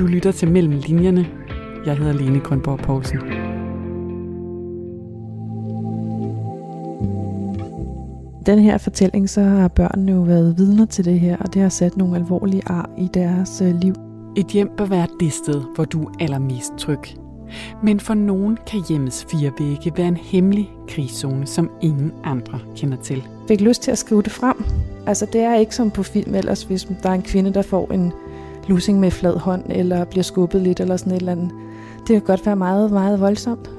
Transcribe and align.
Du 0.00 0.06
lytter 0.06 0.32
til 0.32 0.50
Mellem 0.50 0.72
Linjerne. 0.86 1.26
Jeg 1.86 1.96
hedder 1.96 2.12
Lene 2.12 2.40
Grønborg 2.40 2.78
Poulsen. 2.78 3.18
Den 8.46 8.58
her 8.58 8.78
fortælling, 8.78 9.30
så 9.30 9.42
har 9.42 9.68
børnene 9.68 10.12
jo 10.12 10.20
været 10.20 10.58
vidner 10.58 10.86
til 10.86 11.04
det 11.04 11.20
her, 11.20 11.36
og 11.36 11.54
det 11.54 11.62
har 11.62 11.68
sat 11.68 11.96
nogle 11.96 12.16
alvorlige 12.16 12.62
ar 12.66 12.90
i 12.98 13.08
deres 13.14 13.62
øh, 13.62 13.74
liv. 13.80 13.94
Et 14.36 14.46
hjem 14.46 14.70
bør 14.76 14.84
være 14.84 15.06
det 15.20 15.32
sted, 15.32 15.62
hvor 15.74 15.84
du 15.84 16.04
er 16.04 16.12
allermest 16.20 16.72
tryg. 16.78 17.02
Men 17.82 18.00
for 18.00 18.14
nogen 18.14 18.58
kan 18.66 18.80
hjemmets 18.88 19.26
fire 19.30 19.52
vægge 19.58 19.92
være 19.96 20.08
en 20.08 20.16
hemmelig 20.16 20.70
krigszone, 20.88 21.46
som 21.46 21.70
ingen 21.82 22.12
andre 22.24 22.58
kender 22.76 22.96
til. 22.96 23.16
Jeg 23.16 23.48
fik 23.48 23.60
lyst 23.60 23.82
til 23.82 23.90
at 23.90 23.98
skrive 23.98 24.22
det 24.22 24.32
frem. 24.32 24.64
Altså 25.06 25.26
det 25.32 25.40
er 25.40 25.54
ikke 25.54 25.74
som 25.74 25.90
på 25.90 26.02
film 26.02 26.34
ellers, 26.34 26.62
hvis 26.62 26.88
der 27.02 27.10
er 27.10 27.14
en 27.14 27.22
kvinde, 27.22 27.54
der 27.54 27.62
får 27.62 27.92
en 27.92 28.12
lussing 28.70 29.00
med 29.00 29.10
flad 29.10 29.36
hånd, 29.36 29.62
eller 29.68 30.04
bliver 30.04 30.22
skubbet 30.22 30.60
lidt, 30.60 30.80
eller 30.80 30.96
sådan 30.96 31.12
et 31.12 31.16
eller 31.16 31.32
andet. 31.32 31.50
Det 31.98 32.08
kan 32.08 32.20
godt 32.20 32.46
være 32.46 32.56
meget, 32.56 32.90
meget 32.90 33.20
voldsomt. 33.20 33.70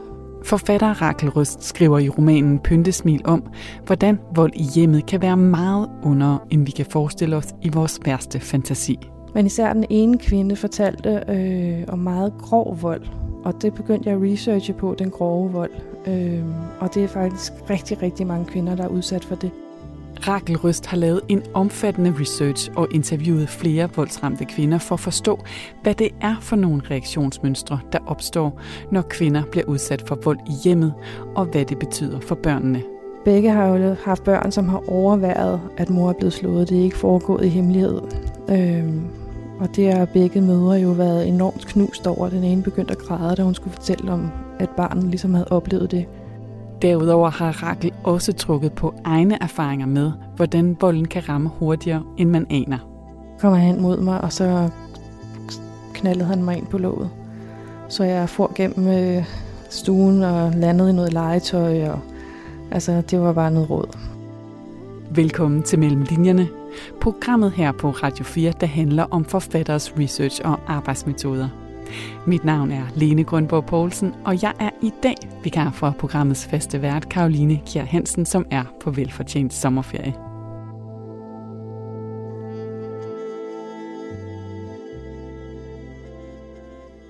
Forfatter 0.43 1.01
Rakel 1.01 1.29
Røst 1.29 1.63
skriver 1.63 1.99
i 1.99 2.09
romanen 2.09 2.59
Pyntesmil 2.59 3.21
om, 3.25 3.43
hvordan 3.85 4.19
vold 4.35 4.51
i 4.55 4.63
hjemmet 4.75 5.05
kan 5.05 5.21
være 5.21 5.37
meget 5.37 5.89
under, 6.03 6.37
end 6.49 6.65
vi 6.65 6.71
kan 6.71 6.85
forestille 6.85 7.35
os 7.35 7.47
i 7.61 7.69
vores 7.69 7.99
værste 8.05 8.39
fantasi. 8.39 8.99
Men 9.33 9.45
især 9.45 9.73
den 9.73 9.85
ene 9.89 10.17
kvinde 10.17 10.55
fortalte 10.55 11.23
øh, 11.29 11.83
om 11.87 11.99
meget 11.99 12.33
grov 12.41 12.77
vold, 12.81 13.03
og 13.43 13.61
det 13.61 13.73
begyndte 13.73 14.09
jeg 14.09 14.17
at 14.17 14.23
researche 14.23 14.73
på, 14.73 14.95
den 14.99 15.09
grove 15.09 15.51
vold. 15.51 15.71
Øh, 16.07 16.43
og 16.79 16.93
det 16.93 17.03
er 17.03 17.07
faktisk 17.07 17.53
rigtig, 17.69 18.01
rigtig 18.01 18.27
mange 18.27 18.45
kvinder, 18.45 18.75
der 18.75 18.83
er 18.83 18.87
udsat 18.87 19.25
for 19.25 19.35
det. 19.35 19.51
Rakel 20.27 20.57
Røst 20.57 20.85
har 20.85 20.97
lavet 20.97 21.21
en 21.27 21.43
omfattende 21.53 22.13
research 22.19 22.71
og 22.75 22.87
interviewet 22.91 23.49
flere 23.49 23.89
voldsramte 23.95 24.45
kvinder 24.45 24.77
for 24.77 24.95
at 24.95 24.99
forstå, 24.99 25.39
hvad 25.83 25.95
det 25.95 26.09
er 26.21 26.35
for 26.41 26.55
nogle 26.55 26.81
reaktionsmønstre, 26.91 27.79
der 27.91 27.99
opstår, 28.07 28.59
når 28.91 29.01
kvinder 29.01 29.43
bliver 29.51 29.65
udsat 29.65 30.03
for 30.07 30.17
vold 30.23 30.39
i 30.47 30.51
hjemmet, 30.63 30.93
og 31.35 31.45
hvad 31.45 31.65
det 31.65 31.79
betyder 31.79 32.19
for 32.19 32.35
børnene. 32.35 32.83
Begge 33.25 33.49
har 33.49 33.67
jo 33.67 33.95
haft 34.03 34.23
børn, 34.23 34.51
som 34.51 34.69
har 34.69 34.89
overværet, 34.89 35.61
at 35.77 35.89
mor 35.89 36.09
er 36.09 36.13
blevet 36.13 36.33
slået. 36.33 36.69
Det 36.69 36.79
er 36.79 36.83
ikke 36.83 36.97
foregået 36.97 37.45
i 37.45 37.49
hemmelighed. 37.49 38.01
Øhm, 38.49 39.01
og 39.59 39.75
det 39.75 39.93
har 39.93 40.05
begge 40.05 40.41
mødre 40.41 40.73
jo 40.73 40.89
været 40.89 41.27
enormt 41.27 41.67
knust 41.67 42.07
over. 42.07 42.29
Den 42.29 42.43
ene 42.43 42.63
begyndte 42.63 42.91
at 42.91 42.97
græde, 42.97 43.35
da 43.35 43.43
hun 43.43 43.55
skulle 43.55 43.73
fortælle 43.73 44.11
om, 44.11 44.31
at 44.59 44.69
barnet 44.69 45.03
ligesom 45.03 45.33
havde 45.33 45.47
oplevet 45.51 45.91
det. 45.91 46.05
Derudover 46.81 47.29
har 47.29 47.63
Rakel 47.63 47.93
også 48.03 48.33
trukket 48.33 48.73
på 48.73 48.93
egne 49.03 49.43
erfaringer 49.43 49.85
med, 49.85 50.11
hvordan 50.35 50.77
volden 50.81 51.07
kan 51.07 51.29
ramme 51.29 51.49
hurtigere, 51.49 52.03
end 52.17 52.29
man 52.29 52.47
aner. 52.49 52.77
Kommer 53.39 53.59
han 53.59 53.81
mod 53.81 54.01
mig, 54.01 54.21
og 54.21 54.33
så 54.33 54.69
knaldede 55.93 56.25
han 56.25 56.43
mig 56.43 56.57
ind 56.57 56.65
på 56.65 56.77
låget. 56.77 57.09
Så 57.89 58.03
jeg 58.03 58.29
får 58.29 58.51
gennem 58.55 58.87
øh, 58.87 59.25
stuen 59.69 60.23
og 60.23 60.51
landede 60.55 60.89
i 60.89 60.93
noget 60.93 61.13
legetøj, 61.13 61.89
og 61.89 61.99
altså, 62.71 63.01
det 63.01 63.19
var 63.19 63.33
bare 63.33 63.51
noget 63.51 63.69
råd. 63.69 63.97
Velkommen 65.11 65.63
til 65.63 65.79
Mellem 65.79 66.01
Linjerne, 66.01 66.47
programmet 67.01 67.51
her 67.51 67.71
på 67.71 67.89
Radio 67.89 68.25
4, 68.25 68.53
der 68.59 68.67
handler 68.67 69.03
om 69.11 69.25
forfatteres 69.25 69.93
research 69.99 70.41
og 70.43 70.59
arbejdsmetoder. 70.67 71.49
Mit 72.27 72.45
navn 72.45 72.71
er 72.71 72.83
Lene 72.95 73.23
Grønborg 73.23 73.65
Poulsen, 73.65 74.13
og 74.25 74.43
jeg 74.43 74.53
er 74.59 74.69
i 74.81 74.91
dag 75.03 75.15
vikar 75.43 75.71
for 75.71 75.95
programmets 75.99 76.45
faste 76.47 76.81
vært, 76.81 77.09
Karoline 77.09 77.61
Kjær 77.65 77.85
Hansen, 77.85 78.25
som 78.25 78.45
er 78.51 78.63
på 78.79 78.91
velfortjent 78.91 79.53
sommerferie. 79.53 80.13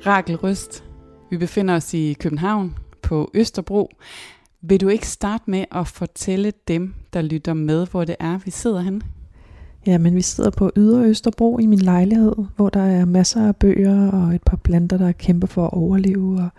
Rakel 0.05 0.35
Røst, 0.35 0.83
vi 1.29 1.37
befinder 1.37 1.75
os 1.75 1.93
i 1.93 2.13
København 2.19 2.75
på 3.01 3.31
Østerbro. 3.33 3.89
Vil 4.61 4.81
du 4.81 4.87
ikke 4.87 5.07
starte 5.07 5.43
med 5.47 5.65
at 5.71 5.87
fortælle 5.87 6.53
dem, 6.67 6.93
der 7.13 7.21
lytter 7.21 7.53
med, 7.53 7.87
hvor 7.87 8.05
det 8.05 8.15
er, 8.19 8.37
vi 8.37 8.51
sidder 8.51 8.81
henne? 8.81 9.01
Ja, 9.85 9.97
men 9.97 10.15
vi 10.15 10.21
sidder 10.21 10.49
på 10.49 10.71
Ydre 10.77 11.05
Østerbro 11.05 11.57
i 11.57 11.65
min 11.65 11.79
lejlighed, 11.79 12.35
hvor 12.55 12.69
der 12.69 12.81
er 12.81 13.05
masser 13.05 13.47
af 13.47 13.55
bøger 13.55 14.11
og 14.11 14.35
et 14.35 14.43
par 14.43 14.57
planter, 14.57 14.97
der 14.97 15.11
kæmper 15.11 15.47
for 15.47 15.65
at 15.65 15.73
overleve, 15.73 16.39
og 16.39 16.49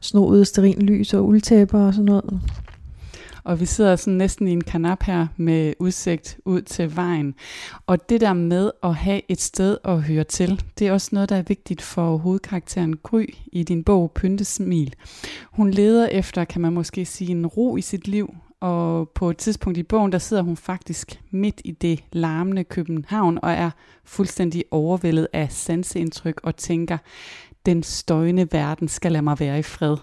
snoet 0.00 0.76
lys 0.78 1.14
og 1.14 1.26
uldtæpper 1.26 1.78
og 1.78 1.94
sådan 1.94 2.04
noget. 2.04 2.40
Og 3.44 3.60
vi 3.60 3.66
sidder 3.66 3.96
sådan 3.96 4.14
næsten 4.14 4.48
i 4.48 4.52
en 4.52 4.60
kanap 4.60 5.02
her 5.02 5.26
med 5.36 5.74
udsigt 5.78 6.38
ud 6.44 6.62
til 6.62 6.96
vejen. 6.96 7.34
Og 7.86 8.08
det 8.08 8.20
der 8.20 8.32
med 8.32 8.70
at 8.82 8.94
have 8.94 9.20
et 9.28 9.40
sted 9.40 9.76
at 9.84 10.02
høre 10.02 10.24
til, 10.24 10.62
det 10.78 10.86
er 10.86 10.92
også 10.92 11.08
noget, 11.12 11.28
der 11.28 11.36
er 11.36 11.42
vigtigt 11.42 11.82
for 11.82 12.16
hovedkarakteren 12.16 12.96
Gry 12.96 13.24
i 13.52 13.62
din 13.62 13.84
bog 13.84 14.12
Pyntesmil. 14.14 14.94
Hun 15.52 15.70
leder 15.70 16.06
efter, 16.06 16.44
kan 16.44 16.60
man 16.60 16.72
måske 16.72 17.04
sige, 17.04 17.30
en 17.30 17.46
ro 17.46 17.76
i 17.76 17.80
sit 17.80 18.08
liv, 18.08 18.34
og 18.60 19.08
på 19.08 19.30
et 19.30 19.36
tidspunkt 19.36 19.78
i 19.78 19.82
bogen, 19.82 20.12
der 20.12 20.18
sidder 20.18 20.42
hun 20.42 20.56
faktisk 20.56 21.20
midt 21.30 21.60
i 21.64 21.70
det 21.70 22.04
larmende 22.12 22.64
København 22.64 23.38
og 23.42 23.52
er 23.52 23.70
fuldstændig 24.04 24.64
overvældet 24.70 25.28
af 25.32 25.52
sanseindtryk 25.52 26.40
og 26.42 26.56
tænker, 26.56 26.98
den 27.66 27.82
støjende 27.82 28.48
verden 28.52 28.88
skal 28.88 29.12
lade 29.12 29.22
mig 29.22 29.40
være 29.40 29.58
i 29.58 29.62
fred. 29.62 29.96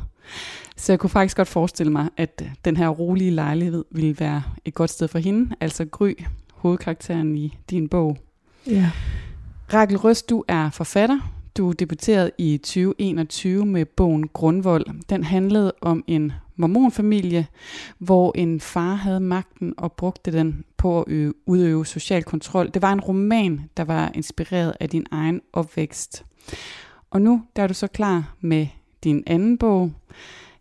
Så 0.75 0.91
jeg 0.91 0.99
kunne 0.99 1.09
faktisk 1.09 1.37
godt 1.37 1.47
forestille 1.47 1.91
mig, 1.91 2.09
at 2.17 2.43
den 2.65 2.77
her 2.77 2.89
rolige 2.89 3.31
lejlighed 3.31 3.85
ville 3.91 4.19
være 4.19 4.43
et 4.65 4.73
godt 4.73 4.89
sted 4.89 5.07
for 5.07 5.19
hende, 5.19 5.55
altså 5.61 5.85
Gry, 5.85 6.13
hovedkarakteren 6.53 7.37
i 7.37 7.57
din 7.69 7.89
bog. 7.89 8.17
Ja. 8.67 8.91
Rakel 9.73 9.97
Røst, 9.97 10.29
du 10.29 10.43
er 10.47 10.69
forfatter, 10.69 11.34
du 11.57 11.71
debuterede 11.71 12.31
i 12.37 12.57
2021 12.57 13.65
med 13.65 13.85
bogen 13.85 14.27
Grundvold. 14.27 14.85
Den 15.09 15.23
handlede 15.23 15.73
om 15.81 16.03
en 16.07 16.31
mormonfamilie, 16.55 17.47
hvor 17.97 18.31
en 18.35 18.59
far 18.59 18.95
havde 18.95 19.19
magten 19.19 19.73
og 19.77 19.91
brugte 19.91 20.31
den 20.31 20.65
på 20.77 21.01
at 21.01 21.05
øve, 21.07 21.33
udøve 21.45 21.85
social 21.85 22.23
kontrol. 22.23 22.69
Det 22.73 22.81
var 22.81 22.93
en 22.93 23.01
roman, 23.01 23.69
der 23.77 23.83
var 23.83 24.11
inspireret 24.13 24.73
af 24.79 24.89
din 24.89 25.05
egen 25.11 25.41
opvækst. 25.53 26.25
Og 27.11 27.21
nu 27.21 27.43
der 27.55 27.63
er 27.63 27.67
du 27.67 27.73
så 27.73 27.87
klar 27.87 28.35
med 28.41 28.67
din 29.03 29.23
anden 29.27 29.57
bog. 29.57 29.91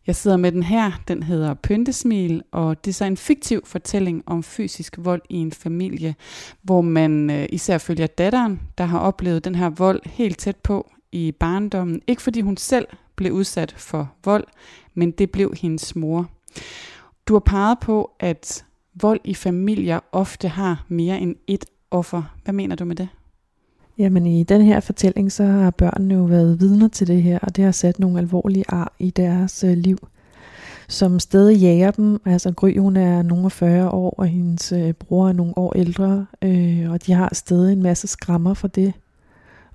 Jeg 0.06 0.16
sidder 0.16 0.36
med 0.36 0.52
den 0.52 0.62
her, 0.62 0.92
den 1.08 1.22
hedder 1.22 1.54
Pyntesmil, 1.54 2.42
og 2.52 2.84
det 2.84 2.90
er 2.90 2.94
så 2.94 3.04
en 3.04 3.16
fiktiv 3.16 3.66
fortælling 3.66 4.22
om 4.26 4.42
fysisk 4.42 4.96
vold 4.98 5.22
i 5.28 5.36
en 5.36 5.52
familie, 5.52 6.14
hvor 6.62 6.80
man 6.80 7.30
øh, 7.30 7.46
især 7.52 7.78
følger 7.78 8.06
datteren, 8.06 8.60
der 8.78 8.84
har 8.84 8.98
oplevet 8.98 9.44
den 9.44 9.54
her 9.54 9.70
vold 9.70 10.00
helt 10.04 10.38
tæt 10.38 10.56
på 10.56 10.90
i 11.12 11.32
barndommen. 11.32 12.02
Ikke 12.06 12.22
fordi 12.22 12.40
hun 12.40 12.56
selv 12.56 12.86
blev 13.16 13.32
udsat 13.32 13.74
for 13.78 14.12
vold, 14.24 14.44
men 14.94 15.10
det 15.10 15.30
blev 15.30 15.54
hendes 15.60 15.96
mor. 15.96 16.30
Du 17.28 17.34
har 17.34 17.40
peget 17.40 17.78
på, 17.80 18.10
at 18.20 18.64
vold 18.94 19.20
i 19.24 19.34
familier 19.34 20.00
ofte 20.12 20.48
har 20.48 20.84
mere 20.88 21.20
end 21.20 21.36
et 21.46 21.64
offer. 21.90 22.22
Hvad 22.44 22.54
mener 22.54 22.76
du 22.76 22.84
med 22.84 22.96
det? 22.96 23.08
Jamen 23.98 24.26
i 24.26 24.42
den 24.42 24.62
her 24.62 24.80
fortælling, 24.80 25.32
så 25.32 25.44
har 25.44 25.70
børnene 25.70 26.14
jo 26.14 26.22
været 26.22 26.60
vidner 26.60 26.88
til 26.88 27.06
det 27.06 27.22
her, 27.22 27.38
og 27.42 27.56
det 27.56 27.64
har 27.64 27.72
sat 27.72 27.98
nogle 27.98 28.18
alvorlige 28.18 28.64
ar 28.68 28.92
i 28.98 29.10
deres 29.10 29.64
øh, 29.64 29.76
liv, 29.76 30.08
som 30.88 31.20
stadig 31.20 31.56
jager 31.56 31.90
dem. 31.90 32.20
Altså 32.24 32.52
Gry, 32.52 32.78
hun 32.78 32.96
er 32.96 33.22
nogle 33.22 33.50
40 33.50 33.90
år, 33.90 34.14
og 34.18 34.26
hendes 34.26 34.72
øh, 34.72 34.92
bror 34.92 35.28
er 35.28 35.32
nogle 35.32 35.58
år 35.58 35.72
ældre, 35.76 36.26
øh, 36.42 36.90
og 36.90 37.06
de 37.06 37.12
har 37.12 37.30
stadig 37.32 37.72
en 37.72 37.82
masse 37.82 38.06
skrammer 38.06 38.54
for 38.54 38.68
det, 38.68 38.92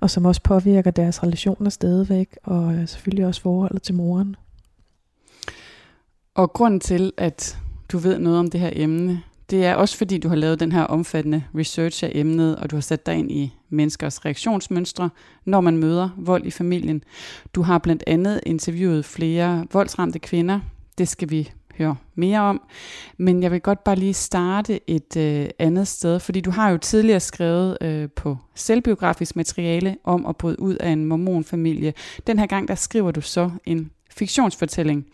og 0.00 0.10
som 0.10 0.24
også 0.24 0.42
påvirker 0.42 0.90
deres 0.90 1.22
relationer 1.22 1.70
stadigvæk, 1.70 2.38
og 2.42 2.74
øh, 2.74 2.88
selvfølgelig 2.88 3.26
også 3.26 3.40
forholdet 3.40 3.82
til 3.82 3.94
moren. 3.94 4.36
Og 6.34 6.52
grunden 6.52 6.80
til, 6.80 7.12
at 7.16 7.58
du 7.92 7.98
ved 7.98 8.18
noget 8.18 8.38
om 8.38 8.50
det 8.50 8.60
her 8.60 8.70
emne, 8.72 9.22
det 9.50 9.66
er 9.66 9.74
også 9.74 9.96
fordi, 9.96 10.18
du 10.18 10.28
har 10.28 10.36
lavet 10.36 10.60
den 10.60 10.72
her 10.72 10.82
omfattende 10.82 11.44
research 11.54 12.04
af 12.04 12.10
emnet, 12.14 12.56
og 12.56 12.70
du 12.70 12.76
har 12.76 12.80
sat 12.80 13.06
dig 13.06 13.14
ind 13.14 13.30
i 13.32 13.54
menneskers 13.68 14.24
reaktionsmønstre, 14.24 15.10
når 15.44 15.60
man 15.60 15.76
møder 15.76 16.08
vold 16.16 16.46
i 16.46 16.50
familien. 16.50 17.04
Du 17.54 17.62
har 17.62 17.78
blandt 17.78 18.04
andet 18.06 18.40
interviewet 18.46 19.04
flere 19.04 19.66
voldsramte 19.72 20.18
kvinder. 20.18 20.60
Det 20.98 21.08
skal 21.08 21.30
vi 21.30 21.50
høre 21.78 21.96
mere 22.14 22.40
om. 22.40 22.60
Men 23.16 23.42
jeg 23.42 23.52
vil 23.52 23.60
godt 23.60 23.84
bare 23.84 23.96
lige 23.96 24.14
starte 24.14 24.90
et 24.90 25.16
øh, 25.16 25.48
andet 25.58 25.88
sted, 25.88 26.20
fordi 26.20 26.40
du 26.40 26.50
har 26.50 26.70
jo 26.70 26.78
tidligere 26.78 27.20
skrevet 27.20 27.78
øh, 27.80 28.08
på 28.16 28.36
selvbiografisk 28.54 29.36
materiale 29.36 29.96
om 30.04 30.26
at 30.26 30.36
bryde 30.36 30.60
ud 30.60 30.74
af 30.74 30.90
en 30.90 31.04
mormonfamilie. 31.04 31.94
Den 32.26 32.38
her 32.38 32.46
gang, 32.46 32.68
der 32.68 32.74
skriver 32.74 33.10
du 33.10 33.20
så 33.20 33.50
en 33.64 33.90
fiktionsfortælling. 34.10 35.06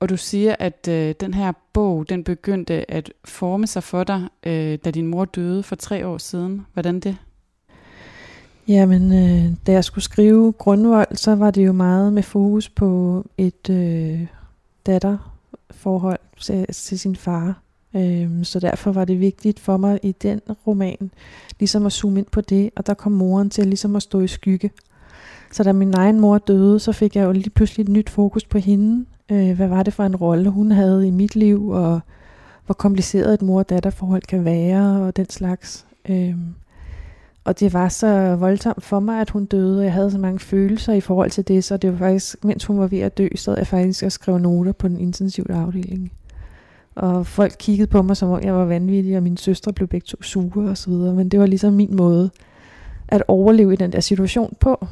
Og 0.00 0.08
du 0.08 0.16
siger, 0.16 0.56
at 0.58 0.88
øh, 0.88 1.14
den 1.20 1.34
her 1.34 1.52
bog, 1.72 2.08
den 2.08 2.24
begyndte 2.24 2.90
at 2.90 3.12
forme 3.24 3.66
sig 3.66 3.82
for 3.82 4.04
dig, 4.04 4.28
øh, 4.46 4.78
da 4.84 4.90
din 4.90 5.06
mor 5.06 5.24
døde 5.24 5.62
for 5.62 5.76
tre 5.76 6.06
år 6.06 6.18
siden. 6.18 6.66
Hvordan 6.72 7.00
det? 7.00 7.16
Jamen, 8.68 9.12
øh, 9.12 9.52
da 9.66 9.72
jeg 9.72 9.84
skulle 9.84 10.04
skrive 10.04 10.52
Grundvold, 10.52 11.16
så 11.16 11.34
var 11.34 11.50
det 11.50 11.66
jo 11.66 11.72
meget 11.72 12.12
med 12.12 12.22
fokus 12.22 12.68
på 12.68 13.24
et 13.38 13.70
øh, 13.70 14.26
datterforhold 14.86 16.18
til, 16.40 16.66
til 16.72 16.98
sin 16.98 17.16
far. 17.16 17.60
Øh, 17.96 18.44
så 18.44 18.60
derfor 18.60 18.92
var 18.92 19.04
det 19.04 19.20
vigtigt 19.20 19.60
for 19.60 19.76
mig 19.76 20.00
i 20.02 20.12
den 20.12 20.40
roman, 20.66 21.10
ligesom 21.58 21.86
at 21.86 21.92
zoome 21.92 22.18
ind 22.18 22.26
på 22.26 22.40
det, 22.40 22.70
og 22.76 22.86
der 22.86 22.94
kom 22.94 23.12
moren 23.12 23.50
til 23.50 23.66
ligesom 23.66 23.96
at 23.96 24.02
stå 24.02 24.20
i 24.20 24.28
skygge. 24.28 24.70
Så 25.52 25.62
da 25.62 25.72
min 25.72 25.94
egen 25.94 26.20
mor 26.20 26.38
døde, 26.38 26.80
så 26.80 26.92
fik 26.92 27.16
jeg 27.16 27.24
jo 27.24 27.32
lige 27.32 27.50
pludselig 27.50 27.84
et 27.84 27.88
nyt 27.88 28.10
fokus 28.10 28.44
på 28.44 28.58
hende. 28.58 29.06
Øh, 29.32 29.56
hvad 29.56 29.68
var 29.68 29.82
det 29.82 29.94
for 29.94 30.04
en 30.04 30.16
rolle, 30.16 30.50
hun 30.50 30.70
havde 30.70 31.08
i 31.08 31.10
mit 31.10 31.36
liv, 31.36 31.68
og 31.68 32.00
hvor 32.66 32.72
kompliceret 32.72 33.34
et 33.34 33.42
mor-datter-forhold 33.42 34.22
kan 34.22 34.44
være, 34.44 35.02
og 35.02 35.16
den 35.16 35.30
slags. 35.30 35.86
Øh, 36.08 36.34
og 37.44 37.60
det 37.60 37.72
var 37.72 37.88
så 37.88 38.36
voldsomt 38.36 38.82
for 38.84 39.00
mig, 39.00 39.20
at 39.20 39.30
hun 39.30 39.44
døde, 39.44 39.78
og 39.78 39.84
jeg 39.84 39.92
havde 39.92 40.10
så 40.10 40.18
mange 40.18 40.38
følelser 40.38 40.92
i 40.92 41.00
forhold 41.00 41.30
til 41.30 41.48
det, 41.48 41.64
så 41.64 41.76
det 41.76 41.92
var 41.92 41.98
faktisk, 41.98 42.44
mens 42.44 42.64
hun 42.64 42.78
var 42.78 42.86
ved 42.86 42.98
at 42.98 43.18
dø, 43.18 43.28
så 43.34 43.54
jeg 43.56 43.66
faktisk 43.66 44.04
og 44.04 44.12
skrev 44.12 44.38
noter 44.38 44.72
på 44.72 44.88
den 44.88 45.00
intensive 45.00 45.52
afdeling. 45.52 46.12
Og 46.94 47.26
folk 47.26 47.56
kiggede 47.58 47.86
på 47.86 48.02
mig, 48.02 48.16
som 48.16 48.30
om 48.30 48.42
jeg 48.42 48.54
var 48.54 48.64
vanvittig, 48.64 49.16
og 49.16 49.22
mine 49.22 49.38
søstre 49.38 49.72
blev 49.72 49.88
begge 49.88 50.04
to 50.04 50.22
sure 50.22 50.70
og 50.70 50.78
så 50.78 50.90
videre. 50.90 51.14
Men 51.14 51.28
det 51.28 51.40
var 51.40 51.46
ligesom 51.46 51.72
min 51.72 51.96
måde 51.96 52.30
at 53.08 53.22
overleve 53.28 53.72
i 53.72 53.76
den 53.76 53.92
der 53.92 54.00
situation 54.00 54.56
på. 54.60 54.86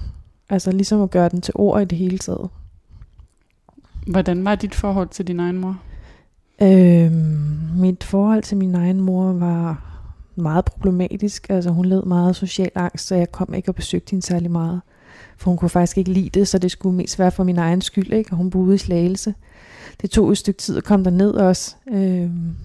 Altså 0.50 0.72
ligesom 0.72 1.02
at 1.02 1.10
gøre 1.10 1.28
den 1.28 1.40
til 1.40 1.54
ord 1.56 1.82
i 1.82 1.84
det 1.84 1.98
hele 1.98 2.18
taget. 2.18 2.48
Hvordan 4.06 4.44
var 4.44 4.54
dit 4.54 4.74
forhold 4.74 5.08
til 5.08 5.26
din 5.26 5.40
egen 5.40 5.58
mor? 5.58 5.78
Øhm, 6.62 7.12
mit 7.76 8.04
forhold 8.04 8.42
til 8.42 8.56
min 8.56 8.74
egen 8.74 9.00
mor 9.00 9.32
var 9.32 9.94
meget 10.36 10.64
problematisk. 10.64 11.50
Altså 11.50 11.70
hun 11.70 11.84
led 11.84 12.02
meget 12.02 12.36
social 12.36 12.70
angst, 12.74 13.06
så 13.06 13.14
jeg 13.14 13.32
kom 13.32 13.54
ikke 13.54 13.68
og 13.68 13.74
besøgte 13.74 14.10
hende 14.10 14.26
særlig 14.26 14.50
meget. 14.50 14.80
For 15.36 15.50
hun 15.50 15.58
kunne 15.58 15.68
faktisk 15.68 15.98
ikke 15.98 16.12
lide 16.12 16.40
det, 16.40 16.48
så 16.48 16.58
det 16.58 16.70
skulle 16.70 16.96
mest 16.96 17.18
være 17.18 17.30
for 17.30 17.44
min 17.44 17.58
egen 17.58 17.80
skyld, 17.80 18.12
ikke? 18.12 18.32
Og 18.32 18.36
hun 18.36 18.50
boede 18.50 18.74
i 18.74 18.78
Slagelse. 18.78 19.34
Det 20.02 20.10
tog 20.10 20.30
et 20.30 20.38
stykke 20.38 20.58
tid 20.58 20.76
at 20.76 20.84
komme 20.84 21.10
ned 21.10 21.34
også. 21.34 21.76
Øhm, 21.92 22.56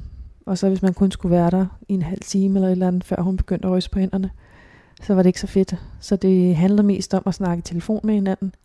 og 0.46 0.58
så 0.58 0.70
hvis 0.70 0.82
man 0.82 0.94
kun 0.94 1.12
skulle 1.12 1.36
være 1.36 1.52
der 1.52 1.66
i 1.90 1.94
en 1.94 2.02
halv 2.02 2.22
time 2.22 2.56
eller 2.56 2.68
et 2.68 2.72
eller 2.72 2.88
andet, 2.88 3.04
før 3.04 3.22
hun 3.22 3.38
begyndte 3.38 3.68
at 3.68 3.72
ryste 3.72 3.90
på 3.90 4.00
hænderne, 4.00 4.30
så 5.02 5.14
var 5.14 5.24
det 5.24 5.30
ikke 5.30 5.40
så 5.40 5.48
fedt. 5.48 5.76
Så 6.00 6.16
det 6.16 6.56
handlede 6.56 6.84
mest 6.84 7.14
om 7.14 7.24
at 7.26 7.34
snakke 7.34 7.60
i 7.60 7.64
telefon 7.64 8.00
med 8.04 8.14
hinanden. 8.14 8.56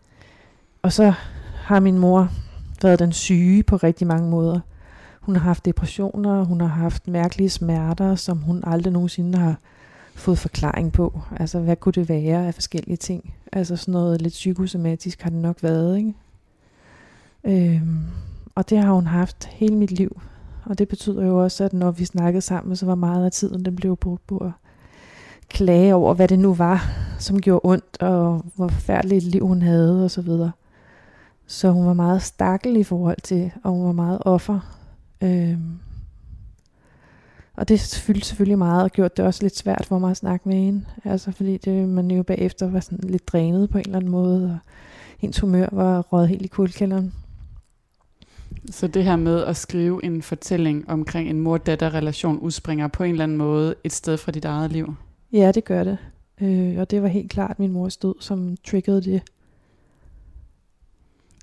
Og 0.81 0.91
så 0.93 1.13
har 1.55 1.79
min 1.79 1.99
mor 1.99 2.31
været 2.85 2.99
den 2.99 3.11
syge 3.11 3.63
på 3.63 3.75
rigtig 3.75 4.07
mange 4.07 4.29
måder. 4.29 4.59
Hun 5.21 5.35
har 5.35 5.43
haft 5.43 5.65
depressioner, 5.65 6.43
hun 6.43 6.61
har 6.61 6.67
haft 6.67 7.07
mærkelige 7.07 7.49
smerter, 7.49 8.15
som 8.15 8.37
hun 8.37 8.63
aldrig 8.67 8.93
nogensinde 8.93 9.37
har 9.37 9.55
fået 10.15 10.37
forklaring 10.37 10.91
på. 10.91 11.21
Altså, 11.39 11.59
hvad 11.59 11.75
kunne 11.75 11.93
det 11.93 12.09
være 12.09 12.47
af 12.47 12.53
forskellige 12.53 12.97
ting? 12.97 13.33
Altså, 13.51 13.75
sådan 13.75 13.91
noget 13.91 14.21
lidt 14.21 14.33
psykosomatisk 14.33 15.21
har 15.21 15.29
det 15.29 15.39
nok 15.39 15.63
været, 15.63 15.97
ikke? 15.97 16.13
Øhm, 17.43 17.99
og 18.55 18.69
det 18.69 18.77
har 18.77 18.93
hun 18.93 19.07
haft 19.07 19.45
hele 19.45 19.75
mit 19.75 19.91
liv. 19.91 20.21
Og 20.65 20.77
det 20.77 20.87
betyder 20.87 21.25
jo 21.25 21.43
også, 21.43 21.63
at 21.63 21.73
når 21.73 21.91
vi 21.91 22.05
snakkede 22.05 22.41
sammen, 22.41 22.75
så 22.75 22.85
var 22.85 22.95
meget 22.95 23.25
af 23.25 23.31
tiden, 23.31 23.65
den 23.65 23.75
blev 23.75 23.97
brugt 23.97 24.27
på 24.27 24.37
at 24.37 24.51
klage 25.49 25.95
over, 25.95 26.13
hvad 26.13 26.27
det 26.27 26.39
nu 26.39 26.53
var, 26.53 26.89
som 27.19 27.41
gjorde 27.41 27.61
ondt, 27.63 28.01
og 28.01 28.45
hvor 28.55 28.67
forfærdeligt 28.67 29.25
et 29.25 29.31
liv 29.31 29.47
hun 29.47 29.61
havde, 29.61 30.03
og 30.03 30.11
så 30.11 30.21
videre. 30.21 30.51
Så 31.47 31.71
hun 31.71 31.85
var 31.85 31.93
meget 31.93 32.21
stakkel 32.21 32.77
i 32.77 32.83
forhold 32.83 33.21
til, 33.23 33.51
og 33.63 33.71
hun 33.71 33.85
var 33.85 33.91
meget 33.91 34.17
offer. 34.21 34.59
Øhm. 35.21 35.79
Og 37.55 37.69
det 37.69 37.79
fyldte 37.79 38.27
selvfølgelig 38.27 38.57
meget, 38.57 38.83
og 38.83 38.91
gjorde 38.91 39.13
det 39.17 39.25
også 39.25 39.43
lidt 39.43 39.57
svært 39.57 39.85
for 39.85 39.99
mig 39.99 40.11
at 40.11 40.17
snakke 40.17 40.49
med 40.49 40.57
hende. 40.57 40.85
Altså 41.03 41.31
fordi 41.31 41.57
det, 41.57 41.89
man 41.89 42.11
jo 42.11 42.23
bagefter 42.23 42.69
var 42.69 42.79
sådan 42.79 43.09
lidt 43.09 43.27
drænet 43.27 43.69
på 43.69 43.77
en 43.77 43.83
eller 43.85 43.97
anden 43.97 44.11
måde, 44.11 44.45
og 44.45 44.57
hendes 45.17 45.39
humør 45.39 45.67
var 45.71 46.01
røget 46.01 46.29
helt 46.29 46.45
i 46.45 46.47
kuldkælderen. 46.47 47.13
Så 48.71 48.87
det 48.87 49.03
her 49.03 49.15
med 49.15 49.43
at 49.43 49.57
skrive 49.57 50.05
en 50.05 50.21
fortælling 50.21 50.89
omkring 50.89 51.29
en 51.29 51.39
mor-datter-relation 51.39 52.39
udspringer 52.39 52.87
på 52.87 53.03
en 53.03 53.11
eller 53.11 53.23
anden 53.23 53.37
måde 53.37 53.75
et 53.83 53.93
sted 53.93 54.17
fra 54.17 54.31
dit 54.31 54.45
eget 54.45 54.71
liv? 54.71 54.95
Ja, 55.31 55.51
det 55.51 55.65
gør 55.65 55.83
det. 55.83 55.97
Øh, 56.41 56.77
og 56.77 56.91
det 56.91 57.01
var 57.01 57.07
helt 57.07 57.31
klart 57.31 57.59
min 57.59 57.71
mors 57.71 57.97
død, 57.97 58.15
som 58.19 58.57
triggede 58.63 59.01
det. 59.01 59.21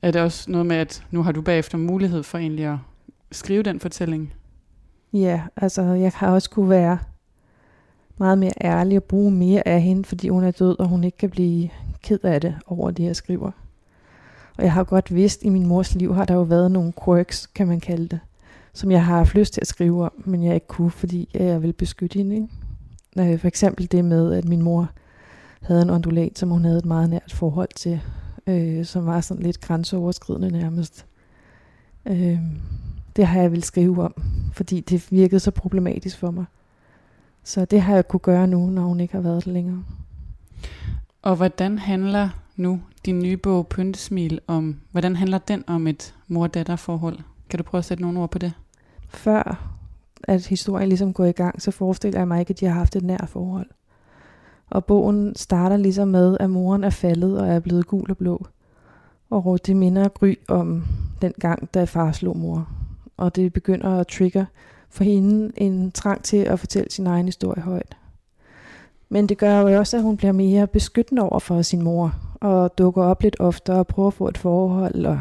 Er 0.03 0.11
det 0.11 0.21
også 0.21 0.51
noget 0.51 0.67
med, 0.67 0.77
at 0.77 1.05
nu 1.11 1.23
har 1.23 1.33
du 1.33 1.43
bagefter 1.43 1.79
mulighed 1.79 2.23
for 2.23 2.39
egentlig 2.39 2.65
at 2.65 2.79
skrive 3.33 3.63
den 3.63 3.81
fortælling? 3.81 4.35
Ja, 5.13 5.43
altså 5.57 5.83
jeg 5.83 6.13
har 6.15 6.31
også 6.31 6.51
kunne 6.51 6.71
være 6.71 6.99
meget 8.19 8.39
mere 8.39 8.53
ærlig 8.65 8.97
og 8.97 9.05
bruge 9.05 9.31
mere 9.31 9.69
af 9.69 9.83
hende, 9.83 10.05
fordi 10.05 10.29
hun 10.29 10.45
er 10.45 10.51
død, 10.51 10.81
og 10.81 10.89
hun 10.89 11.05
ikke 11.05 11.19
kan 11.19 11.31
blive 11.31 11.71
ked 12.03 12.25
af 12.25 12.41
det 12.41 12.55
over 12.67 12.91
det, 12.91 13.05
jeg 13.05 13.17
skriver. 13.17 13.51
Og 14.59 14.65
jeg 14.65 14.73
har 14.73 14.85
godt 14.85 15.15
vidst, 15.15 15.41
at 15.41 15.47
i 15.47 15.49
min 15.49 15.67
mors 15.67 15.95
liv 15.95 16.15
har 16.15 16.25
der 16.25 16.35
jo 16.35 16.43
været 16.43 16.71
nogle 16.71 16.93
quirks, 17.05 17.47
kan 17.47 17.69
man 17.69 17.81
kalde 17.81 18.09
det, 18.09 18.21
som 18.73 18.91
jeg 18.91 19.05
har 19.05 19.17
haft 19.17 19.35
lyst 19.35 19.53
til 19.53 19.61
at 19.61 19.67
skrive 19.67 20.05
om, 20.05 20.13
men 20.25 20.45
jeg 20.45 20.55
ikke 20.55 20.67
kunne, 20.67 20.91
fordi 20.91 21.29
jeg 21.35 21.63
vil 21.63 21.73
beskytte 21.73 22.19
hende. 22.19 22.35
Ikke? 22.35 23.33
Øh, 23.33 23.39
for 23.39 23.49
eksempel 23.49 23.93
det 23.93 24.05
med, 24.05 24.33
at 24.33 24.45
min 24.45 24.63
mor 24.63 24.91
havde 25.63 25.83
en 25.83 25.91
ondulat, 25.91 26.39
som 26.39 26.51
hun 26.51 26.65
havde 26.65 26.79
et 26.79 26.85
meget 26.85 27.11
nært 27.11 27.33
forhold 27.33 27.69
til, 27.77 28.01
øh, 28.47 28.85
som 28.85 29.07
var 29.07 29.21
sådan 29.21 29.43
lidt 29.43 29.61
grænseoverskridende 29.61 30.51
nærmest. 30.51 31.07
Øh, 32.07 32.39
det 33.17 33.27
har 33.27 33.41
jeg 33.41 33.53
vil 33.53 33.63
skrive 33.63 34.03
om, 34.03 34.15
fordi 34.53 34.81
det 34.81 35.13
virkede 35.13 35.41
så 35.41 35.51
problematisk 35.51 36.19
for 36.19 36.31
mig. 36.31 36.45
Så 37.45 37.65
det 37.65 37.83
har 37.83 37.95
jeg 37.95 38.09
kunne 38.09 38.21
gøre 38.21 38.47
nu, 38.47 38.67
når 38.67 38.83
hun 38.83 39.01
ikke 39.01 39.15
har 39.15 39.21
været 39.21 39.45
der 39.45 39.51
længere. 39.51 39.85
Og 41.23 41.37
hvordan 41.37 41.79
handler 41.79 42.29
nu 42.57 42.81
din 43.07 43.19
nye 43.19 43.37
bog 43.37 43.69
Pyntesmil 43.69 44.41
om, 44.47 44.81
hvordan 44.91 45.17
handler 45.17 45.39
den 45.39 45.65
om 45.67 45.87
et 45.87 46.15
mor-datter 46.29 46.77
forhold? 46.77 47.19
Kan 47.51 47.59
du 47.59 47.63
prøve 47.63 47.79
at 47.79 47.85
sætte 47.85 48.03
nogle 48.03 48.21
ord 48.21 48.31
på 48.31 48.39
det? 48.39 48.53
Før 49.09 49.73
at 50.23 50.47
historien 50.47 50.89
ligesom 50.89 51.13
går 51.13 51.25
i 51.25 51.33
gang, 51.33 51.63
så 51.63 51.71
forestiller 51.71 52.21
jeg 52.21 52.29
mig 52.29 52.41
ikke, 52.41 52.51
at 52.51 52.61
de 52.61 52.67
har 52.67 52.75
haft 52.75 52.97
et 52.97 53.03
nært 53.03 53.29
forhold. 53.29 53.67
Og 54.73 54.85
bogen 54.85 55.37
starter 55.37 55.77
ligesom 55.77 56.09
med, 56.09 56.37
at 56.41 56.51
moren 56.51 56.85
er 56.85 56.91
faldet 56.91 57.41
og 57.41 57.49
er 57.49 57.61
blevet 57.61 57.87
gul 57.87 58.11
og 58.11 58.17
blå. 58.17 58.47
Og 59.31 59.67
det 59.67 59.77
minder 59.77 60.09
Gry 60.09 60.35
om 60.49 60.85
den 61.23 61.33
gang, 61.41 61.75
da 61.75 61.85
far 61.85 62.13
slog 62.13 62.39
mor. 62.39 62.69
Og 63.17 63.37
det 63.37 63.53
begynder 63.53 63.99
at 63.99 64.07
trigge 64.07 64.47
for 64.91 65.05
hende 65.05 65.53
en 65.57 65.91
trang 65.91 66.25
til 66.25 66.37
at 66.37 66.61
fortælle 66.61 66.91
sin 66.91 67.07
egen 67.07 67.27
historie 67.27 67.63
højt. 67.63 67.97
Men 69.09 69.27
det 69.27 69.39
gør 69.39 69.61
jo 69.61 69.79
også, 69.79 69.97
at 69.97 70.03
hun 70.03 70.17
bliver 70.17 70.33
mere 70.33 70.67
beskyttende 70.67 71.23
over 71.23 71.39
for 71.39 71.63
sin 71.63 71.83
mor, 71.83 72.15
og 72.41 72.79
dukker 72.79 73.03
op 73.03 73.23
lidt 73.23 73.37
oftere 73.41 73.77
og 73.77 73.87
prøver 73.87 74.09
at 74.09 74.15
få 74.15 74.29
et 74.29 74.39
forhold, 74.39 75.07
og 75.07 75.21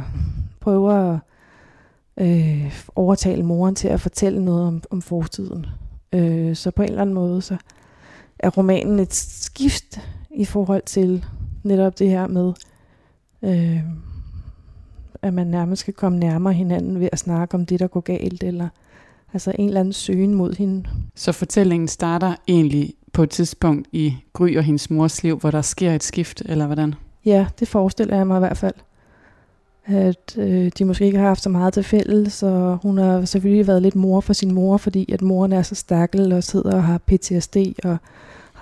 prøver 0.59 0.94
at 0.94 1.19
øh, 2.18 2.74
overtale 2.95 3.44
moren 3.44 3.75
til 3.75 3.88
at 3.88 4.01
fortælle 4.01 4.45
noget 4.45 4.68
om, 4.68 4.81
om 4.89 5.01
fortiden. 5.01 5.65
Øh, 6.13 6.56
så 6.56 6.71
på 6.71 6.81
en 6.81 6.89
eller 6.89 7.01
anden 7.01 7.15
måde, 7.15 7.42
så 7.42 7.57
er 8.44 8.50
romanen 8.50 9.00
et 9.00 9.14
skift 9.14 10.00
i 10.36 10.46
forhold 10.46 10.84
til 10.86 11.26
netop 11.64 12.00
det 12.00 12.10
her 12.10 12.27
med, 12.27 12.54
øh, 13.42 13.80
at 15.22 15.34
man 15.34 15.48
nærmest 15.48 15.80
skal 15.80 15.94
komme 15.94 16.20
nærmere 16.20 16.54
hinanden 16.54 17.00
ved 17.00 17.10
at 17.12 17.20
snakke 17.20 17.56
om 17.56 17.65
det, 17.65 17.80
der 17.80 17.88
går 17.88 18.00
galt, 18.00 18.44
eller 18.44 18.68
altså 19.34 19.54
en 19.60 19.68
eller 19.68 19.80
anden 19.80 19.94
søgen 19.94 20.34
mod 20.34 20.54
hende. 20.54 20.89
Så 21.15 21.32
fortællingen 21.32 21.88
starter 21.88 22.36
egentlig 22.48 22.94
på 23.13 23.24
et 23.24 23.30
tidspunkt 23.30 23.88
i 23.92 24.15
Gry 24.34 24.58
og 24.58 24.63
hendes 24.63 24.89
mors 24.89 25.24
liv, 25.24 25.39
hvor 25.39 25.51
der 25.51 25.62
sker 25.62 25.94
et 25.94 26.04
skift, 26.04 26.42
eller 26.46 26.65
hvordan? 26.65 26.96
Ja, 27.25 27.48
det 27.60 27.68
forestiller 27.68 28.15
jeg 28.15 28.27
mig 28.27 28.38
i 28.38 28.39
hvert 28.39 28.58
fald 28.58 28.74
at 29.86 30.38
øh, 30.38 30.72
de 30.77 30.86
måske 30.86 31.06
ikke 31.06 31.18
har 31.18 31.27
haft 31.27 31.42
så 31.42 31.50
meget 31.50 31.74
til 31.74 31.84
fælles, 31.84 32.34
så 32.34 32.77
hun 32.82 32.98
har 32.98 33.25
selvfølgelig 33.25 33.68
været 33.68 33.82
lidt 33.82 33.96
mor 33.96 34.22
for 34.22 34.34
sin 34.34 34.54
mor, 34.54 34.77
fordi 34.77 35.12
at 35.12 35.22
moren 35.22 35.54
er 35.54 35.62
så 35.62 35.75
stakkel 35.75 36.34
og 36.34 36.44
sidder 36.44 36.75
og 36.75 36.84
har 36.84 36.98
PTSD 36.98 37.58
og 37.84 37.98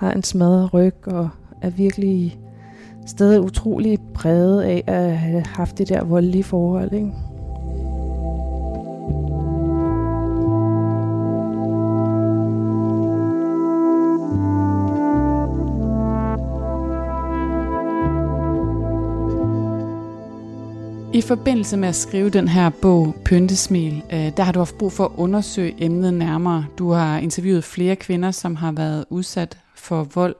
har 0.00 0.12
en 0.12 0.22
smadret 0.22 0.74
ryg 0.74 0.94
og 1.06 1.28
er 1.62 1.70
virkelig 1.70 2.38
stadig 3.06 3.40
utrolig 3.40 3.98
præget 4.14 4.62
af 4.62 4.84
at 4.86 5.18
have 5.18 5.44
haft 5.46 5.78
det 5.78 5.88
der 5.88 6.04
voldelige 6.04 6.44
forhold. 6.44 6.92
Ikke? 6.92 7.12
I 21.20 21.22
forbindelse 21.22 21.76
med 21.76 21.88
at 21.88 21.94
skrive 21.94 22.30
den 22.30 22.48
her 22.48 22.70
bog, 22.70 23.14
Pyntesmil, 23.24 24.02
øh, 24.12 24.36
der 24.36 24.42
har 24.42 24.52
du 24.52 24.58
haft 24.58 24.78
brug 24.78 24.92
for 24.92 25.04
at 25.04 25.10
undersøge 25.16 25.74
emnet 25.78 26.14
nærmere. 26.14 26.66
Du 26.78 26.90
har 26.90 27.18
interviewet 27.18 27.64
flere 27.64 27.96
kvinder, 27.96 28.30
som 28.30 28.56
har 28.56 28.72
været 28.72 29.04
udsat 29.10 29.58
for 29.74 30.08
vold. 30.14 30.36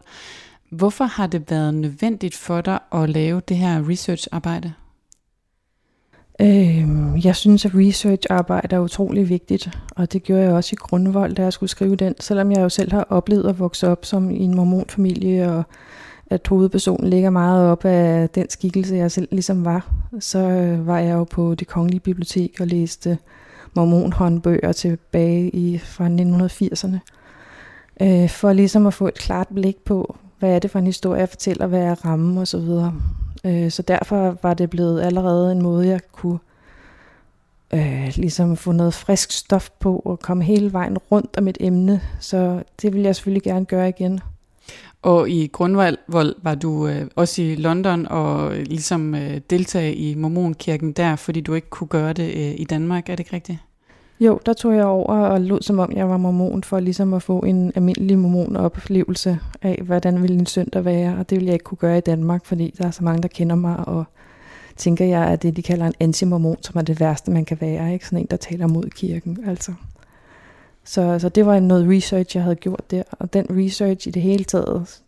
Hvorfor 0.71 1.05
har 1.05 1.27
det 1.27 1.51
været 1.51 1.75
nødvendigt 1.75 2.35
for 2.35 2.61
dig 2.61 2.79
at 2.93 3.11
lave 3.11 3.43
det 3.49 3.57
her 3.57 3.89
researcharbejde? 3.89 4.73
Øhm, 6.41 7.17
jeg 7.17 7.37
synes, 7.37 7.65
at 7.65 7.73
researcharbejde 7.75 8.77
er 8.77 8.81
utrolig 8.81 9.29
vigtigt, 9.29 9.79
og 9.97 10.13
det 10.13 10.23
gjorde 10.23 10.43
jeg 10.43 10.53
også 10.53 10.71
i 10.73 10.77
grundvold, 10.77 11.35
da 11.35 11.43
jeg 11.43 11.53
skulle 11.53 11.71
skrive 11.71 11.97
den, 11.97 12.15
selvom 12.21 12.53
jeg 12.53 12.61
jo 12.61 12.69
selv 12.69 12.93
har 12.93 13.07
oplevet 13.11 13.49
at 13.49 13.59
vokse 13.59 13.89
op 13.89 14.05
som 14.05 14.31
i 14.31 14.39
en 14.39 14.55
mormonfamilie 14.55 15.53
og 15.53 15.63
at 16.31 16.49
hovedpersonen 16.49 17.11
ligger 17.11 17.31
meget 17.31 17.69
op 17.69 17.85
af 17.85 18.31
den 18.31 18.51
skikkelse, 18.51 18.95
jeg 18.95 19.11
selv 19.11 19.29
ligesom 19.31 19.65
var, 19.65 19.93
så 20.21 20.39
øh, 20.39 20.87
var 20.87 20.99
jeg 20.99 21.15
jo 21.15 21.25
på 21.25 21.55
det 21.55 21.69
kongelige 21.69 22.01
bibliotek 22.01 22.57
og 22.61 22.67
læste 22.67 23.19
mormonhåndbøger 23.75 24.73
tilbage 24.73 25.51
i 25.51 25.79
fra 25.79 26.07
1980'erne. 26.09 26.99
Øh, 28.01 28.29
for 28.29 28.53
ligesom 28.53 28.87
at 28.87 28.95
få 28.95 29.09
et 29.09 29.15
klart 29.15 29.49
blik 29.49 29.77
på, 29.85 30.17
hvad 30.39 30.55
er 30.55 30.59
det 30.59 30.71
for 30.71 30.79
en 30.79 30.87
historie, 30.87 31.21
jeg 31.21 31.29
fortæller, 31.29 31.67
hvad 31.67 31.81
er 31.81 32.05
rammen 32.05 32.39
og 32.39 32.49
så 32.49 32.59
videre. 32.59 32.95
Øh, 33.45 33.71
så 33.71 33.83
derfor 33.83 34.39
var 34.43 34.55
det 34.55 34.71
blevet 34.71 35.03
allerede 35.03 35.53
en 35.53 35.63
måde, 35.63 35.89
jeg 35.89 36.01
kunne 36.13 36.39
øh, 37.75 38.13
ligesom 38.17 38.57
få 38.57 38.73
noget 38.73 38.95
frisk 38.95 39.33
stof 39.33 39.71
på 39.81 40.03
og 40.05 40.21
komme 40.21 40.45
hele 40.45 40.73
vejen 40.73 40.99
rundt 40.99 41.37
om 41.39 41.49
et 41.49 41.59
emne. 41.61 42.01
Så 42.21 42.63
det 42.83 42.93
vil 42.93 43.03
jeg 43.03 43.17
selvfølgelig 43.17 43.43
gerne 43.43 43.65
gøre 43.65 43.89
igen. 43.89 44.21
Og 45.03 45.31
i 45.31 45.47
Grundvold 45.47 46.35
var 46.43 46.55
du 46.55 46.87
øh, 46.87 47.07
også 47.17 47.43
i 47.43 47.55
London 47.55 48.07
og 48.07 48.57
øh, 48.57 48.63
ligesom 48.67 49.15
øh, 49.15 49.41
deltage 49.51 49.95
i 49.95 50.15
Mormonkirken 50.15 50.93
der, 50.93 51.17
fordi 51.17 51.41
du 51.41 51.55
ikke 51.55 51.71
kunne 51.71 51.89
gøre 51.89 52.13
det 52.13 52.33
øh, 52.37 52.61
i 52.61 52.65
Danmark, 52.65 53.09
er 53.09 53.13
det 53.13 53.21
ikke 53.21 53.37
rigtigt? 53.37 53.59
Jo, 54.21 54.41
der 54.47 54.53
tog 54.53 54.75
jeg 54.77 54.85
over 54.85 55.17
og 55.17 55.41
lod 55.41 55.63
som 55.63 55.79
om 55.79 55.93
jeg 55.93 56.09
var 56.09 56.17
mormon 56.17 56.65
for 56.65 56.81
ligesom 56.81 57.15
at 57.15 57.23
få 57.23 57.39
en 57.39 57.73
almindelig 57.75 58.19
mormon-oplevelse 58.19 59.39
af, 59.63 59.83
hvordan 59.85 60.23
ville 60.23 60.39
en 60.39 60.47
søndag 60.47 60.85
være, 60.85 61.17
og 61.19 61.31
det 61.31 61.37
ville 61.37 61.47
jeg 61.47 61.55
ikke 61.55 61.65
kunne 61.65 61.79
gøre 61.79 61.99
i 61.99 62.01
Danmark, 62.01 62.47
fordi 62.47 62.75
der 62.79 62.87
er 62.87 62.91
så 62.91 63.05
mange, 63.05 63.23
der 63.23 63.29
kender 63.29 63.57
mig, 63.57 63.77
og 63.89 64.05
tænker 64.77 65.05
jeg, 65.05 65.23
at 65.23 65.43
det 65.43 65.57
de 65.57 65.63
kalder 65.63 65.87
en 65.87 65.95
anti-mormon, 66.01 66.57
som 66.63 66.79
er 66.79 66.83
det 66.83 67.01
værste, 67.01 67.31
man 67.31 67.45
kan 67.45 67.59
være, 67.61 67.93
ikke? 67.93 68.07
Sådan 68.07 68.19
en, 68.19 68.27
der 68.31 68.37
taler 68.37 68.67
mod 68.67 68.91
kirken, 68.91 69.39
altså. 69.47 69.73
Så, 70.85 71.19
så 71.19 71.29
det 71.29 71.47
var 71.47 71.61
noget 71.61 71.97
research, 71.97 72.37
jeg 72.37 72.43
havde 72.43 72.57
gjort 72.57 72.91
der, 72.91 73.03
og 73.11 73.33
den 73.33 73.47
research 73.51 74.09
i 74.09 74.11
det 74.11 74.23
hele 74.23 74.45
taget, 74.45 75.03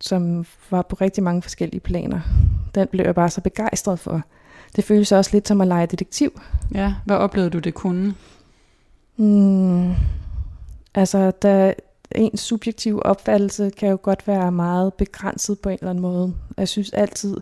som 0.00 0.46
var 0.70 0.82
på 0.82 0.96
rigtig 1.00 1.24
mange 1.24 1.42
forskellige 1.42 1.80
planer, 1.80 2.20
den 2.74 2.88
blev 2.88 3.04
jeg 3.04 3.14
bare 3.14 3.30
så 3.30 3.40
begejstret 3.40 3.98
for. 3.98 4.22
Det 4.76 4.84
føles 4.84 5.12
også 5.12 5.30
lidt 5.32 5.48
som 5.48 5.60
at 5.60 5.66
lege 5.66 5.86
detektiv. 5.86 6.40
Ja, 6.74 6.94
hvad 7.04 7.16
oplevede 7.16 7.50
du, 7.50 7.58
det 7.58 7.74
kunne? 7.74 8.14
Mm, 9.16 9.94
altså, 10.94 11.32
der, 11.42 11.72
ens 12.14 12.40
subjektive 12.40 13.06
opfattelse 13.06 13.70
kan 13.70 13.88
jo 13.88 13.98
godt 14.02 14.28
være 14.28 14.52
meget 14.52 14.94
begrænset 14.94 15.58
på 15.60 15.68
en 15.68 15.74
eller 15.80 15.90
anden 15.90 16.02
måde. 16.02 16.34
Jeg 16.56 16.68
synes 16.68 16.92
altid, 16.92 17.36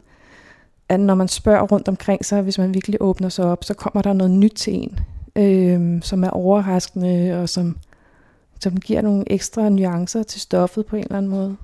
at 0.88 1.00
når 1.00 1.14
man 1.14 1.28
spørger 1.28 1.62
rundt 1.62 1.88
omkring 1.88 2.24
sig, 2.24 2.42
hvis 2.42 2.58
man 2.58 2.74
virkelig 2.74 3.02
åbner 3.02 3.28
sig 3.28 3.44
op, 3.44 3.64
så 3.64 3.74
kommer 3.74 4.02
der 4.02 4.12
noget 4.12 4.30
nyt 4.32 4.52
til 4.56 4.74
en, 4.74 5.00
øh, 5.36 6.02
som 6.02 6.24
er 6.24 6.30
overraskende 6.30 7.40
og 7.42 7.48
som, 7.48 7.76
som 8.60 8.80
giver 8.80 9.00
nogle 9.00 9.32
ekstra 9.32 9.68
nuancer 9.68 10.22
til 10.22 10.40
stoffet 10.40 10.86
på 10.86 10.96
en 10.96 11.02
eller 11.02 11.16
anden 11.16 11.30
måde. 11.30 11.56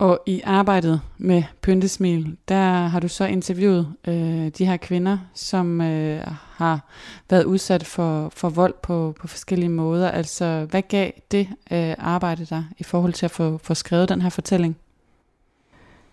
Og 0.00 0.20
i 0.26 0.40
arbejdet 0.44 1.00
med 1.18 1.42
Pyntesmil, 1.62 2.36
der 2.48 2.86
har 2.86 3.00
du 3.00 3.08
så 3.08 3.24
interviewet 3.24 3.94
øh, 4.08 4.48
de 4.58 4.66
her 4.66 4.76
kvinder, 4.76 5.18
som 5.34 5.80
øh, 5.80 6.22
har 6.52 6.88
været 7.30 7.44
udsat 7.44 7.86
for, 7.86 8.28
for 8.34 8.48
vold 8.48 8.74
på, 8.82 9.14
på 9.20 9.26
forskellige 9.26 9.68
måder. 9.68 10.10
Altså, 10.10 10.66
hvad 10.70 10.82
gav 10.82 11.10
det 11.30 11.48
øh, 11.70 11.94
arbejde 11.98 12.44
der 12.44 12.62
i 12.78 12.82
forhold 12.82 13.12
til 13.12 13.26
at 13.26 13.30
få, 13.30 13.58
få 13.58 13.74
skrevet 13.74 14.08
den 14.08 14.22
her 14.22 14.28
fortælling? 14.28 14.76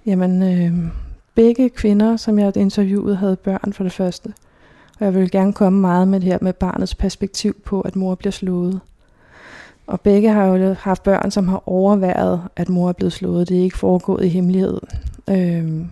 Jamen, 0.06 0.44
øh, 0.44 0.92
begge 1.36 1.70
kvinder, 1.70 2.18
som 2.18 2.40
jeg 2.40 2.58
interviewet, 2.58 3.18
havde 3.18 3.36
børn 3.36 3.74
for 3.74 3.84
det 3.84 3.94
første. 3.94 4.34
Og 5.00 5.06
jeg 5.06 5.14
vil 5.14 5.32
gerne 5.32 5.54
komme 5.54 5.80
meget 5.80 6.08
med 6.08 6.20
det 6.20 6.28
her 6.28 6.38
med 6.42 6.54
barnets 6.54 6.96
perspektiv 6.96 7.62
på, 7.66 7.82
at 7.82 7.96
mor 7.96 8.16
bliver 8.16 8.32
slået. 8.32 8.80
Og 9.88 10.02
begge 10.02 10.30
har 10.30 10.46
jo 10.46 10.74
haft 10.74 11.04
børn, 11.04 11.32
som 11.32 11.48
har 11.48 11.64
overværet, 11.70 12.42
at 12.56 12.70
mor 12.70 12.90
er 12.90 12.94
blevet 12.94 13.14
slået. 13.14 13.50
Det 13.50 13.58
er 13.58 13.64
ikke 13.64 13.78
foregået 13.78 14.26
i 14.26 14.30
hemmelighed. 14.30 14.80
Øhm, 15.30 15.88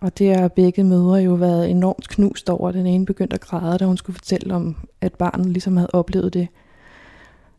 og 0.00 0.18
det 0.18 0.36
har 0.36 0.48
begge 0.48 0.84
mødre 0.84 1.14
jo 1.14 1.34
været 1.34 1.70
enormt 1.70 2.08
knust 2.08 2.50
over. 2.50 2.72
Den 2.72 2.86
ene 2.86 3.06
begyndte 3.06 3.34
at 3.34 3.40
græde, 3.40 3.78
da 3.78 3.84
hun 3.84 3.96
skulle 3.96 4.18
fortælle 4.18 4.54
om, 4.54 4.76
at 5.00 5.14
barnet 5.14 5.46
ligesom 5.46 5.76
havde 5.76 5.90
oplevet 5.92 6.34
det. 6.34 6.48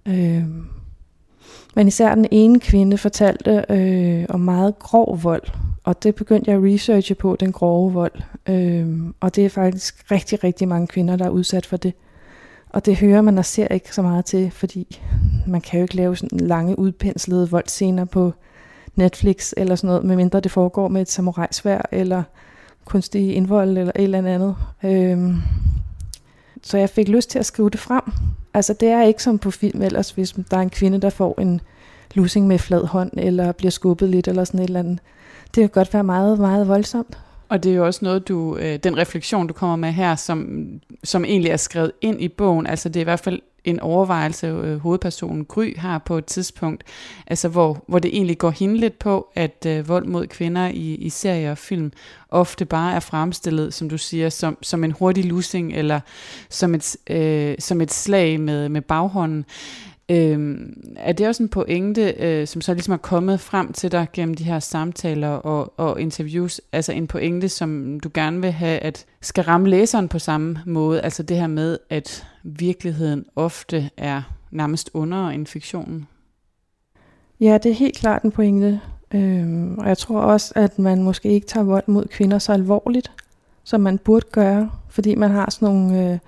Øhm, 0.06 0.66
men 1.76 1.88
især 1.88 2.16
den 2.16 2.28
ene 2.32 2.60
kvinde 2.60 2.98
fortalte 2.98 3.66
øh, 3.70 4.26
om 4.30 4.40
meget 4.40 4.80
grov 4.80 5.20
vold. 5.24 5.44
Og 5.84 6.04
det 6.04 6.16
begyndte 6.16 6.52
jeg 6.52 6.58
at 6.58 6.64
researche 6.64 7.16
på, 7.16 7.36
den 7.40 7.52
grove 7.52 7.94
vold. 7.94 8.22
Øh, 8.50 8.88
og 9.20 9.36
det 9.36 9.46
er 9.46 9.50
faktisk 9.50 10.12
rigtig, 10.12 10.44
rigtig 10.44 10.68
mange 10.68 10.88
kvinder, 10.88 11.16
der 11.16 11.26
er 11.26 11.30
udsat 11.30 11.66
for 11.66 11.78
det. 11.78 11.94
Og 12.70 12.86
det 12.86 12.98
hører 12.98 13.22
man 13.22 13.38
og 13.38 13.46
ser 13.46 13.68
ikke 13.68 13.96
så 13.96 14.02
meget 14.02 14.26
til, 14.26 14.52
fordi 14.52 15.02
man 15.48 15.62
kan 15.62 15.80
jo 15.80 15.84
ikke 15.84 15.96
lave 15.96 16.16
sådan 16.16 16.40
lange 16.40 16.80
udpenslede 16.80 17.50
voldscener 17.50 18.06
på 18.06 18.34
Netflix 18.96 19.54
eller 19.58 19.76
sådan 19.76 19.88
noget, 19.88 20.04
medmindre 20.04 20.40
det 20.40 20.52
foregår 20.52 20.88
med 20.88 21.02
et 21.02 21.10
samurajsvær 21.10 21.90
eller 21.92 22.24
kunstig 22.86 23.36
indvold 23.36 23.78
eller 23.78 23.92
et 23.96 24.04
eller 24.04 24.18
andet. 24.18 24.56
Øhm, 24.84 25.36
så 26.62 26.78
jeg 26.78 26.90
fik 26.90 27.08
lyst 27.08 27.30
til 27.30 27.40
at 27.40 27.46
skrive 27.46 27.70
det 27.70 27.80
frem. 27.80 28.04
Altså 28.54 28.74
det 28.74 28.90
er 28.90 29.04
ikke 29.04 29.24
som 29.24 29.40
på 29.40 29.52
film 29.52 29.82
ellers, 29.82 30.12
hvis 30.12 30.36
der 30.52 30.58
er 30.58 30.62
en 30.62 30.70
kvinde, 30.70 31.02
der 31.02 31.10
får 31.10 31.42
en 31.42 31.62
losing 32.14 32.48
med 32.48 32.60
flad 32.60 32.86
hånd, 32.86 33.12
eller 33.18 33.52
bliver 33.52 33.72
skubbet 33.72 34.10
lidt, 34.10 34.28
eller 34.28 34.44
sådan 34.44 34.60
et 34.60 34.68
eller 34.68 34.80
andet. 34.80 35.00
Det 35.56 35.62
kan 35.62 35.70
godt 35.70 35.94
være 35.94 36.04
meget, 36.04 36.40
meget 36.40 36.68
voldsomt. 36.68 37.18
Og 37.52 37.64
det 37.64 37.72
er 37.72 37.76
jo 37.76 37.86
også 37.86 38.00
noget, 38.04 38.28
du, 38.28 38.58
øh, 38.58 38.80
den 38.84 38.98
refleksion, 38.98 39.48
du 39.48 39.54
kommer 39.54 39.76
med 39.76 39.92
her, 39.92 40.16
som, 40.16 40.68
som 41.04 41.26
egentlig 41.26 41.52
er 41.52 41.58
skrevet 41.58 41.92
ind 42.02 42.22
i 42.22 42.28
bogen, 42.28 42.68
altså 42.68 42.90
det 42.90 42.96
er 42.96 43.02
i 43.02 43.04
hvert 43.04 43.20
fald 43.20 43.42
en 43.64 43.80
overvejelse, 43.80 44.48
øh, 44.48 44.78
hovedpersonen 44.78 45.46
Gry 45.46 45.78
har 45.78 45.98
på 45.98 46.18
et 46.18 46.26
tidspunkt, 46.26 46.84
altså 47.28 47.48
hvor, 47.48 47.84
hvor 47.88 48.00
det 48.00 48.16
egentlig 48.16 48.38
går 48.38 48.50
hende 48.50 48.78
lidt 48.78 49.00
på, 49.00 49.28
at 49.36 49.66
øh, 49.68 49.88
vold 49.88 50.06
mod 50.06 50.28
kvinder 50.28 50.68
i, 50.68 50.96
i 50.96 51.10
serier 51.10 51.52
og 51.52 51.58
film 51.58 51.92
ofte 52.30 52.66
bare 52.66 52.94
er 52.94 53.00
fremstillet, 53.00 53.74
som 53.74 53.90
du 53.90 53.98
siger, 53.98 54.30
som, 54.30 54.58
som 54.62 54.84
en 54.84 54.92
hurtig 54.92 55.26
losing, 55.26 55.74
eller 55.74 56.00
som 56.50 56.76
et, 56.76 56.98
øh, 57.10 57.56
som 57.60 57.82
et 57.82 57.94
slag 57.94 58.40
med, 58.40 58.70
med 58.70 58.82
baghånden. 58.82 59.46
Øhm, 60.10 60.84
er 60.96 61.12
det 61.12 61.28
også 61.28 61.44
en 61.44 61.50
pointe, 61.50 62.14
øh, 62.20 62.48
som 62.48 62.62
så 62.62 62.74
ligesom 62.74 62.94
er 62.94 62.98
kommet 62.98 63.40
frem 63.40 63.74
til 63.74 63.92
dig 63.92 64.08
gennem 64.14 64.36
de 64.36 64.44
her 64.44 64.60
samtaler 64.60 65.30
og, 65.30 65.74
og 65.78 66.02
interviews, 66.02 66.62
altså 66.72 66.92
en 66.92 67.08
pointe, 67.08 67.50
som 67.50 68.00
du 68.00 68.10
gerne 68.14 68.42
vil 68.42 68.52
have, 68.52 68.80
at 68.80 69.06
skal 69.22 69.44
ramme 69.44 69.70
læseren 69.70 70.08
på 70.08 70.20
samme 70.20 70.60
måde, 70.66 71.02
altså 71.02 71.24
det 71.24 71.38
her 71.38 71.48
med, 71.48 71.78
at 71.90 72.28
virkeligheden 72.44 73.26
ofte 73.36 73.90
er 73.98 74.22
nærmest 74.52 74.90
under 74.94 75.28
en 75.28 75.48
fiktionen? 75.48 76.08
Ja, 77.40 77.58
det 77.64 77.72
er 77.72 77.76
helt 77.76 77.98
klart 77.98 78.24
en 78.24 78.32
pointe. 78.32 78.82
Øhm, 79.14 79.78
og 79.78 79.88
jeg 79.88 79.98
tror 79.98 80.22
også, 80.22 80.54
at 80.56 80.80
man 80.80 81.04
måske 81.04 81.30
ikke 81.30 81.48
tager 81.48 81.64
vold 81.64 81.84
mod 81.88 82.06
kvinder 82.06 82.40
så 82.40 82.54
alvorligt, 82.54 83.12
som 83.64 83.82
man 83.82 83.98
burde 83.98 84.26
gøre, 84.32 84.72
fordi 84.90 85.16
man 85.16 85.32
har 85.32 85.50
sådan 85.50 85.76
nogle... 85.76 86.12
Øh, 86.12 86.20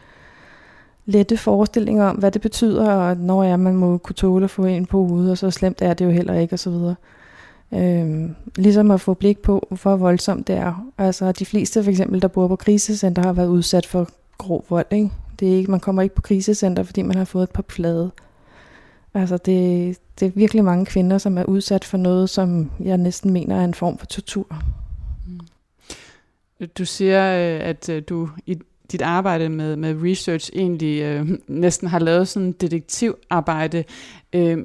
lette 1.05 1.37
forestillinger 1.37 2.05
om, 2.05 2.15
hvad 2.15 2.31
det 2.31 2.41
betyder, 2.41 2.91
og 2.91 3.17
når 3.17 3.43
ja, 3.43 3.57
man 3.57 3.75
må 3.75 3.97
kunne 3.97 4.15
tåle 4.15 4.43
at 4.43 4.49
få 4.49 4.65
en 4.65 4.85
på 4.85 5.05
hovedet, 5.05 5.31
og 5.31 5.37
så 5.37 5.51
slemt 5.51 5.81
er 5.81 5.93
det 5.93 6.05
jo 6.05 6.09
heller 6.09 6.33
ikke, 6.33 6.53
osv. 6.53 6.73
Øhm, 7.73 8.35
ligesom 8.55 8.91
at 8.91 9.01
få 9.01 9.13
blik 9.13 9.39
på, 9.39 9.67
hvor 9.81 9.95
voldsomt 9.95 10.47
det 10.47 10.55
er. 10.55 10.85
Altså 10.97 11.31
de 11.31 11.45
fleste 11.45 11.83
for 11.83 11.91
eksempel, 11.91 12.21
der 12.21 12.27
bor 12.27 12.47
på 12.47 12.55
krisecenter, 12.55 13.23
har 13.23 13.33
været 13.33 13.47
udsat 13.47 13.85
for 13.85 14.09
grov 14.37 14.65
vold. 14.69 14.85
Ikke? 14.91 15.09
Det 15.39 15.53
er 15.53 15.57
ikke, 15.57 15.71
man 15.71 15.79
kommer 15.79 16.01
ikke 16.01 16.15
på 16.15 16.21
krisecenter, 16.21 16.83
fordi 16.83 17.01
man 17.01 17.17
har 17.17 17.25
fået 17.25 17.43
et 17.43 17.51
par 17.51 17.65
flade. 17.69 18.11
Altså 19.13 19.37
det, 19.37 19.97
det 20.19 20.25
er 20.25 20.31
virkelig 20.35 20.63
mange 20.63 20.85
kvinder, 20.85 21.17
som 21.17 21.37
er 21.37 21.43
udsat 21.43 21.83
for 21.83 21.97
noget, 21.97 22.29
som 22.29 22.71
jeg 22.79 22.97
næsten 22.97 23.33
mener 23.33 23.55
er 23.55 23.63
en 23.63 23.73
form 23.73 23.97
for 23.97 24.05
tortur. 24.05 24.47
Mm. 25.27 25.39
Du 26.77 26.85
siger, 26.85 27.23
øh, 27.23 27.69
at 27.69 27.89
øh, 27.89 28.03
du 28.09 28.29
i 28.45 28.59
dit 28.91 29.01
arbejde 29.01 29.49
med, 29.49 29.75
med 29.75 29.95
research 30.03 30.49
egentlig 30.53 31.01
øh, 31.01 31.29
næsten 31.47 31.87
har 31.87 31.99
lavet 31.99 32.27
sådan 32.27 32.51
detektivarbejde. 32.51 33.83
Øh, 34.33 34.57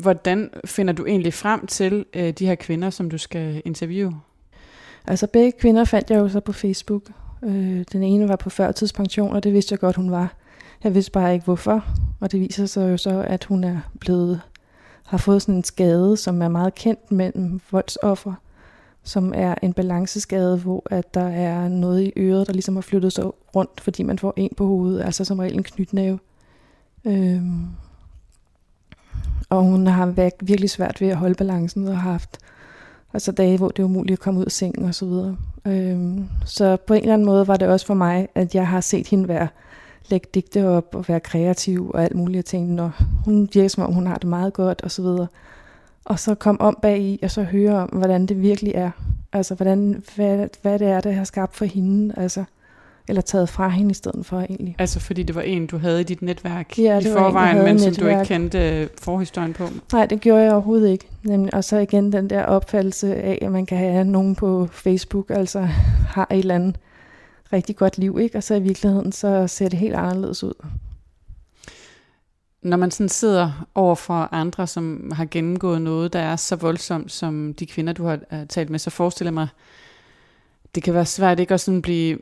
hvordan 0.00 0.50
finder 0.64 0.92
du 0.92 1.06
egentlig 1.06 1.34
frem 1.34 1.66
til 1.66 2.04
øh, 2.14 2.30
de 2.30 2.46
her 2.46 2.54
kvinder, 2.54 2.90
som 2.90 3.10
du 3.10 3.18
skal 3.18 3.62
interviewe? 3.64 4.14
Altså 5.06 5.26
begge 5.26 5.52
kvinder 5.58 5.84
fandt 5.84 6.10
jeg 6.10 6.18
jo 6.18 6.28
så 6.28 6.40
på 6.40 6.52
Facebook. 6.52 7.02
Øh, 7.44 7.84
den 7.92 8.02
ene 8.02 8.28
var 8.28 8.36
på 8.36 8.50
førtidspension, 8.50 9.32
og 9.32 9.44
det 9.44 9.52
vidste 9.52 9.72
jeg 9.72 9.78
godt, 9.78 9.96
hun 9.96 10.10
var. 10.10 10.34
Jeg 10.84 10.94
vidste 10.94 11.12
bare 11.12 11.32
ikke 11.32 11.44
hvorfor, 11.44 11.84
og 12.20 12.32
det 12.32 12.40
viser 12.40 12.66
sig 12.66 12.90
jo 12.90 12.96
så, 12.96 13.24
at 13.26 13.44
hun 13.44 13.64
er 13.64 13.80
blevet 14.00 14.40
har 15.04 15.18
fået 15.18 15.42
sådan 15.42 15.54
en 15.54 15.64
skade, 15.64 16.16
som 16.16 16.42
er 16.42 16.48
meget 16.48 16.74
kendt 16.74 17.12
mellem 17.12 17.60
voldsoffer 17.70 18.34
som 19.04 19.32
er 19.36 19.54
en 19.62 19.72
balanceskade, 19.72 20.58
hvor 20.58 20.82
at 20.90 21.14
der 21.14 21.28
er 21.28 21.68
noget 21.68 22.02
i 22.02 22.12
øret, 22.16 22.46
der 22.46 22.52
ligesom 22.52 22.76
har 22.76 22.82
flyttet 22.82 23.12
sig 23.12 23.24
rundt, 23.56 23.80
fordi 23.80 24.02
man 24.02 24.18
får 24.18 24.34
en 24.36 24.50
på 24.56 24.66
hovedet, 24.66 25.04
altså 25.04 25.24
som 25.24 25.38
regel 25.38 25.54
en 25.54 25.62
knytnæve. 25.62 26.18
Øhm. 27.04 27.66
Og 29.48 29.62
hun 29.62 29.86
har 29.86 30.06
været 30.06 30.32
virkelig 30.40 30.70
svært 30.70 31.00
ved 31.00 31.08
at 31.08 31.16
holde 31.16 31.34
balancen 31.34 31.88
og 31.88 32.00
har 32.00 32.10
haft 32.10 32.38
altså 33.12 33.32
dage, 33.32 33.58
hvor 33.58 33.68
det 33.68 33.78
er 33.78 33.84
umuligt 33.84 34.18
at 34.18 34.22
komme 34.22 34.40
ud 34.40 34.44
af 34.44 34.52
sengen 34.52 34.84
og 34.84 34.94
så 34.94 35.06
videre. 35.06 35.36
Øhm. 35.66 36.28
Så 36.44 36.76
på 36.76 36.94
en 36.94 37.00
eller 37.00 37.14
anden 37.14 37.26
måde 37.26 37.48
var 37.48 37.56
det 37.56 37.68
også 37.68 37.86
for 37.86 37.94
mig, 37.94 38.28
at 38.34 38.54
jeg 38.54 38.68
har 38.68 38.80
set 38.80 39.08
hende 39.08 39.28
være 39.28 39.48
lægge 40.10 40.28
digte 40.34 40.68
op 40.68 40.94
og 40.94 41.04
være 41.08 41.20
kreativ 41.20 41.90
og 41.94 42.04
alt 42.04 42.14
muligt. 42.14 42.38
og 42.38 42.44
tænkte, 42.44 42.74
når 42.74 42.92
hun 43.24 43.48
virker 43.54 43.68
som 43.68 43.84
om, 43.84 43.92
hun 43.92 44.06
har 44.06 44.18
det 44.18 44.28
meget 44.28 44.52
godt 44.52 44.82
og 44.82 44.90
så 44.90 45.02
videre 45.02 45.26
og 46.08 46.18
så 46.18 46.34
komme 46.34 46.60
om 46.60 46.78
bag 46.82 47.00
i, 47.00 47.18
og 47.22 47.30
så 47.30 47.42
høre 47.42 47.74
om, 47.74 47.88
hvordan 47.88 48.26
det 48.26 48.42
virkelig 48.42 48.72
er. 48.74 48.90
Altså, 49.32 49.54
hvordan, 49.54 50.02
hvad, 50.16 50.48
hvad 50.62 50.78
det 50.78 50.88
er, 50.88 51.00
der 51.00 51.12
har 51.12 51.24
skabt 51.24 51.56
for 51.56 51.64
hende. 51.64 52.14
Altså, 52.16 52.44
eller 53.08 53.22
taget 53.22 53.48
fra 53.48 53.68
hende 53.68 53.90
i 53.90 53.94
stedet 53.94 54.26
for 54.26 54.40
egentlig. 54.40 54.76
Altså 54.78 55.00
fordi 55.00 55.22
det 55.22 55.34
var 55.34 55.40
en, 55.40 55.66
du 55.66 55.78
havde 55.78 56.00
i 56.00 56.04
dit 56.04 56.22
netværk 56.22 56.78
Ja, 56.78 56.98
i 56.98 57.02
det 57.02 57.06
en, 57.06 57.12
forvejen, 57.12 57.56
havde 57.56 57.68
men 57.68 57.78
som 57.78 57.94
du 57.94 58.00
ikke 58.00 58.04
netværk. 58.06 58.26
kendte 58.26 58.80
øh, 58.80 58.88
forhistorien 59.00 59.52
på? 59.52 59.64
Nej, 59.92 60.06
det 60.06 60.20
gjorde 60.20 60.42
jeg 60.42 60.52
overhovedet 60.52 60.88
ikke. 60.88 61.08
Nemlig, 61.22 61.54
og 61.54 61.64
så 61.64 61.76
igen 61.76 62.12
den 62.12 62.30
der 62.30 62.42
opfattelse 62.44 63.14
af, 63.16 63.38
at 63.42 63.52
man 63.52 63.66
kan 63.66 63.78
have 63.78 64.04
nogen 64.04 64.34
på 64.34 64.68
Facebook, 64.72 65.30
altså 65.30 65.60
har 66.08 66.26
et 66.30 66.38
eller 66.38 66.54
andet 66.54 66.76
rigtig 67.52 67.76
godt 67.76 67.98
liv, 67.98 68.18
ikke? 68.20 68.36
Og 68.38 68.42
så 68.42 68.54
i 68.54 68.60
virkeligheden, 68.60 69.12
så 69.12 69.46
ser 69.46 69.68
det 69.68 69.78
helt 69.78 69.94
anderledes 69.94 70.44
ud. 70.44 70.54
Når 72.62 72.76
man 72.76 72.90
sådan 72.90 73.08
sidder 73.08 73.66
over 73.74 73.94
for 73.94 74.28
andre, 74.32 74.66
som 74.66 75.12
har 75.14 75.24
gennemgået 75.24 75.82
noget, 75.82 76.12
der 76.12 76.18
er 76.18 76.36
så 76.36 76.56
voldsomt 76.56 77.12
som 77.12 77.54
de 77.54 77.66
kvinder, 77.66 77.92
du 77.92 78.04
har 78.04 78.18
øh, 78.32 78.46
talt 78.46 78.70
med, 78.70 78.78
så 78.78 78.90
forestiller 78.90 79.30
jeg 79.30 79.34
mig, 79.34 79.48
det 80.74 80.82
kan 80.82 80.94
være 80.94 81.06
svært 81.06 81.40
ikke 81.40 81.54
at 81.54 81.60
sådan 81.60 81.82
blive 81.82 82.18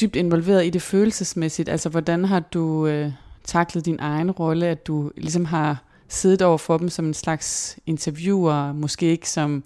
dybt 0.00 0.16
involveret 0.16 0.66
i 0.66 0.70
det 0.70 0.82
følelsesmæssigt. 0.82 1.68
Altså, 1.68 1.88
hvordan 1.88 2.24
har 2.24 2.40
du 2.40 2.86
øh, 2.86 3.12
taklet 3.44 3.86
din 3.86 3.98
egen 4.00 4.30
rolle, 4.30 4.66
at 4.66 4.86
du 4.86 5.10
ligesom 5.16 5.44
har 5.44 5.82
siddet 6.08 6.42
over 6.42 6.58
for 6.58 6.78
dem 6.78 6.88
som 6.88 7.04
en 7.04 7.14
slags 7.14 7.78
interviewer, 7.86 8.72
måske 8.72 9.06
ikke 9.06 9.30
som 9.30 9.64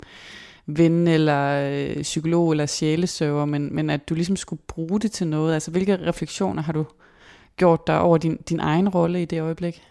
ven 0.67 1.09
eller 1.09 1.71
øh, 1.73 2.03
psykolog 2.03 2.51
eller 2.51 2.67
sjælesøver, 2.67 3.45
men, 3.45 3.75
men 3.75 3.91
at 3.91 4.09
du 4.09 4.15
ligesom 4.15 4.37
skulle 4.37 4.63
bruge 4.69 5.01
det 5.01 5.13
til 5.13 5.27
noget. 5.27 5.55
Altså, 5.55 5.71
hvilke 5.71 5.97
refleksioner 6.07 6.63
har 6.63 6.73
du 6.73 6.85
gjort 7.57 7.87
dig 7.87 8.01
over 8.01 8.19
din, 8.19 8.37
din 8.37 8.61
egen 8.61 8.89
rolle 8.89 9.23
i 9.23 9.25
det 9.25 9.41
øjeblik? 9.41 9.83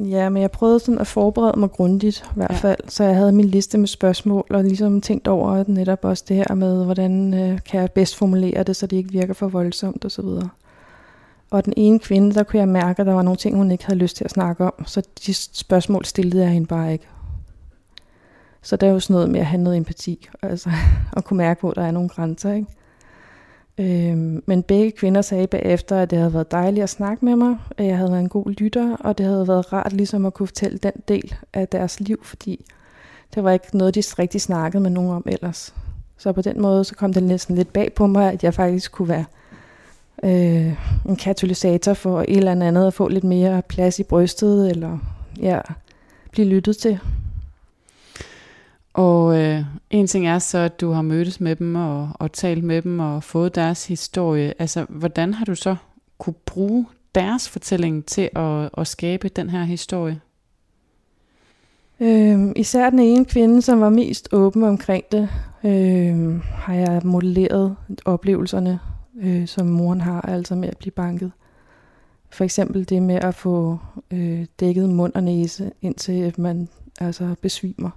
Ja, 0.00 0.28
men 0.28 0.42
jeg 0.42 0.50
prøvede 0.50 0.80
sådan 0.80 0.98
at 0.98 1.06
forberede 1.06 1.60
mig 1.60 1.70
grundigt 1.70 2.18
i 2.18 2.34
hvert 2.34 2.50
Ja. 2.50 2.56
fald, 2.56 2.78
så 2.88 3.04
jeg 3.04 3.16
havde 3.16 3.32
min 3.32 3.44
liste 3.44 3.78
med 3.78 3.86
spørgsmål, 3.86 4.46
og 4.50 4.64
ligesom 4.64 5.00
tænkt 5.00 5.28
over 5.28 5.64
netop 5.66 6.04
også 6.04 6.24
det 6.28 6.36
her 6.36 6.54
med, 6.54 6.84
hvordan 6.84 7.34
øh, 7.34 7.58
kan 7.70 7.80
jeg 7.80 7.90
bedst 7.92 8.16
formulere 8.16 8.62
det, 8.62 8.76
så 8.76 8.86
det 8.86 8.96
ikke 8.96 9.12
virker 9.12 9.34
for 9.34 9.48
voldsomt 9.48 10.04
osv. 10.04 10.24
Og, 10.24 10.48
og 11.50 11.64
den 11.64 11.72
ene 11.76 11.98
kvinde, 11.98 12.34
der 12.34 12.42
kunne 12.42 12.60
jeg 12.60 12.68
mærke, 12.68 13.00
at 13.00 13.06
der 13.06 13.12
var 13.14 13.22
nogle 13.22 13.36
ting, 13.36 13.56
hun 13.56 13.70
ikke 13.70 13.86
havde 13.86 13.98
lyst 13.98 14.16
til 14.16 14.24
at 14.24 14.30
snakke 14.30 14.64
om, 14.64 14.72
så 14.86 15.02
de 15.26 15.34
spørgsmål 15.34 16.04
stillede 16.04 16.42
jeg 16.42 16.50
hende 16.50 16.66
bare 16.66 16.92
ikke. 16.92 17.06
Så 18.62 18.76
det 18.76 18.88
er 18.88 18.92
jo 18.92 19.00
sådan 19.00 19.14
noget 19.14 19.30
med 19.30 19.40
at 19.40 19.46
have 19.46 19.62
noget 19.62 19.76
empati, 19.76 20.28
altså 20.42 20.70
at 21.16 21.24
kunne 21.24 21.36
mærke, 21.36 21.60
hvor 21.60 21.70
der 21.70 21.82
er 21.82 21.90
nogle 21.90 22.08
grænser, 22.08 22.52
ikke? 22.52 22.68
Øhm, 23.78 24.42
men 24.46 24.62
begge 24.62 24.90
kvinder 24.90 25.22
sagde 25.22 25.46
bagefter, 25.46 25.96
at 25.96 26.10
det 26.10 26.18
havde 26.18 26.34
været 26.34 26.50
dejligt 26.50 26.82
at 26.82 26.90
snakke 26.90 27.24
med 27.24 27.36
mig, 27.36 27.56
at 27.78 27.86
jeg 27.86 27.96
havde 27.96 28.10
været 28.10 28.22
en 28.22 28.28
god 28.28 28.50
lytter, 28.50 28.96
og 28.96 29.18
det 29.18 29.26
havde 29.26 29.48
været 29.48 29.72
rart 29.72 29.92
ligesom 29.92 30.26
at 30.26 30.34
kunne 30.34 30.46
fortælle 30.46 30.78
den 30.78 30.92
del 31.08 31.34
af 31.52 31.68
deres 31.68 32.00
liv, 32.00 32.24
fordi 32.24 32.64
det 33.34 33.44
var 33.44 33.50
ikke 33.50 33.76
noget, 33.76 33.94
de 33.94 34.02
rigtig 34.18 34.40
snakkede 34.40 34.82
med 34.82 34.90
nogen 34.90 35.10
om 35.10 35.24
ellers. 35.26 35.74
Så 36.18 36.32
på 36.32 36.42
den 36.42 36.60
måde, 36.60 36.84
så 36.84 36.94
kom 36.94 37.12
det 37.12 37.22
næsten 37.22 37.56
lidt 37.56 37.72
bag 37.72 37.92
på 37.92 38.06
mig, 38.06 38.32
at 38.32 38.44
jeg 38.44 38.54
faktisk 38.54 38.92
kunne 38.92 39.08
være 39.08 39.24
øh, 40.24 40.74
en 41.08 41.16
katalysator 41.16 41.94
for 41.94 42.20
et 42.20 42.36
eller 42.36 42.66
andet, 42.66 42.86
at 42.86 42.94
få 42.94 43.08
lidt 43.08 43.24
mere 43.24 43.62
plads 43.62 43.98
i 43.98 44.02
brystet, 44.02 44.70
eller 44.70 44.98
ja, 45.40 45.60
blive 46.30 46.48
lyttet 46.48 46.76
til. 46.76 46.98
Og 48.96 49.38
øh, 49.38 49.64
en 49.90 50.06
ting 50.06 50.26
er 50.26 50.38
så, 50.38 50.58
at 50.58 50.80
du 50.80 50.90
har 50.90 51.02
mødtes 51.02 51.40
med 51.40 51.56
dem 51.56 51.74
og, 51.74 52.10
og 52.14 52.32
talt 52.32 52.64
med 52.64 52.82
dem 52.82 52.98
og 52.98 53.22
fået 53.22 53.54
deres 53.54 53.86
historie. 53.86 54.54
Altså, 54.58 54.86
hvordan 54.88 55.34
har 55.34 55.44
du 55.44 55.54
så 55.54 55.76
kunne 56.18 56.34
bruge 56.46 56.86
deres 57.14 57.48
fortælling 57.48 58.06
til 58.06 58.30
at, 58.36 58.70
at 58.78 58.86
skabe 58.86 59.28
den 59.28 59.50
her 59.50 59.64
historie? 59.64 60.20
Øhm, 62.00 62.52
især 62.56 62.90
den 62.90 62.98
ene 62.98 63.24
kvinde, 63.24 63.62
som 63.62 63.80
var 63.80 63.90
mest 63.90 64.28
åben 64.32 64.62
omkring 64.64 65.04
det, 65.12 65.28
øhm, 65.64 66.40
har 66.40 66.74
jeg 66.74 67.00
modelleret 67.04 67.76
oplevelserne, 68.04 68.78
øh, 69.20 69.46
som 69.46 69.66
moren 69.66 70.00
har, 70.00 70.20
altså 70.20 70.54
med 70.54 70.68
at 70.68 70.78
blive 70.78 70.92
banket. 70.92 71.32
For 72.30 72.44
eksempel 72.44 72.88
det 72.88 73.02
med 73.02 73.16
at 73.16 73.34
få 73.34 73.78
øh, 74.10 74.46
dækket 74.60 74.88
mund 74.88 75.12
og 75.14 75.22
næse, 75.22 75.72
indtil 75.82 76.34
man 76.38 76.68
altså 77.00 77.34
besvimer. 77.42 77.90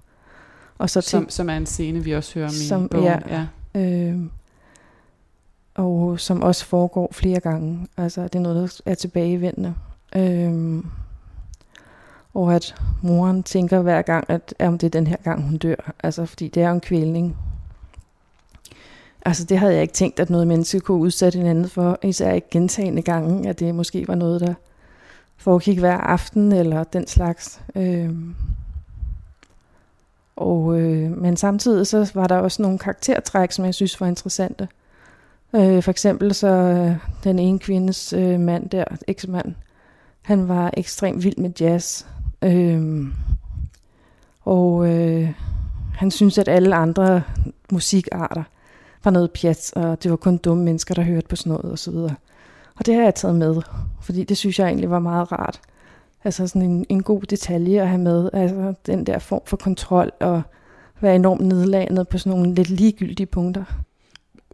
Og 0.79 0.89
så 0.89 1.01
Som, 1.01 1.29
som 1.29 1.49
er 1.49 1.57
en 1.57 1.65
scene, 1.65 2.03
vi 2.03 2.11
også 2.11 2.33
hører 2.35 2.47
om 2.47 2.53
Som- 2.53 2.85
i 2.85 2.87
bogen. 2.87 3.05
ja. 3.05 3.45
ja. 3.73 3.79
Øh, 3.81 4.19
og 5.75 6.19
som 6.19 6.41
også 6.41 6.65
foregår 6.65 7.09
flere 7.11 7.39
gange. 7.39 7.87
Altså 7.97 8.23
det 8.23 8.35
er 8.35 8.39
noget, 8.39 8.81
der 8.85 8.91
er 8.91 8.95
tilbagevendende. 8.95 9.73
Øh, 10.15 10.83
og 12.33 12.55
at 12.55 12.75
moren 13.01 13.43
tænker 13.43 13.81
hver 13.81 14.01
gang, 14.01 14.25
at 14.29 14.53
om 14.59 14.77
det 14.77 14.87
er 14.87 14.91
den 14.91 15.07
her 15.07 15.15
gang, 15.23 15.43
hun 15.43 15.57
dør. 15.57 15.93
Altså 16.03 16.25
fordi 16.25 16.47
det 16.47 16.63
er 16.63 16.67
jo 16.69 16.73
en 16.73 16.81
kvælning. 16.81 17.37
Altså 19.25 19.43
det 19.45 19.59
havde 19.59 19.73
jeg 19.73 19.81
ikke 19.81 19.93
tænkt, 19.93 20.19
at 20.19 20.29
noget 20.29 20.47
menneske 20.47 20.79
kunne 20.79 20.97
udsætte 21.01 21.37
hinanden 21.37 21.69
for. 21.69 21.99
Især 22.03 22.31
ikke 22.31 22.47
gentagende 22.51 23.01
gange, 23.01 23.49
at 23.49 23.59
det 23.59 23.75
måske 23.75 24.07
var 24.07 24.15
noget, 24.15 24.41
der 24.41 24.53
foregik 25.37 25.79
hver 25.79 25.97
aften 25.97 26.51
eller 26.51 26.83
den 26.83 27.07
slags. 27.07 27.61
Øh, 27.75 28.09
og, 30.39 30.79
øh, 30.79 31.17
men 31.17 31.37
samtidig 31.37 31.87
så 31.87 32.11
var 32.13 32.27
der 32.27 32.35
også 32.37 32.61
nogle 32.61 32.79
karaktertræk, 32.79 33.51
som 33.51 33.65
jeg 33.65 33.73
synes 33.73 34.01
var 34.01 34.07
interessante. 34.07 34.67
Øh, 35.55 35.83
for 35.83 35.91
eksempel 35.91 36.33
så 36.33 36.47
øh, 36.47 36.95
den 37.23 37.39
ene 37.39 37.59
kvindes 37.59 38.13
øh, 38.13 38.39
mand 38.39 38.69
der, 38.69 38.83
eksmand, 39.07 39.55
han 40.21 40.47
var 40.47 40.71
ekstremt 40.77 41.23
vild 41.23 41.37
med 41.37 41.51
jazz. 41.59 42.05
Øh, 42.41 43.05
og 44.41 44.87
øh, 44.87 45.33
han 45.95 46.11
synes, 46.11 46.37
at 46.37 46.47
alle 46.47 46.75
andre 46.75 47.21
musikarter 47.71 48.43
var 49.03 49.11
noget 49.11 49.31
pjat, 49.31 49.73
og 49.75 50.03
det 50.03 50.11
var 50.11 50.17
kun 50.17 50.37
dumme 50.37 50.63
mennesker, 50.63 50.93
der 50.93 51.01
hørte 51.01 51.27
på 51.27 51.35
sådan 51.35 51.49
noget 51.49 51.73
osv. 51.73 51.95
Og 52.75 52.85
det 52.85 52.95
har 52.95 53.03
jeg 53.03 53.15
taget 53.15 53.35
med, 53.35 53.61
fordi 54.01 54.23
det 54.23 54.37
synes 54.37 54.59
jeg 54.59 54.67
egentlig 54.67 54.89
var 54.89 54.99
meget 54.99 55.31
rart. 55.31 55.61
Altså 56.23 56.47
sådan 56.47 56.61
en, 56.61 56.85
en 56.89 57.03
god 57.03 57.21
detalje 57.21 57.81
at 57.81 57.87
have 57.87 58.01
med, 58.01 58.29
altså 58.33 58.73
den 58.85 59.05
der 59.05 59.19
form 59.19 59.41
for 59.45 59.57
kontrol 59.57 60.11
og 60.19 60.41
være 61.01 61.15
enormt 61.15 61.41
nedlaget 61.41 62.07
på 62.07 62.17
sådan 62.17 62.29
nogle 62.37 62.55
lidt 62.55 62.69
ligegyldige 62.69 63.25
punkter. 63.25 63.63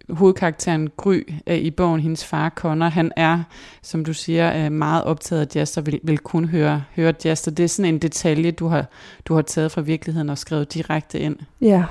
Hovedkarakteren 0.09 0.89
Gry 0.97 1.21
øh, 1.47 1.57
i 1.57 1.71
bogen, 1.71 2.01
hendes 2.01 2.25
far 2.25 2.49
Connor, 2.49 2.87
han 2.87 3.11
er, 3.15 3.43
som 3.81 4.05
du 4.05 4.13
siger, 4.13 4.65
øh, 4.65 4.71
meget 4.71 5.03
optaget 5.03 5.41
af 5.41 5.55
jazz 5.55 5.77
og 5.77 5.85
vil, 5.85 5.99
vil 6.03 6.17
kun 6.17 6.45
høre, 6.45 6.83
høre 6.95 7.13
jazz. 7.25 7.43
Så 7.43 7.51
det 7.51 7.63
er 7.63 7.67
sådan 7.67 7.93
en 7.93 7.99
detalje, 7.99 8.51
du 8.51 8.67
har, 8.67 8.85
du 9.25 9.35
har 9.35 9.41
taget 9.41 9.71
fra 9.71 9.81
virkeligheden 9.81 10.29
og 10.29 10.37
skrevet 10.37 10.73
direkte 10.73 11.19
ind. 11.19 11.35
Ja. 11.61 11.83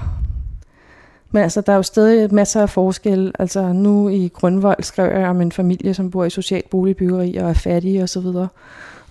Men 1.31 1.43
altså, 1.43 1.61
der 1.61 1.73
er 1.73 1.77
jo 1.77 1.83
stadig 1.83 2.35
masser 2.35 2.63
af 2.63 2.71
forskel. 2.71 3.33
Altså, 3.39 3.73
nu 3.73 4.09
i 4.09 4.29
Grundvold 4.29 4.83
skrev 4.83 5.19
jeg 5.19 5.29
om 5.29 5.41
en 5.41 5.53
familie, 5.53 5.95
som 5.95 6.11
bor 6.11 6.25
i 6.25 6.31
socialt 6.31 6.71
boligbyggeri 6.71 7.37
og 7.37 7.49
er 7.49 7.55
fattige 7.55 8.03
og 8.03 8.09
så 8.09 8.21
videre. 8.21 8.49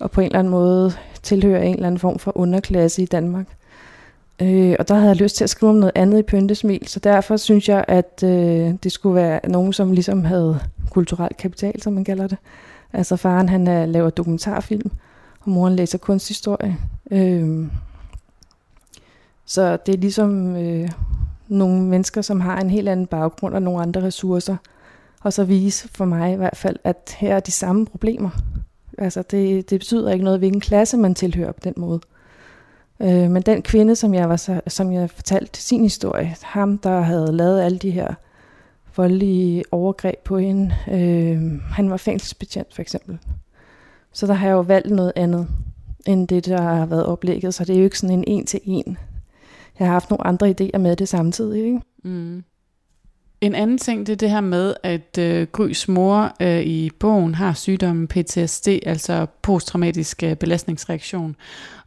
Og 0.04 0.12
på 0.12 0.22
en 0.22 0.26
eller 0.26 0.40
anden 0.40 0.52
måde 0.52 0.94
tilhører 1.22 1.62
en 1.62 1.74
eller 1.74 1.88
anden 1.88 2.00
form 2.00 2.20
for 2.20 2.38
underklasse 2.38 3.02
i 3.02 3.06
Danmark. 3.06 3.48
Øh, 4.42 4.76
og 4.80 4.88
der 4.88 4.96
havde 4.96 5.08
jeg 5.08 5.16
lyst 5.16 5.36
til 5.36 5.44
at 5.44 5.50
skrive 5.50 5.70
om 5.70 5.76
noget 5.76 5.92
andet 5.96 6.20
i 6.20 6.24
Pyntesmil, 6.24 6.88
så 6.88 7.00
derfor 7.00 7.38
synes 7.38 7.70
jeg, 7.70 7.86
at 7.88 8.24
øh, 8.24 8.74
det 8.84 8.92
skulle 8.92 9.16
være 9.16 9.40
nogen, 9.50 9.74
som 9.74 9.92
ligesom 9.92 10.26
havde 10.26 10.60
kulturel 10.90 11.34
kapital, 11.40 11.82
som 11.82 11.94
man 11.94 12.04
kalder 12.04 12.28
det. 12.28 12.38
Altså 12.94 13.16
faren, 13.16 13.50
han 13.50 13.68
er, 13.68 13.86
laver 13.86 14.10
dokumentarfilm, 14.10 14.92
og 15.40 15.50
moren 15.52 15.76
læser 15.76 15.98
kunsthistorie. 15.98 16.78
Øh, 17.12 17.68
så 19.46 19.78
det 19.86 19.96
er 19.96 20.00
ligesom 20.00 20.56
øh, 20.56 20.90
nogle 21.48 21.82
mennesker, 21.82 22.22
som 22.22 22.42
har 22.42 22.62
en 22.62 22.70
helt 22.70 22.90
anden 22.90 23.08
baggrund 23.08 23.54
og 23.54 23.62
nogle 23.62 23.82
andre 23.82 24.02
ressourcer. 24.02 24.56
Og 25.22 25.34
så 25.34 25.44
vise 25.44 25.90
for 25.90 26.06
mig 26.06 26.34
i 26.34 26.36
hvert 26.36 26.58
fald, 26.58 26.76
at 26.84 27.16
her 27.20 27.36
er 27.36 27.40
de 27.40 27.52
samme 27.52 27.86
problemer. 27.86 28.30
Altså 28.98 29.22
det, 29.22 29.70
det 29.70 29.80
betyder 29.80 30.12
ikke 30.12 30.26
noget, 30.26 30.40
hvilken 30.40 30.62
klasse 30.62 30.98
man 30.98 31.16
tilhører 31.16 31.52
på 31.52 31.60
den 31.64 31.74
måde. 31.78 32.00
Øh, 33.00 33.32
men 33.32 33.42
den 33.42 33.62
kvinde, 33.62 33.96
som 33.96 34.14
jeg, 34.14 34.30
var 34.30 34.36
så, 34.36 34.62
som 34.68 34.92
jeg 34.92 35.10
fortalte 35.10 35.62
sin 35.62 35.82
historie, 35.82 36.36
ham 36.42 36.78
der 36.78 37.02
havde 37.02 37.32
lavet 37.32 37.62
alle 37.62 37.78
de 37.78 37.92
her 37.92 38.14
voldelige 38.98 39.64
overgreb 39.72 40.20
på 40.24 40.38
hende, 40.38 40.76
øh, 40.92 41.62
han 41.62 41.90
var 41.90 41.98
fængselsbetjent 41.98 42.74
for 42.74 42.82
eksempel. 42.82 43.18
Så 44.12 44.28
der 44.28 44.34
har 44.34 44.48
jeg 44.48 44.54
jo 44.54 44.62
valgt 44.62 44.92
noget 44.92 45.14
andet, 45.16 45.48
end 46.08 46.28
det, 46.28 46.46
der 46.46 46.62
har 46.62 46.86
været 46.86 47.06
oplægget. 47.06 47.54
Så 47.54 47.66
det 47.66 47.74
er 47.74 47.80
jo 47.80 47.84
ikke 47.84 48.00
sådan 48.00 48.18
en 48.18 48.24
en 48.28 48.46
til 48.46 48.60
en. 48.64 48.98
Jeg 49.80 49.88
har 49.88 49.94
haft 49.94 50.10
nogle 50.10 50.28
andre 50.28 50.50
idéer 50.50 50.78
med 50.78 50.96
det 50.96 51.08
samtidig. 51.08 51.66
Ikke? 51.66 51.82
Mm. 52.04 52.44
En 53.44 53.56
anden 53.56 53.78
ting, 53.78 54.08
det 54.08 54.14
er 54.14 54.18
det 54.18 54.30
her 54.30 54.42
med, 54.42 54.74
at 54.84 55.18
øh, 55.20 55.48
Grys 55.48 55.88
mor 55.88 56.36
øh, 56.42 56.62
i 56.62 56.90
bogen 57.00 57.36
har 57.36 57.54
sygdommen 57.54 58.08
PTSD, 58.08 58.68
altså 58.68 59.26
posttraumatisk 59.42 60.24
øh, 60.24 60.36
belastningsreaktion. 60.36 61.36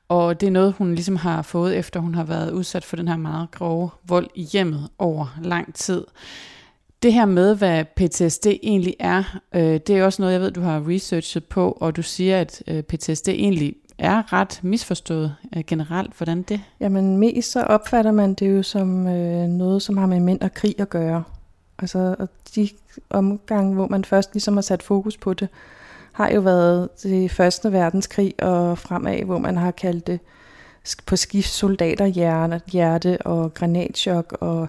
Og 0.08 0.40
det 0.40 0.46
er 0.46 0.50
noget, 0.50 0.74
hun 0.78 0.94
ligesom 0.94 1.16
har 1.16 1.42
fået, 1.42 1.76
efter 1.76 2.00
hun 2.00 2.14
har 2.14 2.24
været 2.24 2.50
udsat 2.50 2.84
for 2.84 2.96
den 2.96 3.08
her 3.08 3.16
meget 3.16 3.50
grove 3.50 3.90
vold 4.08 4.28
i 4.34 4.42
hjemmet 4.42 4.88
over 4.98 5.38
lang 5.42 5.74
tid. 5.74 6.04
Det 7.02 7.12
her 7.12 7.24
med, 7.24 7.56
hvad 7.56 7.84
PTSD 7.84 8.46
egentlig 8.46 8.94
er, 8.98 9.38
øh, 9.54 9.80
det 9.86 9.90
er 9.90 10.04
også 10.04 10.22
noget, 10.22 10.32
jeg 10.32 10.40
ved, 10.40 10.50
du 10.50 10.60
har 10.60 10.88
researchet 10.88 11.44
på, 11.44 11.78
og 11.80 11.96
du 11.96 12.02
siger, 12.02 12.40
at 12.40 12.62
øh, 12.68 12.82
PTSD 12.82 13.28
egentlig 13.28 13.74
er 13.98 14.32
ret 14.32 14.60
misforstået 14.62 15.34
øh, 15.56 15.62
generelt. 15.66 16.16
Hvordan 16.16 16.42
det? 16.42 16.60
Jamen 16.80 17.16
mest 17.16 17.52
så 17.52 17.62
opfatter 17.62 18.12
man 18.12 18.34
det 18.34 18.56
jo 18.56 18.62
som 18.62 19.06
øh, 19.06 19.48
noget, 19.48 19.82
som 19.82 19.96
har 19.96 20.06
med 20.06 20.20
mænd 20.20 20.40
og 20.40 20.54
krig 20.54 20.74
at 20.78 20.90
gøre. 20.90 21.24
Altså, 21.78 22.16
og 22.18 22.28
de 22.54 22.68
omgange, 23.10 23.74
hvor 23.74 23.86
man 23.86 24.04
først 24.04 24.34
ligesom 24.34 24.54
har 24.54 24.62
sat 24.62 24.82
fokus 24.82 25.16
på 25.16 25.34
det, 25.34 25.48
har 26.12 26.30
jo 26.30 26.40
været 26.40 26.88
det 27.02 27.30
første 27.30 27.72
verdenskrig 27.72 28.34
og 28.42 28.78
fremad, 28.78 29.24
hvor 29.24 29.38
man 29.38 29.56
har 29.56 29.70
kaldt 29.70 30.06
det 30.06 30.20
på 31.06 31.16
skift 31.16 31.48
soldater 31.48 32.06
hjerte, 32.66 33.18
og 33.24 33.54
granatchok 33.54 34.36
og 34.40 34.68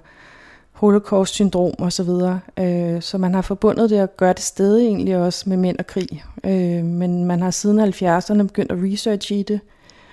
holocaust-syndrom 0.72 1.74
og 1.80 1.94
så 1.94 2.04
videre. 2.04 2.40
Øh, 2.60 3.02
så 3.02 3.18
man 3.18 3.34
har 3.34 3.42
forbundet 3.42 3.90
det 3.90 4.02
og 4.02 4.18
gør 4.18 4.34
det 4.34 4.44
stadig 4.44 4.86
egentlig 4.86 5.18
også 5.18 5.50
med 5.50 5.58
mænd 5.58 5.80
og 5.80 5.88
krig. 5.88 6.24
Øh, 6.44 6.84
men 6.84 7.26
man 7.26 7.42
har 7.42 7.52
siden 7.52 7.80
70'erne 7.80 8.44
begyndt 8.44 8.72
at 8.72 8.78
researche 8.82 9.36
i 9.36 9.44
det, 9.44 9.60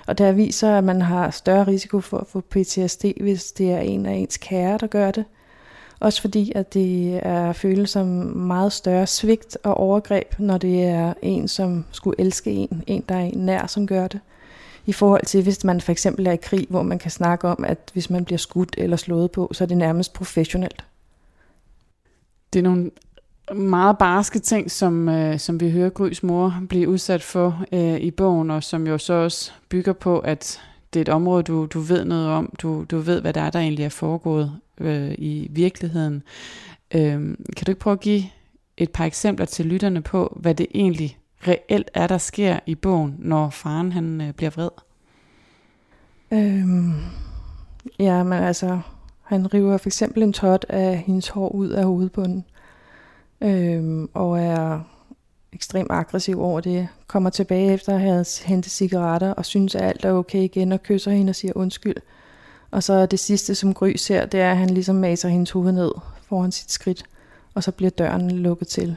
og 0.07 0.19
der 0.19 0.33
viser, 0.33 0.79
at 0.79 0.85
man 0.85 1.03
har 1.03 1.31
større 1.31 1.67
risiko 1.67 2.01
for 2.01 2.19
at 2.19 2.27
få 2.27 2.41
PTSD, 2.41 3.05
hvis 3.21 3.53
det 3.53 3.73
er 3.73 3.79
en 3.79 4.07
af 4.07 4.13
ens 4.13 4.37
kære, 4.37 4.79
der 4.79 4.87
gør 4.87 5.11
det. 5.11 5.25
Også 6.01 6.21
fordi, 6.21 6.53
at 6.55 6.75
det 6.75 7.21
er 7.23 7.53
føles 7.53 7.91
som 7.91 8.07
meget 8.37 8.73
større 8.73 9.07
svigt 9.07 9.59
og 9.63 9.75
overgreb, 9.75 10.39
når 10.39 10.59
det 10.59 10.85
er 10.85 11.15
en, 11.23 11.49
som 11.49 11.85
skulle 11.91 12.21
elske 12.21 12.51
en, 12.51 12.83
en, 12.87 13.05
der 13.09 13.15
er 13.15 13.21
en 13.21 13.47
nær, 13.47 13.67
som 13.67 13.87
gør 13.87 14.09
det. 14.09 14.21
I 14.87 14.93
forhold 14.93 15.25
til, 15.27 15.43
hvis 15.43 15.65
man 15.65 15.81
for 15.81 15.93
eksempel 15.93 16.27
er 16.27 16.33
i 16.33 16.37
krig, 16.37 16.67
hvor 16.71 16.83
man 16.83 16.99
kan 16.99 17.11
snakke 17.11 17.49
om, 17.49 17.65
at 17.69 17.79
hvis 17.93 18.11
man 18.11 18.25
bliver 18.25 18.39
skudt 18.39 18.75
eller 18.79 18.97
slået 18.97 19.31
på, 19.31 19.51
så 19.53 19.65
er 19.65 19.69
det 19.69 19.77
nærmest 19.77 20.13
professionelt. 20.13 20.85
Det 22.53 22.59
er 22.59 22.63
nogle 22.63 22.91
meget 23.55 23.99
barske 23.99 24.39
ting, 24.39 24.71
som, 24.71 25.09
øh, 25.09 25.39
som 25.39 25.61
vi 25.61 25.71
hører 25.71 25.91
Grys 25.91 26.23
mor 26.23 26.55
blive 26.69 26.89
udsat 26.89 27.23
for 27.23 27.65
øh, 27.73 27.97
i 27.97 28.11
bogen, 28.11 28.51
og 28.51 28.63
som 28.63 28.87
jo 28.87 28.99
så 28.99 29.13
også 29.13 29.53
bygger 29.69 29.93
på, 29.93 30.19
at 30.19 30.61
det 30.95 31.01
er 31.01 31.03
et 31.03 31.09
område, 31.09 31.43
du, 31.43 31.67
du 31.67 31.81
ved 31.81 32.05
noget 32.05 32.29
om. 32.29 32.53
Du, 32.63 32.85
du 32.91 32.99
ved, 32.99 33.21
hvad 33.21 33.33
der 33.33 33.41
er, 33.41 33.51
der 33.51 33.59
egentlig 33.59 33.85
er 33.85 33.89
foregået 33.89 34.53
øh, 34.81 35.15
i 35.19 35.49
virkeligheden. 35.51 36.23
Øh, 36.95 37.37
kan 37.57 37.65
du 37.67 37.71
ikke 37.71 37.81
prøve 37.81 37.93
at 37.93 38.01
give 38.01 38.23
et 38.77 38.91
par 38.91 39.05
eksempler 39.05 39.47
til 39.47 39.67
lytterne 39.67 40.03
på, 40.03 40.39
hvad 40.41 40.55
det 40.55 40.67
egentlig 40.75 41.19
reelt 41.49 41.91
er, 41.95 42.07
der 42.07 42.19
sker 42.19 42.59
i 42.67 42.75
bogen, 42.75 43.17
når 43.19 43.51
faren 43.51 43.93
han 43.93 44.21
øh, 44.21 44.33
bliver 44.33 44.51
vred? 44.51 44.71
Øhm, 46.31 46.93
ja, 47.99 48.23
men 48.23 48.33
altså, 48.43 48.81
han 49.23 49.55
river 49.55 49.77
for 49.77 49.89
eksempel 49.89 50.23
en 50.23 50.33
tot 50.33 50.67
af 50.69 50.99
hendes 51.07 51.29
hår 51.29 51.49
ud 51.49 51.69
af 51.69 51.85
hovedbunden, 51.85 52.45
øhm, 53.41 54.09
og 54.15 54.41
er 54.41 54.81
ekstremt 55.53 55.91
aggressiv 55.91 56.43
over 56.43 56.61
det. 56.61 56.89
Kommer 57.07 57.31
tilbage 57.31 57.73
efter 57.73 57.95
at 57.95 58.01
have 58.01 58.25
hentet 58.45 58.73
cigaretter 58.73 59.31
og 59.31 59.45
synes, 59.45 59.75
at 59.75 59.83
alt 59.83 60.05
er 60.05 60.13
okay 60.13 60.39
igen, 60.39 60.73
og 60.73 60.83
kysser 60.83 61.11
hende 61.11 61.31
og 61.31 61.35
siger 61.35 61.53
undskyld. 61.57 61.97
Og 62.75 62.83
så 62.83 63.07
det 63.07 63.19
sidste, 63.19 63.55
som 63.55 63.75
Gry 63.75 63.93
ser, 63.97 64.27
det 64.27 64.41
er, 64.41 64.51
at 64.51 64.57
han 64.57 64.71
ligesom 64.71 64.97
maser 64.97 65.29
hendes 65.29 65.51
hoved 65.51 65.73
ned 65.73 65.91
foran 66.29 66.53
sit 66.53 66.73
skridt, 66.73 67.05
og 67.55 67.63
så 67.63 67.73
bliver 67.73 67.91
døren 67.91 68.31
lukket 68.31 68.69
til. 68.69 68.97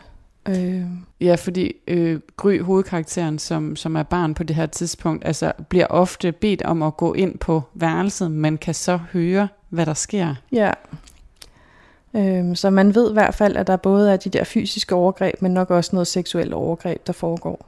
Øh. 0.50 0.84
Ja, 1.22 1.36
fordi 1.36 1.74
øh, 1.88 2.20
Gry, 2.38 2.62
hovedkarakteren, 2.62 3.40
som, 3.40 3.76
som 3.76 3.96
er 3.96 4.04
barn 4.04 4.34
på 4.34 4.44
det 4.44 4.56
her 4.56 4.66
tidspunkt, 4.66 5.26
altså 5.26 5.52
bliver 5.70 5.86
ofte 5.90 6.32
bedt 6.32 6.62
om 6.62 6.84
at 6.84 6.98
gå 6.98 7.14
ind 7.14 7.38
på 7.38 7.64
værelset, 7.74 8.32
men 8.32 8.58
kan 8.58 8.74
så 8.74 8.98
høre, 8.98 9.48
hvad 9.70 9.86
der 9.86 9.94
sker. 9.94 10.36
Ja. 10.52 10.72
Øh, 12.14 12.56
så 12.56 12.70
man 12.70 12.96
ved 12.96 13.10
i 13.10 13.14
hvert 13.14 13.36
fald, 13.36 13.58
at 13.58 13.68
der 13.68 13.78
både 13.78 14.14
er 14.14 14.18
de 14.18 14.30
der 14.30 14.44
fysiske 14.44 14.96
overgreb, 14.96 15.42
men 15.42 15.54
nok 15.54 15.72
også 15.72 15.90
noget 15.94 16.08
seksuelt 16.08 16.54
overgreb, 16.54 17.08
der 17.08 17.14
foregår. 17.14 17.66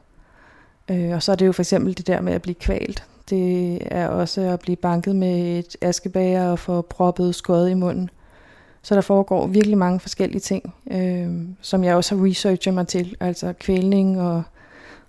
Øh, 0.90 1.10
og 1.10 1.24
så 1.24 1.32
er 1.32 1.36
det 1.36 1.46
jo 1.46 1.52
for 1.52 1.62
eksempel 1.62 1.98
det 1.98 2.08
der 2.08 2.22
med 2.22 2.34
at 2.34 2.42
blive 2.42 2.56
kvalt. 2.56 3.04
Det 3.30 3.80
er 3.86 4.08
også 4.08 4.42
at 4.42 4.60
blive 4.60 4.76
banket 4.76 5.16
med 5.16 5.60
et 5.60 5.76
askebager 5.82 6.52
og 6.52 6.60
få 6.60 6.82
proppet 6.82 7.36
skåret 7.36 7.70
i 7.70 7.74
munden. 7.74 8.10
Så 8.82 8.96
der 8.96 9.02
foregår 9.02 9.48
virkelig 9.48 9.78
mange 9.78 10.00
forskellige 10.00 10.40
ting, 10.40 10.74
øh, 10.92 11.28
som 11.62 11.84
jeg 11.84 11.96
også 11.96 12.16
har 12.16 12.26
researchet 12.26 12.74
mig 12.74 12.88
til, 12.88 13.16
altså 13.20 13.54
kvælning 13.54 14.22
og, 14.22 14.44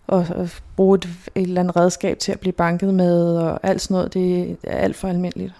og, 0.06 0.26
og 0.30 0.48
bruge 0.76 0.94
et, 0.94 1.04
et 1.04 1.42
eller 1.42 1.60
andet 1.60 1.76
redskab 1.76 2.18
til 2.18 2.32
at 2.32 2.40
blive 2.40 2.52
banket 2.52 2.94
med, 2.94 3.36
og 3.36 3.60
alt 3.62 3.80
sådan 3.80 3.94
noget, 3.94 4.14
det 4.14 4.56
er 4.62 4.76
alt 4.76 4.96
for 4.96 5.08
almindeligt. 5.08 5.52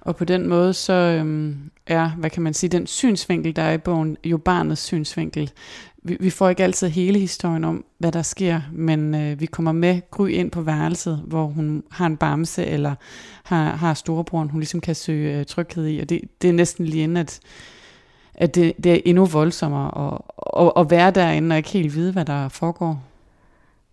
Og 0.00 0.16
på 0.16 0.24
den 0.24 0.48
måde 0.48 0.74
så 0.74 0.92
øhm, 0.92 1.70
er, 1.86 2.08
hvad 2.08 2.30
kan 2.30 2.42
man 2.42 2.54
sige, 2.54 2.70
den 2.70 2.86
synsvinkel, 2.86 3.56
der 3.56 3.62
er 3.62 3.72
i 3.72 3.78
bogen, 3.78 4.16
jo 4.24 4.38
barnets 4.38 4.82
synsvinkel 4.82 5.50
vi, 6.08 6.16
vi 6.20 6.30
får 6.30 6.48
ikke 6.48 6.64
altid 6.64 6.88
hele 6.88 7.18
historien 7.18 7.64
om, 7.64 7.84
hvad 7.98 8.12
der 8.12 8.22
sker, 8.22 8.60
men 8.72 9.14
øh, 9.14 9.40
vi 9.40 9.46
kommer 9.46 9.72
med 9.72 10.00
Gry 10.10 10.28
ind 10.28 10.50
på 10.50 10.62
værelset, 10.62 11.22
hvor 11.26 11.46
hun 11.46 11.82
har 11.90 12.06
en 12.06 12.16
bamse, 12.16 12.66
eller 12.66 12.94
har, 13.44 13.70
har 13.70 13.94
storebroren, 13.94 14.50
hun 14.50 14.60
ligesom 14.60 14.80
kan 14.80 14.94
søge 14.94 15.38
øh, 15.38 15.46
tryghed 15.46 15.86
i, 15.86 15.98
og 15.98 16.08
det, 16.08 16.20
det 16.42 16.48
er 16.48 16.52
næsten 16.52 16.84
lige 16.84 17.02
inden, 17.02 17.16
at, 17.16 17.40
at 18.34 18.54
det, 18.54 18.72
det 18.84 18.92
er 18.92 19.00
endnu 19.04 19.24
voldsommere 19.24 20.06
at, 20.06 20.18
at, 20.66 20.72
at 20.76 20.90
være 20.90 21.10
derinde 21.10 21.54
og 21.54 21.56
ikke 21.56 21.70
helt 21.70 21.94
vide, 21.94 22.12
hvad 22.12 22.24
der 22.24 22.48
foregår. 22.48 23.02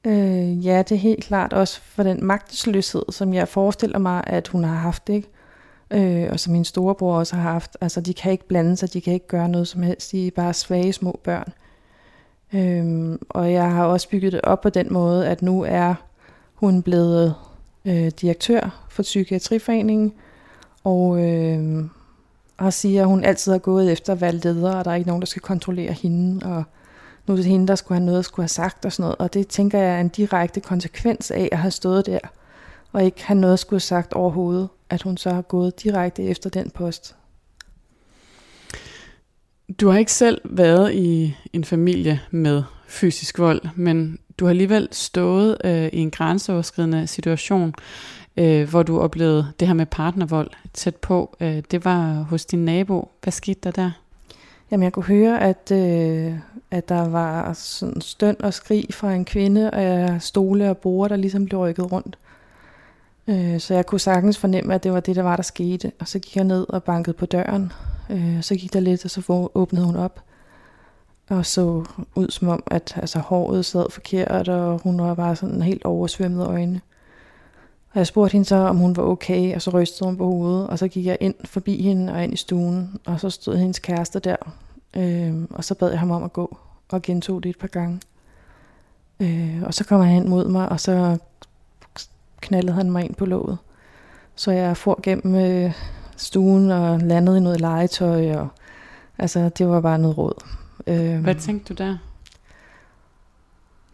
Øh, 0.06 0.65
ja, 0.65 0.78
det 0.78 0.91
er 0.91 0.99
helt 0.99 1.23
klart 1.23 1.54
også 1.54 1.82
for 1.82 2.04
den 2.04 2.23
magtesløshed, 2.23 3.04
som 3.10 3.34
jeg 3.34 3.47
forestiller 3.47 3.99
mig, 3.99 4.23
at 4.28 4.47
hun 4.47 4.63
har 4.63 4.75
haft, 4.75 5.10
ikke? 5.10 5.28
Øh, 5.91 6.28
og 6.32 6.39
som 6.39 6.54
min 6.54 6.65
storebror 6.65 7.17
også 7.17 7.36
har 7.36 7.51
haft. 7.51 7.78
Altså, 7.82 8.01
de 8.01 8.13
kan 8.13 8.32
ikke 8.32 8.47
blande 8.47 8.78
sig, 8.78 8.93
de 8.93 9.01
kan 9.01 9.13
ikke 9.13 9.28
gøre 9.28 9.49
noget 9.49 9.67
som 9.67 9.82
helst, 9.82 10.12
de 10.12 10.28
er 10.28 10.32
bare 10.32 10.54
svage 10.54 10.93
små 10.93 11.19
børn. 11.23 11.54
Øhm, 12.55 13.19
og 13.29 13.51
jeg 13.51 13.71
har 13.71 13.85
også 13.85 14.09
bygget 14.09 14.33
det 14.33 14.41
op 14.41 14.61
på 14.61 14.69
den 14.69 14.93
måde, 14.93 15.27
at 15.27 15.41
nu 15.41 15.63
er 15.63 15.95
hun 16.53 16.81
blevet 16.81 17.35
øh, 17.85 18.11
direktør 18.21 18.85
for 18.89 19.03
Psykiatriforeningen, 19.03 20.13
og, 20.83 21.23
øh, 21.23 21.85
og 22.57 22.73
siger, 22.73 23.01
at 23.01 23.07
hun 23.07 23.23
altid 23.23 23.51
har 23.51 23.59
gået 23.59 23.91
efter 23.91 24.13
at 24.13 24.21
være 24.21 24.31
leder, 24.31 24.75
og 24.75 24.85
der 24.85 24.91
er 24.91 24.95
ikke 24.95 25.07
nogen, 25.07 25.21
der 25.21 25.25
skal 25.25 25.41
kontrollere 25.41 25.93
hende, 25.93 26.45
og 26.45 26.63
nu 27.27 27.33
er 27.33 27.35
det 27.35 27.45
hende, 27.45 27.67
der 27.67 27.75
skulle 27.75 27.97
have 27.97 28.05
noget, 28.05 28.17
der 28.17 28.21
skulle 28.21 28.43
have 28.43 28.49
sagt 28.49 28.85
og 28.85 28.91
sådan 28.91 29.03
noget. 29.03 29.15
Og 29.19 29.33
det 29.33 29.47
tænker 29.47 29.79
jeg 29.79 29.95
er 29.95 29.99
en 29.99 30.09
direkte 30.09 30.59
konsekvens 30.59 31.31
af 31.31 31.49
at 31.51 31.57
have 31.57 31.71
stået 31.71 32.05
der, 32.05 32.19
og 32.91 33.03
ikke 33.03 33.25
have 33.25 33.39
noget, 33.39 33.51
der 33.51 33.55
skulle 33.57 33.77
have 33.77 33.81
sagt 33.81 34.13
overhovedet, 34.13 34.69
at 34.89 35.01
hun 35.01 35.17
så 35.17 35.29
har 35.29 35.41
gået 35.41 35.83
direkte 35.83 36.23
efter 36.23 36.49
den 36.49 36.69
post. 36.69 37.15
Du 39.80 39.89
har 39.89 39.99
ikke 39.99 40.13
selv 40.13 40.41
været 40.43 40.93
i 40.93 41.36
en 41.54 41.63
familie 41.63 42.21
med 42.32 42.63
fysisk 42.88 43.39
vold, 43.39 43.62
men 43.75 44.19
du 44.39 44.45
har 44.45 44.49
alligevel 44.49 44.88
stået 44.91 45.58
øh, 45.63 45.89
i 45.93 45.99
en 45.99 46.12
grænseoverskridende 46.12 47.08
situation, 47.08 47.73
øh, 48.38 48.69
hvor 48.69 48.84
du 48.84 48.99
oplevede 48.99 49.47
det 49.60 49.67
her 49.67 49.75
med 49.75 49.86
partnervold 49.86 50.51
tæt 50.73 50.95
på. 50.95 51.36
Øh, 51.39 51.63
det 51.71 51.86
var 51.86 52.13
hos 52.13 52.45
din 52.45 52.65
nabo. 52.65 53.10
Hvad 53.23 53.32
skete 53.32 53.60
der 53.63 53.71
der? 53.71 53.91
Jamen, 54.71 54.84
jeg 54.84 54.93
kunne 54.93 55.06
høre, 55.06 55.41
at, 55.41 55.71
øh, 55.71 56.34
at 56.71 56.89
der 56.89 57.08
var 57.08 57.54
sådan 57.54 58.01
støn 58.01 58.36
og 58.39 58.54
skrig 58.54 58.86
fra 58.91 59.13
en 59.13 59.25
kvinde, 59.25 59.71
og 59.71 59.84
øh, 59.84 60.21
stole 60.21 60.69
og 60.69 60.78
borde, 60.78 61.10
der 61.10 61.15
ligesom 61.15 61.45
blev 61.45 61.60
rykket 61.60 61.91
rundt. 61.91 62.17
Øh, 63.28 63.60
så 63.60 63.73
jeg 63.73 63.86
kunne 63.86 63.99
sagtens 63.99 64.38
fornemme, 64.38 64.73
at 64.73 64.84
det 64.84 64.93
var 64.93 64.99
det, 64.99 65.15
der 65.15 65.23
var, 65.23 65.36
der 65.36 65.43
skete. 65.43 65.91
Og 65.99 66.08
så 66.08 66.19
gik 66.19 66.36
jeg 66.36 66.43
ned 66.43 66.65
og 66.69 66.84
bankede 66.84 67.13
på 67.13 67.25
døren, 67.25 67.71
Øh, 68.09 68.43
så 68.43 68.55
gik 68.55 68.73
der 68.73 68.79
lidt, 68.79 69.05
og 69.05 69.11
så 69.11 69.49
åbnede 69.53 69.85
hun 69.85 69.95
op. 69.95 70.19
Og 71.29 71.45
så 71.45 71.85
ud 72.15 72.29
som 72.29 72.47
om, 72.47 72.63
at 72.67 72.93
altså, 72.95 73.19
håret 73.19 73.65
sad 73.65 73.85
forkert, 73.91 74.49
og 74.49 74.79
hun 74.83 75.01
var 75.01 75.13
bare 75.13 75.35
sådan 75.35 75.61
helt 75.61 75.85
oversvømmet 75.85 76.47
øjne. 76.47 76.81
Og 77.91 77.99
jeg 77.99 78.07
spurgte 78.07 78.31
hende 78.31 78.45
så, 78.45 78.55
om 78.55 78.77
hun 78.77 78.95
var 78.95 79.03
okay, 79.03 79.55
og 79.55 79.61
så 79.61 79.71
rystede 79.71 80.09
hun 80.09 80.17
på 80.17 80.25
hovedet, 80.25 80.67
og 80.67 80.79
så 80.79 80.87
gik 80.87 81.05
jeg 81.05 81.17
ind 81.19 81.35
forbi 81.45 81.81
hende 81.81 82.13
og 82.13 82.23
ind 82.23 82.33
i 82.33 82.35
stuen, 82.35 82.99
og 83.05 83.19
så 83.19 83.29
stod 83.29 83.57
hendes 83.57 83.79
kæreste 83.79 84.19
der, 84.19 84.35
øh, 84.97 85.33
og 85.49 85.63
så 85.63 85.75
bad 85.75 85.89
jeg 85.89 85.99
ham 85.99 86.11
om 86.11 86.23
at 86.23 86.33
gå, 86.33 86.57
og 86.89 87.01
gentog 87.01 87.43
det 87.43 87.49
et 87.49 87.57
par 87.57 87.67
gange. 87.67 88.01
Øh, 89.19 89.63
og 89.63 89.73
så 89.73 89.83
kom 89.83 90.01
han 90.01 90.09
hen 90.09 90.29
mod 90.29 90.47
mig, 90.47 90.69
og 90.69 90.79
så 90.79 91.17
knaldede 92.41 92.73
han 92.73 92.91
mig 92.91 93.05
ind 93.05 93.15
på 93.15 93.25
låget. 93.25 93.57
Så 94.35 94.51
jeg 94.51 94.77
får 94.77 94.99
gennem 95.03 95.35
øh, 95.35 95.73
stuen 96.17 96.71
og 96.71 96.99
landede 96.99 97.38
i 97.38 97.39
noget 97.39 97.62
legetøj. 97.62 98.32
Og, 98.36 98.47
altså, 99.17 99.49
det 99.49 99.67
var 99.67 99.82
bare 99.82 99.99
noget 99.99 100.17
råd. 100.17 100.43
Øhm, 100.88 101.23
Hvad 101.23 101.36
tænkte 101.36 101.73
du 101.73 101.84
der? 101.84 101.97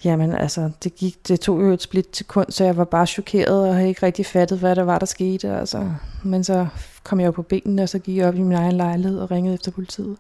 Jamen 0.03 0.33
altså, 0.33 0.71
det, 0.83 0.95
gik, 0.95 1.27
det 1.27 1.39
tog 1.39 1.61
jo 1.61 1.71
et 1.71 1.81
split 1.81 2.07
til 2.07 2.25
kun, 2.25 2.45
så 2.49 2.63
jeg 2.63 2.77
var 2.77 2.83
bare 2.83 3.07
chokeret 3.07 3.67
og 3.67 3.75
havde 3.75 3.89
ikke 3.89 4.05
rigtig 4.05 4.25
fattet, 4.25 4.59
hvad 4.59 4.75
der 4.75 4.83
var, 4.83 4.99
der 4.99 5.05
skete. 5.05 5.49
Altså. 5.49 5.91
Men 6.23 6.43
så 6.43 6.67
kom 7.03 7.19
jeg 7.19 7.25
jo 7.25 7.31
på 7.31 7.41
benene, 7.41 7.83
og 7.83 7.89
så 7.89 7.99
gik 7.99 8.17
jeg 8.17 8.27
op 8.27 8.35
i 8.35 8.41
min 8.41 8.57
egen 8.57 8.75
lejlighed 8.75 9.19
og 9.19 9.31
ringede 9.31 9.53
efter 9.53 9.71
politiet. 9.71 10.17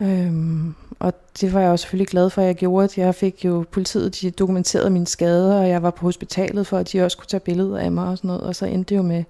Øhm, 0.00 0.74
og 0.98 1.12
det 1.40 1.54
var 1.54 1.60
jeg 1.60 1.70
også 1.70 1.82
selvfølgelig 1.82 2.08
glad 2.08 2.30
for, 2.30 2.40
at 2.40 2.46
jeg 2.46 2.54
gjorde. 2.54 2.88
Jeg 2.96 3.14
fik 3.14 3.44
jo 3.44 3.64
politiet, 3.72 4.20
de 4.20 4.30
dokumenterede 4.30 4.90
mine 4.90 5.06
skader, 5.06 5.60
og 5.60 5.68
jeg 5.68 5.82
var 5.82 5.90
på 5.90 6.06
hospitalet 6.06 6.66
for, 6.66 6.78
at 6.78 6.92
de 6.92 7.04
også 7.04 7.18
kunne 7.18 7.26
tage 7.26 7.40
billeder 7.40 7.78
af 7.78 7.92
mig 7.92 8.08
og 8.08 8.16
sådan 8.18 8.28
noget. 8.28 8.42
Og 8.42 8.56
så 8.56 8.66
endte 8.66 8.94
det 8.94 8.96
jo 8.96 9.02
med, 9.02 9.24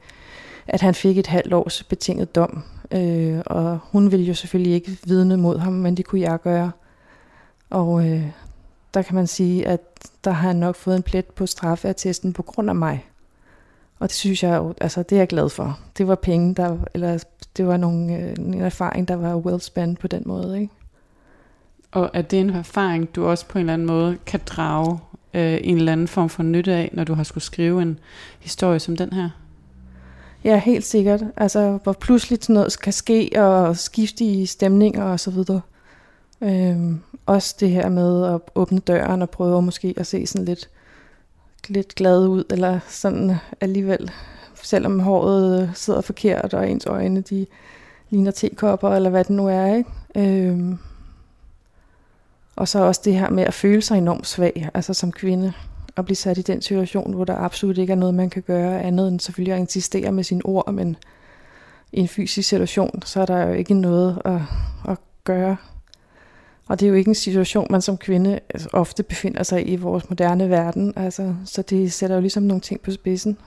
at 0.66 0.80
han 0.80 0.94
fik 0.94 1.18
et 1.18 1.26
halvt 1.26 1.52
års 1.52 1.82
betinget 1.82 2.34
dom. 2.34 2.62
Øh, 2.90 3.40
og 3.46 3.78
hun 3.82 4.10
ville 4.10 4.26
jo 4.26 4.34
selvfølgelig 4.34 4.72
ikke 4.72 4.98
vidne 5.04 5.36
mod 5.36 5.58
ham, 5.58 5.72
men 5.72 5.96
det 5.96 6.04
kunne 6.04 6.20
jeg 6.20 6.40
gøre. 6.40 6.70
Og 7.70 8.08
øh, 8.08 8.26
der 8.94 9.02
kan 9.02 9.14
man 9.14 9.26
sige, 9.26 9.68
at 9.68 9.80
der 10.24 10.30
har 10.30 10.48
han 10.48 10.56
nok 10.56 10.76
fået 10.76 10.96
en 10.96 11.02
plet 11.02 11.24
på 11.24 11.46
straffeattesten 11.46 12.32
på 12.32 12.42
grund 12.42 12.68
af 12.68 12.74
mig. 12.74 13.06
Og 13.98 14.08
det 14.08 14.16
synes 14.16 14.42
jeg 14.42 14.56
jo, 14.56 14.74
altså 14.80 15.02
det 15.02 15.16
er 15.16 15.20
jeg 15.20 15.28
glad 15.28 15.48
for. 15.48 15.78
Det 15.98 16.08
var 16.08 16.14
penge, 16.14 16.54
der, 16.54 16.76
eller 16.94 17.24
det 17.56 17.66
var 17.66 17.76
nogle, 17.76 18.16
øh, 18.16 18.34
en 18.38 18.60
erfaring, 18.60 19.08
der 19.08 19.14
var 19.14 19.36
well 19.36 19.60
spent 19.60 19.98
på 19.98 20.08
den 20.08 20.22
måde. 20.26 20.60
Ikke? 20.60 20.72
Og 21.92 22.10
er 22.12 22.22
det 22.22 22.40
en 22.40 22.50
erfaring, 22.50 23.14
du 23.14 23.26
også 23.26 23.46
på 23.46 23.58
en 23.58 23.60
eller 23.60 23.72
anden 23.72 23.86
måde 23.86 24.18
kan 24.26 24.40
drage 24.46 24.98
øh, 25.34 25.58
en 25.62 25.76
eller 25.76 25.92
anden 25.92 26.08
form 26.08 26.28
for 26.28 26.42
nytte 26.42 26.72
af, 26.72 26.90
når 26.92 27.04
du 27.04 27.14
har 27.14 27.22
skulle 27.22 27.44
skrive 27.44 27.82
en 27.82 27.98
historie 28.40 28.78
som 28.78 28.96
den 28.96 29.12
her? 29.12 29.30
Ja, 30.44 30.58
helt 30.58 30.84
sikkert. 30.84 31.24
Altså, 31.36 31.78
hvor 31.82 31.92
pludselig 31.92 32.38
sådan 32.42 32.54
noget 32.54 32.80
kan 32.80 32.92
ske, 32.92 33.30
og 33.36 33.76
skifte 33.76 34.24
i 34.24 34.46
stemninger 34.46 35.04
og 35.04 35.20
så 35.20 35.30
videre. 35.30 35.60
Øhm, 36.40 37.00
også 37.26 37.56
det 37.60 37.70
her 37.70 37.88
med 37.88 38.26
at 38.26 38.40
åbne 38.54 38.78
døren 38.78 39.22
og 39.22 39.30
prøve 39.30 39.62
måske 39.62 39.94
at 39.96 40.06
se 40.06 40.26
sådan 40.26 40.44
lidt, 40.44 40.70
lidt 41.68 41.94
glad 41.94 42.28
ud, 42.28 42.44
eller 42.50 42.80
sådan 42.88 43.36
alligevel, 43.60 44.10
selvom 44.62 45.00
håret 45.00 45.62
øh, 45.62 45.68
sidder 45.74 46.00
forkert, 46.00 46.54
og 46.54 46.70
ens 46.70 46.86
øjne 46.86 47.20
de 47.20 47.46
ligner 48.10 48.30
tekopper, 48.30 48.90
eller 48.90 49.10
hvad 49.10 49.24
det 49.24 49.36
nu 49.36 49.48
er. 49.48 49.74
Ikke? 49.74 49.90
Øhm, 50.14 50.78
og 52.56 52.68
så 52.68 52.78
også 52.78 53.00
det 53.04 53.14
her 53.14 53.30
med 53.30 53.44
at 53.44 53.54
føle 53.54 53.82
sig 53.82 53.98
enormt 53.98 54.26
svag, 54.26 54.68
altså 54.74 54.94
som 54.94 55.12
kvinde, 55.12 55.52
at 55.96 56.04
blive 56.04 56.16
sat 56.16 56.38
i 56.38 56.42
den 56.42 56.62
situation, 56.62 57.14
hvor 57.14 57.24
der 57.24 57.36
absolut 57.36 57.78
ikke 57.78 57.90
er 57.90 57.96
noget, 57.96 58.14
man 58.14 58.30
kan 58.30 58.42
gøre 58.42 58.82
andet 58.82 59.08
end 59.08 59.20
selvfølgelig 59.20 59.54
at 59.54 59.60
insistere 59.60 60.12
med 60.12 60.24
sine 60.24 60.46
ord, 60.46 60.72
men 60.72 60.96
i 61.92 62.00
en 62.00 62.08
fysisk 62.08 62.48
situation, 62.48 63.02
så 63.04 63.20
er 63.20 63.26
der 63.26 63.46
jo 63.46 63.52
ikke 63.52 63.74
noget 63.74 64.22
at, 64.24 64.40
at 64.88 64.98
gøre. 65.24 65.56
Og 66.66 66.80
det 66.80 66.86
er 66.86 66.90
jo 66.90 66.94
ikke 66.94 67.08
en 67.08 67.14
situation, 67.14 67.66
man 67.70 67.82
som 67.82 67.98
kvinde 67.98 68.40
altså, 68.54 68.68
ofte 68.72 69.02
befinder 69.02 69.42
sig 69.42 69.68
i 69.68 69.76
vores 69.76 70.10
moderne 70.10 70.50
verden. 70.50 70.92
Altså, 70.96 71.34
så 71.44 71.62
det 71.62 71.92
sætter 71.92 72.16
jo 72.16 72.20
ligesom 72.20 72.42
nogle 72.42 72.60
ting 72.60 72.80
på 72.80 72.90
spidsen. 72.90 73.38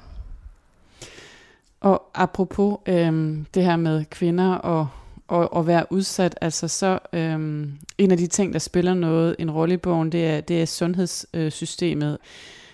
Og 1.81 2.03
apropos 2.15 2.77
øhm, 2.85 3.45
det 3.53 3.63
her 3.63 3.75
med 3.75 4.05
kvinder 4.05 4.53
og, 4.53 4.87
og, 5.27 5.53
og 5.53 5.67
være 5.67 5.85
udsat, 5.89 6.37
altså 6.41 6.67
så 6.67 6.99
øhm, 7.13 7.71
en 7.97 8.11
af 8.11 8.17
de 8.17 8.27
ting, 8.27 8.53
der 8.53 8.59
spiller 8.59 8.93
noget 8.93 9.35
en 9.39 9.51
rolle 9.51 9.73
i 9.73 9.77
bogen, 9.77 10.11
det 10.11 10.27
er, 10.27 10.41
det 10.41 10.61
er 10.61 10.65
sundhedssystemet. 10.65 12.17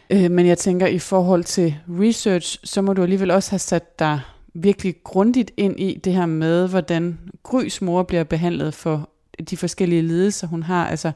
Øh, 0.09 0.31
men 0.31 0.47
jeg 0.47 0.57
tænker, 0.57 0.87
i 0.87 0.99
forhold 0.99 1.43
til 1.43 1.75
research, 1.89 2.59
så 2.63 2.81
må 2.81 2.93
du 2.93 3.03
alligevel 3.03 3.31
også 3.31 3.51
have 3.51 3.59
sat 3.59 3.99
dig 3.99 4.19
virkelig 4.53 4.95
grundigt 5.03 5.51
ind 5.57 5.79
i 5.79 5.99
det 6.03 6.13
her 6.13 6.25
med, 6.25 6.69
hvordan 6.69 7.19
Grys 7.43 7.81
mor 7.81 8.03
bliver 8.03 8.23
behandlet 8.23 8.73
for 8.73 9.09
de 9.49 9.57
forskellige 9.57 10.01
lidelser, 10.01 10.47
hun 10.47 10.63
har. 10.63 10.87
Altså, 10.87 11.11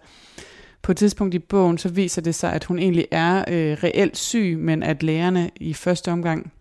på 0.82 0.92
et 0.92 0.98
tidspunkt 0.98 1.34
i 1.34 1.40
bogen, 1.40 1.78
så 1.78 1.90
viser 1.90 2.22
det 2.22 2.36
sig, 2.36 2.54
at 2.54 2.64
hun 2.64 2.80
egentlig 2.80 3.08
er 3.12 3.38
øh, 3.48 3.78
reelt 3.84 4.18
syg, 4.18 4.58
men 4.60 4.84
at 4.84 5.04
lægerne 5.04 5.52
i 5.56 5.74
første 5.74 6.12
omgang 6.12 6.52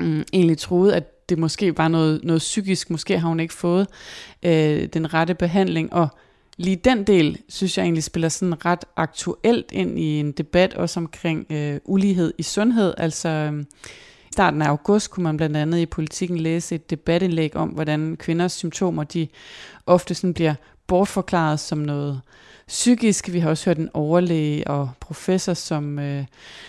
øh, 0.00 0.24
egentlig 0.32 0.58
troede, 0.58 0.96
at 0.96 1.04
det 1.28 1.38
måske 1.38 1.78
var 1.78 1.88
noget, 1.88 2.24
noget 2.24 2.38
psykisk. 2.38 2.90
Måske 2.90 3.18
har 3.18 3.28
hun 3.28 3.40
ikke 3.40 3.54
fået 3.54 3.86
øh, 4.42 4.86
den 4.86 5.14
rette 5.14 5.34
behandling, 5.34 5.92
og 5.92 6.08
lige 6.56 6.76
den 6.76 7.04
del, 7.04 7.38
synes 7.48 7.78
jeg 7.78 7.84
egentlig 7.84 8.04
spiller 8.04 8.28
sådan 8.28 8.64
ret 8.64 8.84
aktuelt 8.96 9.72
ind 9.72 9.98
i 9.98 10.20
en 10.20 10.32
debat 10.32 10.74
også 10.74 11.00
omkring 11.00 11.46
øh, 11.50 11.80
ulighed 11.84 12.34
i 12.38 12.42
sundhed. 12.42 12.94
Altså 12.96 13.28
øh, 13.28 13.60
i 14.28 14.32
starten 14.32 14.62
af 14.62 14.68
august 14.68 15.10
kunne 15.10 15.24
man 15.24 15.36
blandt 15.36 15.56
andet 15.56 15.78
i 15.78 15.86
politikken 15.86 16.38
læse 16.38 16.74
et 16.74 16.90
debatindlæg 16.90 17.56
om, 17.56 17.68
hvordan 17.68 18.16
kvinders 18.16 18.52
symptomer, 18.52 19.04
de 19.04 19.28
ofte 19.86 20.14
sådan 20.14 20.34
bliver 20.34 20.54
bortforklaret 20.88 21.60
som 21.60 21.78
noget 21.78 22.20
psykisk. 22.68 23.32
Vi 23.32 23.38
har 23.38 23.50
også 23.50 23.70
hørt 23.70 23.78
en 23.78 23.90
overlæge 23.94 24.66
og 24.66 24.90
professor 25.00 25.54
som 25.54 25.98
øh, 25.98 26.24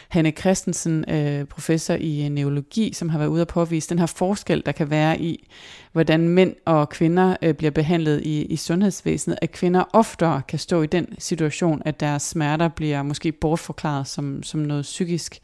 Hanne 0.09 0.31
Christensen, 0.31 1.09
øh, 1.09 1.45
professor 1.45 1.93
i 1.93 2.25
øh, 2.25 2.29
neurologi, 2.29 2.93
som 2.93 3.09
har 3.09 3.17
været 3.17 3.29
ude 3.29 3.41
at 3.41 3.47
påvise 3.47 3.89
den 3.89 3.99
her 3.99 4.05
forskel, 4.05 4.63
der 4.65 4.71
kan 4.71 4.89
være 4.89 5.21
i, 5.21 5.47
hvordan 5.91 6.29
mænd 6.29 6.55
og 6.65 6.89
kvinder 6.89 7.35
øh, 7.41 7.53
bliver 7.53 7.71
behandlet 7.71 8.21
i, 8.21 8.45
i 8.45 8.55
sundhedsvæsenet. 8.55 9.39
At 9.41 9.51
kvinder 9.51 9.83
oftere 9.93 10.41
kan 10.47 10.59
stå 10.59 10.81
i 10.81 10.87
den 10.87 11.07
situation, 11.19 11.81
at 11.85 11.99
deres 11.99 12.23
smerter 12.23 12.67
bliver 12.67 13.03
måske 13.03 13.31
bortforklaret 13.31 14.07
som, 14.07 14.43
som 14.43 14.59
noget 14.59 14.83
psykisk. 14.83 15.39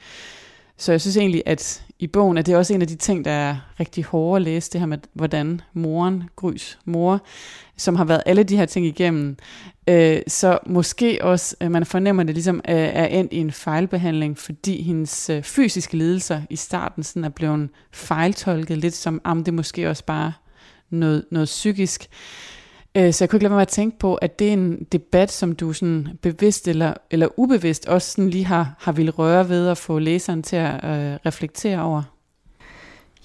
Så 0.78 0.92
jeg 0.92 1.02
synes 1.02 1.18
egentlig, 1.18 1.44
at 1.46 1.85
i 2.00 2.08
bogen 2.08 2.38
er 2.38 2.42
det 2.42 2.56
også 2.56 2.74
en 2.74 2.82
af 2.82 2.88
de 2.88 2.96
ting, 2.96 3.26
der 3.26 3.32
er 3.32 3.56
rigtig 3.80 4.04
hårde 4.04 4.36
at 4.36 4.42
læse, 4.42 4.72
det 4.72 4.80
her 4.80 4.88
med, 4.88 4.98
hvordan 5.14 5.62
moren, 5.74 6.24
Grys 6.36 6.80
mor, 6.86 7.26
som 7.78 7.96
har 7.96 8.06
været 8.06 8.24
alle 8.26 8.44
de 8.44 8.58
her 8.58 8.66
ting 8.66 8.86
igennem, 8.86 9.38
øh, 9.88 10.22
så 10.28 10.60
måske 10.66 11.20
også, 11.22 11.56
øh, 11.62 11.72
man 11.72 11.86
fornemmer 11.86 12.24
det 12.24 12.36
ligesom, 12.36 12.62
øh, 12.70 12.76
er 12.76 13.06
endt 13.06 13.34
i 13.34 13.38
en 13.38 13.52
fejlbehandling, 13.52 14.38
fordi 14.38 14.82
hendes 14.82 15.30
øh, 15.30 15.44
fysiske 15.44 15.98
lidelser 15.98 16.42
i 16.50 16.56
starten 16.56 17.04
sådan 17.04 17.24
er 17.24 17.30
blevet 17.30 17.70
fejltolket 17.92 18.78
lidt 18.78 18.96
som, 18.96 19.22
om 19.24 19.44
det 19.44 19.54
måske 19.54 19.90
også 19.90 20.06
bare 20.06 20.34
noget, 20.90 21.26
noget 21.32 21.46
psykisk. 21.46 22.08
Øh, 22.96 23.14
så 23.14 23.24
jeg 23.24 23.30
kunne 23.30 23.38
ikke 23.38 23.44
lade 23.44 23.54
mig 23.54 23.62
at 23.62 23.68
tænke 23.68 24.00
på, 24.00 24.16
at 24.16 24.40
det 24.40 24.50
er 24.50 24.54
en 24.54 24.84
debat, 24.92 25.32
som 25.32 25.56
du 25.56 25.74
sådan 25.74 26.08
bevidst 26.22 26.68
eller, 26.68 26.94
eller 27.12 27.28
ubevidst 27.38 27.88
også 27.88 28.12
sådan 28.12 28.30
lige 28.30 28.46
har, 28.46 28.76
har 28.80 28.92
ville 28.92 29.12
røre 29.12 29.50
ved 29.50 29.68
at 29.68 29.78
få 29.78 30.00
læseren 30.00 30.44
til 30.44 30.56
at 30.56 30.74
øh, 30.74 31.18
reflektere 31.26 31.82
over. 31.82 32.04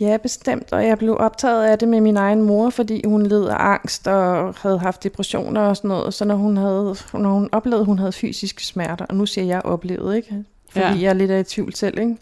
Ja, 0.01 0.17
bestemt, 0.23 0.73
og 0.73 0.87
jeg 0.87 0.99
blev 0.99 1.17
optaget 1.21 1.65
af 1.65 1.79
det 1.79 1.89
med 1.89 2.01
min 2.01 2.17
egen 2.17 2.43
mor, 2.43 2.71
fordi 2.71 3.03
hun 3.07 3.27
led 3.27 3.45
af 3.45 3.57
angst 3.59 4.09
og 4.09 4.55
havde 4.55 4.79
haft 4.79 5.03
depressioner 5.03 5.61
og 5.61 5.77
sådan 5.77 5.89
noget. 5.89 6.15
Så 6.15 6.25
når 6.25 6.35
hun, 6.35 6.57
havde, 6.57 6.97
når 7.13 7.31
hun 7.31 7.49
oplevede, 7.53 7.81
at 7.81 7.87
hun 7.87 7.99
havde 7.99 8.13
fysiske 8.13 8.67
smerter, 8.67 9.05
og 9.09 9.15
nu 9.15 9.27
siger 9.27 9.45
jeg 9.45 9.63
oplevet, 9.65 10.17
ikke? 10.17 10.45
fordi 10.71 10.87
ja. 10.87 10.99
jeg 11.01 11.09
er 11.09 11.13
lidt 11.13 11.31
af 11.31 11.41
i 11.41 11.43
tvivl 11.43 11.75
selv, 11.75 11.99
ikke? 11.99 12.17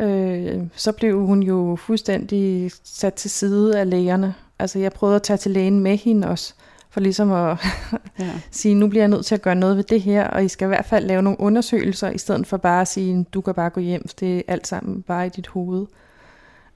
Øh, 0.00 0.62
så 0.76 0.92
blev 0.92 1.26
hun 1.26 1.42
jo 1.42 1.76
fuldstændig 1.80 2.70
sat 2.84 3.14
til 3.14 3.30
side 3.30 3.78
af 3.80 3.90
lægerne. 3.90 4.34
Altså 4.58 4.78
jeg 4.78 4.92
prøvede 4.92 5.16
at 5.16 5.22
tage 5.22 5.36
til 5.36 5.50
lægen 5.50 5.80
med 5.80 5.96
hende 5.96 6.28
også, 6.28 6.54
for 6.92 7.00
ligesom 7.00 7.32
at 7.32 7.58
ja. 8.18 8.30
sige, 8.50 8.74
nu 8.74 8.88
bliver 8.88 9.02
jeg 9.02 9.08
nødt 9.08 9.26
til 9.26 9.34
at 9.34 9.42
gøre 9.42 9.54
noget 9.54 9.76
ved 9.76 9.84
det 9.84 10.02
her, 10.02 10.28
og 10.28 10.44
I 10.44 10.48
skal 10.48 10.66
i 10.66 10.68
hvert 10.68 10.84
fald 10.84 11.06
lave 11.06 11.22
nogle 11.22 11.40
undersøgelser, 11.40 12.10
i 12.10 12.18
stedet 12.18 12.46
for 12.46 12.56
bare 12.56 12.80
at 12.80 12.88
sige, 12.88 13.26
du 13.34 13.40
kan 13.40 13.54
bare 13.54 13.70
gå 13.70 13.80
hjem, 13.80 14.08
det 14.20 14.36
er 14.36 14.42
alt 14.48 14.66
sammen 14.66 15.02
bare 15.02 15.26
i 15.26 15.28
dit 15.28 15.46
hoved. 15.46 15.86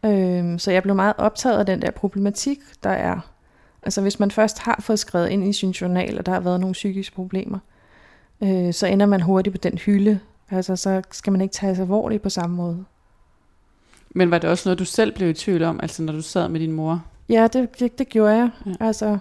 Øh, 0.05 0.59
så 0.59 0.70
jeg 0.70 0.83
blev 0.83 0.94
meget 0.94 1.14
optaget 1.18 1.59
af 1.59 1.66
den 1.66 1.83
der 1.83 1.90
problematik, 1.90 2.59
der 2.83 2.90
er. 2.90 3.20
Altså 3.83 4.00
hvis 4.00 4.20
man 4.20 4.31
først 4.31 4.59
har 4.59 4.76
fået 4.81 4.98
skrevet 4.98 5.29
ind 5.29 5.48
i 5.48 5.52
sin 5.52 5.70
journal, 5.70 6.18
at 6.18 6.26
der 6.26 6.33
har 6.33 6.40
været 6.40 6.61
nogle 6.61 6.72
psykiske 6.72 7.14
problemer, 7.14 7.59
øh, 8.42 8.72
så 8.72 8.87
ender 8.87 9.07
man 9.07 9.20
hurtigt 9.20 9.55
på 9.55 9.59
den 9.59 9.79
hylde. 9.79 10.20
Altså 10.50 10.76
så 10.76 11.02
skal 11.11 11.31
man 11.31 11.40
ikke 11.40 11.52
tage 11.52 11.74
sig 11.74 11.83
alvorligt 11.83 12.22
på 12.22 12.29
samme 12.29 12.57
måde. 12.57 12.85
Men 14.11 14.31
var 14.31 14.38
det 14.38 14.50
også 14.50 14.68
noget, 14.68 14.79
du 14.79 14.85
selv 14.85 15.14
blev 15.14 15.31
i 15.31 15.33
tvivl 15.33 15.62
om, 15.62 15.81
altså 15.83 16.02
når 16.02 16.12
du 16.12 16.22
sad 16.22 16.48
med 16.48 16.61
din 16.61 16.72
mor? 16.72 17.05
Ja, 17.29 17.48
det, 17.52 17.81
det, 17.81 17.98
det 17.98 18.09
gjorde 18.09 18.35
jeg. 18.35 18.50
Ja. 18.66 18.72
Altså, 18.81 19.18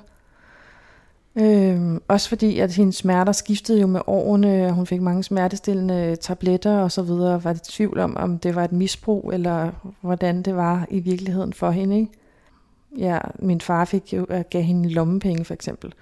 Øhm, 1.37 2.01
også 2.07 2.29
fordi, 2.29 2.59
at 2.59 2.75
hendes 2.75 2.95
smerter 2.95 3.31
skiftede 3.31 3.81
jo 3.81 3.87
med 3.87 4.01
årene, 4.07 4.65
og 4.65 4.73
hun 4.73 4.85
fik 4.85 5.01
mange 5.01 5.23
smertestillende 5.23 6.15
tabletter 6.15 6.77
og 6.77 6.91
så 6.91 7.01
videre. 7.01 7.43
Var 7.43 7.53
det 7.53 7.61
tvivl 7.63 7.99
om, 7.99 8.17
om 8.17 8.39
det 8.39 8.55
var 8.55 8.63
et 8.63 8.71
misbrug, 8.71 9.31
eller 9.33 9.71
hvordan 10.01 10.41
det 10.41 10.55
var 10.55 10.87
i 10.89 10.99
virkeligheden 10.99 11.53
for 11.53 11.71
hende, 11.71 11.95
ikke? 11.97 12.11
Ja, 12.97 13.19
min 13.39 13.61
far 13.61 13.85
fik 13.85 14.13
jo, 14.13 14.23
at 14.23 14.49
gav 14.49 14.61
hende 14.61 14.89
lommepenge 14.89 15.45
for 15.45 15.53
eksempel, 15.53 15.93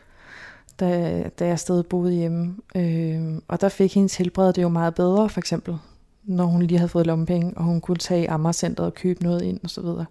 da, 0.80 1.24
da 1.40 1.48
jeg 1.48 1.60
stadig 1.60 1.86
boede 1.86 2.14
hjemme. 2.14 2.56
Øhm, 2.76 3.42
og 3.48 3.62
der 3.62 3.70
fik 3.70 3.96
hendes 3.96 4.16
helbred 4.16 4.54
det 4.54 4.62
jo 4.62 4.70
meget 4.70 4.96
bedre, 4.96 5.30
for 5.30 5.40
eksempel, 5.40 5.78
når 6.24 6.46
hun 6.46 6.62
lige 6.62 6.78
havde 6.78 6.90
fået 6.90 7.08
lommepenge, 7.08 7.54
og 7.56 7.64
hun 7.64 7.82
kunne 7.82 7.98
tage 7.98 8.24
i 8.24 8.26
Amagercenteret 8.26 8.88
og 8.88 8.94
købe 8.94 9.24
noget 9.24 9.42
ind 9.42 9.60
og 9.64 9.70
så 9.70 9.82
videre. 9.82 10.06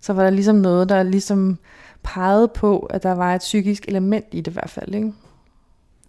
Så 0.00 0.12
var 0.12 0.22
der 0.22 0.30
ligesom 0.30 0.56
noget, 0.56 0.88
der 0.88 1.02
ligesom 1.02 1.58
pegede 2.02 2.48
på, 2.48 2.78
at 2.78 3.02
der 3.02 3.12
var 3.12 3.34
et 3.34 3.38
psykisk 3.38 3.88
element 3.88 4.26
i 4.32 4.40
det 4.40 4.50
i 4.50 4.52
hvert 4.52 4.70
fald. 4.70 4.94
Ikke? 4.94 5.12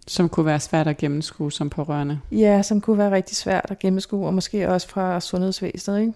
Som 0.06 0.28
kunne 0.28 0.46
være 0.46 0.60
svært 0.60 0.88
at 0.88 0.96
gennemskue 0.96 1.52
som 1.52 1.70
pårørende. 1.70 2.20
Ja, 2.32 2.62
som 2.62 2.80
kunne 2.80 2.98
være 2.98 3.10
rigtig 3.10 3.36
svært 3.36 3.66
at 3.68 3.78
gennemskue, 3.78 4.26
og 4.26 4.34
måske 4.34 4.68
også 4.68 4.88
fra 4.88 5.20
sundhedsvæsenet. 5.20 6.00
Ikke? 6.00 6.12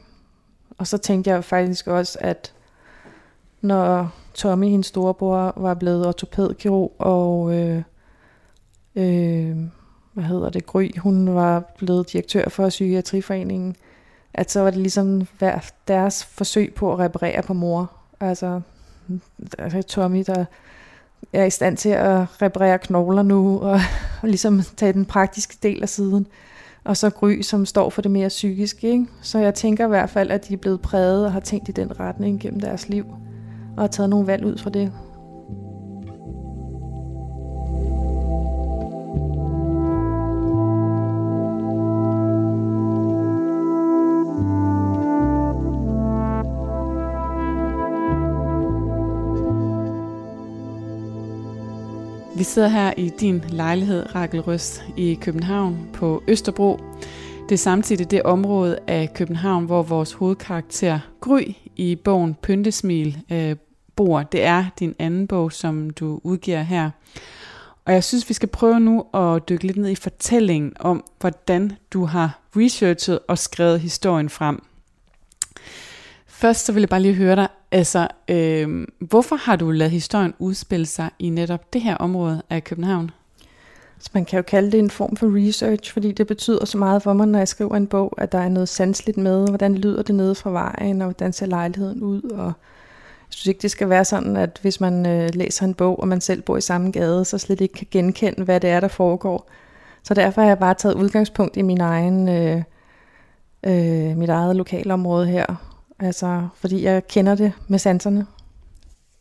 Og 0.78 0.86
så 0.86 0.98
tænkte 0.98 1.30
jeg 1.30 1.44
faktisk 1.44 1.86
også, 1.86 2.18
at 2.20 2.52
når 3.60 4.12
Tommy, 4.34 4.68
hendes 4.68 4.86
storebror, 4.86 5.52
var 5.56 5.74
blevet 5.74 6.06
ortopædkirurg, 6.06 6.94
og 6.98 7.54
øh, 7.54 7.82
øh, 8.94 9.56
hvad 10.12 10.24
hedder 10.24 10.50
det, 10.50 10.66
Gry, 10.66 10.98
hun 10.98 11.34
var 11.34 11.74
blevet 11.78 12.12
direktør 12.12 12.48
for 12.48 12.68
Psykiatriforeningen, 12.68 13.76
at 14.34 14.50
så 14.50 14.60
var 14.60 14.70
det 14.70 14.80
ligesom 14.80 15.26
deres 15.88 16.24
forsøg 16.24 16.74
på 16.74 16.92
at 16.92 16.98
reparere 16.98 17.42
på 17.42 17.52
mor. 17.54 17.92
Altså, 18.20 18.60
altså 19.58 19.82
Tommy, 19.82 20.24
der 20.26 20.44
er 21.32 21.44
i 21.44 21.50
stand 21.50 21.76
til 21.76 21.88
at 21.88 22.42
reparere 22.42 22.78
knogler 22.78 23.22
nu, 23.22 23.60
og, 23.60 23.80
og 24.22 24.28
ligesom 24.28 24.62
tage 24.76 24.92
den 24.92 25.04
praktiske 25.04 25.56
del 25.62 25.82
af 25.82 25.88
siden. 25.88 26.26
Og 26.84 26.96
så 26.96 27.10
Gry, 27.10 27.40
som 27.40 27.66
står 27.66 27.90
for 27.90 28.02
det 28.02 28.10
mere 28.10 28.28
psykiske. 28.28 28.90
Ikke? 28.90 29.06
Så 29.22 29.38
jeg 29.38 29.54
tænker 29.54 29.84
i 29.84 29.88
hvert 29.88 30.10
fald, 30.10 30.30
at 30.30 30.48
de 30.48 30.52
er 30.52 30.58
blevet 30.58 30.80
præget 30.80 31.26
og 31.26 31.32
har 31.32 31.40
tænkt 31.40 31.68
i 31.68 31.72
den 31.72 32.00
retning 32.00 32.40
gennem 32.40 32.60
deres 32.60 32.88
liv, 32.88 33.06
og 33.76 33.82
har 33.82 33.88
taget 33.88 34.10
nogle 34.10 34.26
valg 34.26 34.44
ud 34.44 34.58
fra 34.58 34.70
det. 34.70 34.92
Vi 52.36 52.42
sidder 52.42 52.68
her 52.68 52.92
i 52.96 53.08
din 53.20 53.44
lejlighed, 53.48 54.14
Rakel 54.14 54.40
Røst, 54.40 54.84
i 54.96 55.18
København 55.20 55.88
på 55.92 56.22
Østerbro. 56.28 56.80
Det 57.48 57.52
er 57.52 57.58
samtidig 57.58 58.10
det 58.10 58.22
område 58.22 58.78
af 58.86 59.14
København, 59.14 59.64
hvor 59.64 59.82
vores 59.82 60.12
hovedkarakter 60.12 61.00
Gry 61.20 61.42
i 61.76 61.96
bogen 61.96 62.36
Pyntesmil 62.42 63.18
øh, 63.32 63.56
bor. 63.96 64.22
Det 64.22 64.44
er 64.44 64.64
din 64.78 64.94
anden 64.98 65.26
bog, 65.26 65.52
som 65.52 65.90
du 65.90 66.20
udgiver 66.24 66.62
her. 66.62 66.90
Og 67.84 67.92
jeg 67.92 68.04
synes, 68.04 68.28
vi 68.28 68.34
skal 68.34 68.48
prøve 68.48 68.80
nu 68.80 69.04
at 69.14 69.48
dykke 69.48 69.66
lidt 69.66 69.76
ned 69.76 69.90
i 69.90 69.94
fortællingen 69.94 70.72
om, 70.80 71.04
hvordan 71.20 71.72
du 71.92 72.04
har 72.04 72.40
researchet 72.56 73.18
og 73.28 73.38
skrevet 73.38 73.80
historien 73.80 74.28
frem. 74.28 74.62
Først 76.38 76.66
så 76.66 76.72
vil 76.72 76.80
jeg 76.80 76.88
bare 76.88 77.02
lige 77.02 77.14
høre 77.14 77.36
dig, 77.36 77.48
altså, 77.72 78.08
øh, 78.28 78.86
hvorfor 78.98 79.36
har 79.36 79.56
du 79.56 79.70
lavet 79.70 79.90
historien 79.90 80.34
udspille 80.38 80.86
sig 80.86 81.10
i 81.18 81.28
netop 81.28 81.72
det 81.72 81.80
her 81.80 81.96
område 81.96 82.42
af 82.50 82.64
København? 82.64 83.10
Så 83.98 84.10
man 84.12 84.24
kan 84.24 84.36
jo 84.36 84.42
kalde 84.42 84.72
det 84.72 84.78
en 84.78 84.90
form 84.90 85.16
for 85.16 85.46
research, 85.48 85.92
fordi 85.92 86.12
det 86.12 86.26
betyder 86.26 86.64
så 86.64 86.78
meget 86.78 87.02
for 87.02 87.12
mig, 87.12 87.26
når 87.28 87.38
jeg 87.38 87.48
skriver 87.48 87.76
en 87.76 87.86
bog, 87.86 88.14
at 88.18 88.32
der 88.32 88.38
er 88.38 88.48
noget 88.48 88.68
sansligt 88.68 89.16
med, 89.16 89.48
hvordan 89.48 89.74
lyder 89.74 90.02
det 90.02 90.14
nede 90.14 90.34
fra 90.34 90.50
vejen, 90.50 91.02
og 91.02 91.06
hvordan 91.06 91.32
ser 91.32 91.46
lejligheden 91.46 92.02
ud, 92.02 92.22
og 92.22 92.46
jeg 92.46 92.54
synes 93.28 93.46
ikke, 93.46 93.62
det 93.62 93.70
skal 93.70 93.88
være 93.88 94.04
sådan, 94.04 94.36
at 94.36 94.58
hvis 94.62 94.80
man 94.80 95.06
øh, 95.06 95.30
læser 95.34 95.64
en 95.64 95.74
bog, 95.74 96.00
og 96.00 96.08
man 96.08 96.20
selv 96.20 96.42
bor 96.42 96.56
i 96.56 96.60
samme 96.60 96.90
gade, 96.90 97.24
så 97.24 97.38
slet 97.38 97.60
ikke 97.60 97.74
kan 97.74 97.86
genkende, 97.90 98.44
hvad 98.44 98.60
det 98.60 98.70
er, 98.70 98.80
der 98.80 98.88
foregår. 98.88 99.50
Så 100.02 100.14
derfor 100.14 100.40
har 100.40 100.48
jeg 100.48 100.58
bare 100.58 100.74
taget 100.74 100.94
udgangspunkt 100.94 101.56
i 101.56 101.62
min 101.62 101.80
egen, 101.80 102.28
øh, 102.28 102.62
øh, 103.66 104.16
mit 104.16 104.28
eget 104.28 104.56
lokalområde 104.56 105.26
her, 105.26 105.67
Altså, 106.00 106.48
fordi 106.54 106.82
jeg 106.82 107.06
kender 107.06 107.34
det 107.34 107.52
med 107.68 107.78
sanserne. 107.78 108.26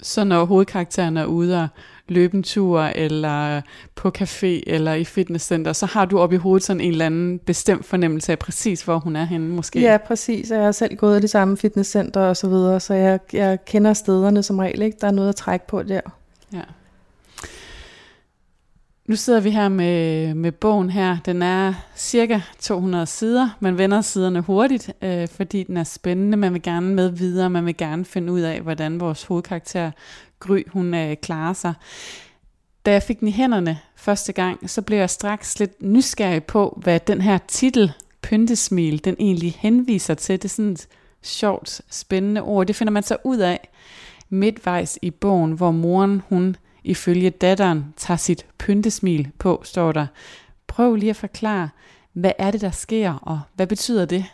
Så 0.02 0.24
når 0.24 0.46
hovedkarakteren 0.46 1.18
er 1.18 1.26
ude 1.26 1.62
og 1.62 1.68
løbe 2.08 2.38
en 2.38 2.44
tur, 2.44 2.82
eller 2.82 3.62
på 3.96 4.12
café, 4.18 4.64
eller 4.68 4.94
i 4.94 5.04
fitnesscenter, 5.04 5.74
så 5.74 5.86
har 5.86 6.06
du 6.06 6.20
op 6.20 6.34
i 6.34 6.36
hovedet 6.36 6.64
sådan 6.64 6.82
en 6.82 6.92
eller 6.92 7.06
anden 7.06 7.40
bestemt 7.40 7.86
fornemmelse 7.86 8.32
af 8.32 8.40
præcis, 8.40 8.82
hvor 8.82 8.98
hun 8.98 9.16
er 9.16 9.26
henne 9.26 9.50
måske? 9.50 9.82
Ja, 9.82 9.98
præcis. 9.98 10.52
Jeg 10.52 10.64
har 10.64 10.72
selv 10.72 10.96
gået 10.96 11.18
i 11.18 11.22
det 11.22 11.30
samme 11.30 11.58
fitnesscenter 11.58 12.22
og 12.22 12.38
så 12.38 12.50
videre, 12.50 12.80
så 12.80 12.94
jeg, 12.94 13.20
jeg 13.34 13.66
kender 13.66 13.94
stederne 13.94 14.44
som 14.44 14.60
regel. 14.60 14.82
Ikke? 14.82 14.98
Der 15.02 15.08
er 15.08 15.12
noget 15.12 15.30
at 15.30 15.36
trække 15.36 15.68
på 15.68 15.84
der. 15.84 16.02
Ja. 16.54 16.62
Nu 19.08 19.16
sidder 19.16 19.40
vi 19.40 19.50
her 19.50 19.70
med, 19.70 20.34
med 20.34 20.52
bogen 20.52 20.90
her. 20.90 21.18
Den 21.26 21.42
er 21.42 21.74
cirka 21.96 22.40
200 22.60 23.06
sider. 23.06 23.50
Man 23.60 23.78
vender 23.78 24.02
siderne 24.02 24.42
hurtigt, 24.42 24.92
øh, 25.02 25.28
fordi 25.28 25.64
den 25.64 25.78
er 25.78 25.84
spændende. 25.84 26.38
Man 26.38 26.54
vil 26.54 26.62
gerne 26.62 26.94
med 26.94 27.10
videre. 27.10 27.50
Man 27.50 27.66
vil 27.66 27.78
gerne 27.78 28.06
finde 28.06 28.34
ud 28.34 28.42
af, 28.42 28.62
hvordan 28.62 29.00
vores 29.00 29.24
hovedkarakter 29.24 29.92
Gry, 30.40 30.64
hun 30.68 30.94
øh, 30.94 31.16
klarer 31.22 31.54
sig. 31.54 31.74
Da 32.86 32.92
jeg 32.92 33.04
fik 33.04 33.20
den 33.20 33.28
i 33.28 33.32
hænderne 33.32 33.80
første 33.96 34.34
gang, 34.34 34.70
så 34.70 34.82
blev 34.82 34.98
jeg 34.98 35.10
straks 35.10 35.60
lidt 35.60 35.82
nysgerrig 35.82 36.44
på, 36.44 36.80
hvad 36.84 37.00
den 37.00 37.22
her 37.22 37.38
titel, 37.48 37.92
Pyntesmil, 38.22 39.06
den 39.06 39.16
egentlig 39.20 39.56
henviser 39.60 40.14
til. 40.14 40.42
Det 40.42 40.46
er 40.46 40.50
sådan 40.50 40.72
et 40.72 40.88
sjovt, 41.22 41.82
spændende 41.90 42.42
ord. 42.42 42.68
Det 42.68 42.76
finder 42.76 42.92
man 42.92 43.04
så 43.04 43.18
ud 43.24 43.38
af 43.38 43.70
midtvejs 44.30 45.00
i 45.02 45.12
bogen, 45.12 45.52
hvor 45.52 45.72
moren, 45.72 46.22
hun 46.30 46.56
ifølge 46.84 47.30
datteren 47.30 47.86
tager 47.98 48.18
sit 48.18 48.46
pyntesmil 48.68 49.28
på, 49.40 49.62
står 49.64 49.92
der. 49.92 50.06
Prøv 50.68 50.96
lige 50.96 51.10
at 51.10 51.16
forklare, 51.16 51.70
hvad 52.14 52.32
er 52.38 52.52
det, 52.52 52.62
der 52.62 52.72
sker, 52.72 53.14
og 53.14 53.40
hvad 53.56 53.68
betyder 53.68 54.06
det? 54.06 54.26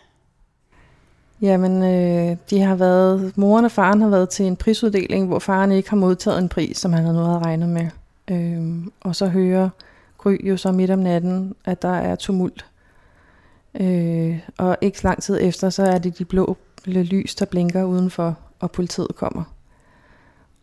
Jamen, 1.42 1.84
øh, 1.84 2.38
de 2.50 2.62
har 2.62 2.76
været, 2.76 3.38
moren 3.38 3.66
og 3.66 3.72
faren 3.72 4.02
har 4.02 4.10
været 4.10 4.30
til 4.30 4.46
en 4.46 4.56
prisuddeling, 4.56 5.28
hvor 5.28 5.40
faren 5.40 5.72
ikke 5.72 5.90
har 5.90 5.98
modtaget 5.98 6.40
en 6.40 6.50
pris, 6.50 6.78
som 6.78 6.94
han 6.94 7.04
havde 7.04 7.16
noget 7.16 7.36
at 7.36 7.46
regne 7.46 7.68
med. 7.68 7.88
Øh, 8.32 8.86
og 9.02 9.16
så 9.16 9.28
hører 9.28 9.70
Gry 10.18 10.48
jo 10.50 10.58
så 10.58 10.72
midt 10.72 10.92
om 10.92 11.00
natten, 11.00 11.56
at 11.66 11.82
der 11.82 11.94
er 11.94 12.16
tumult. 12.16 12.66
Øh, 13.80 14.40
og 14.58 14.78
ikke 14.82 15.00
så 15.00 15.08
lang 15.08 15.24
tid 15.24 15.40
efter, 15.42 15.70
så 15.70 15.84
er 15.84 15.98
det 15.98 16.18
de 16.18 16.26
blå 16.26 16.58
lys, 16.86 17.36
der 17.36 17.46
blinker 17.46 17.84
udenfor, 17.84 18.38
og 18.60 18.72
politiet 18.72 19.16
kommer. 19.16 19.44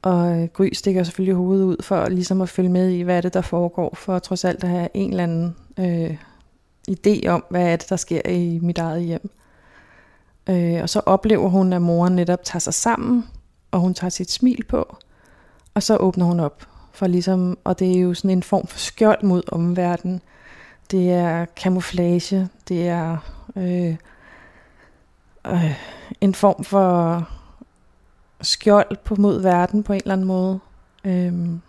Og 0.03 0.41
øh, 0.41 0.49
Gry 0.49 0.69
stikker 0.73 1.03
selvfølgelig 1.03 1.35
hovedet 1.35 1.65
ud 1.65 1.77
for 1.83 2.09
ligesom 2.09 2.41
at 2.41 2.49
følge 2.49 2.69
med 2.69 2.89
i, 2.91 3.01
hvad 3.01 3.17
er 3.17 3.21
det, 3.21 3.35
der 3.35 3.41
foregår, 3.41 3.95
for 3.95 4.19
trods 4.19 4.45
alt 4.45 4.65
at 4.65 4.71
have 4.71 4.89
en 4.95 5.11
eller 5.11 5.23
anden 5.23 5.57
øh, 5.79 6.17
idé 6.91 7.29
om, 7.29 7.45
hvad 7.51 7.73
er 7.73 7.77
det, 7.77 7.91
der 7.91 7.97
sker 7.97 8.29
i 8.29 8.59
mit 8.63 8.79
eget 8.79 9.03
hjem. 9.03 9.31
Øh, 10.49 10.83
og 10.83 10.89
så 10.89 11.01
oplever 11.07 11.49
hun, 11.49 11.73
at 11.73 11.83
moren 11.83 12.17
netop 12.17 12.45
tager 12.45 12.61
sig 12.61 12.75
sammen, 12.75 13.25
og 13.71 13.81
hun 13.81 13.95
tager 13.95 14.11
sit 14.11 14.31
smil 14.31 14.65
på, 14.69 14.97
og 15.75 15.83
så 15.83 15.97
åbner 15.97 16.25
hun 16.25 16.41
op. 16.41 16.67
For 16.93 17.07
ligesom, 17.07 17.59
og 17.65 17.79
det 17.79 17.97
er 17.97 18.01
jo 18.01 18.15
sådan 18.15 18.31
en 18.31 18.43
form 18.43 18.67
for 18.67 18.79
skjold 18.79 19.23
mod 19.23 19.43
omverdenen. 19.53 20.21
Det 20.91 21.11
er 21.11 21.47
camouflage, 21.57 22.49
det 22.69 22.89
er 22.89 23.17
øh, 23.57 23.97
øh, 25.47 25.75
en 26.21 26.35
form 26.35 26.65
for 26.65 27.29
skjold 28.43 28.97
på 29.05 29.15
mod 29.15 29.43
verden 29.43 29.83
på 29.83 29.93
en 29.93 30.01
eller 30.05 30.13
anden 30.13 30.27
måde. 30.27 30.59
Øhm, 31.05 31.61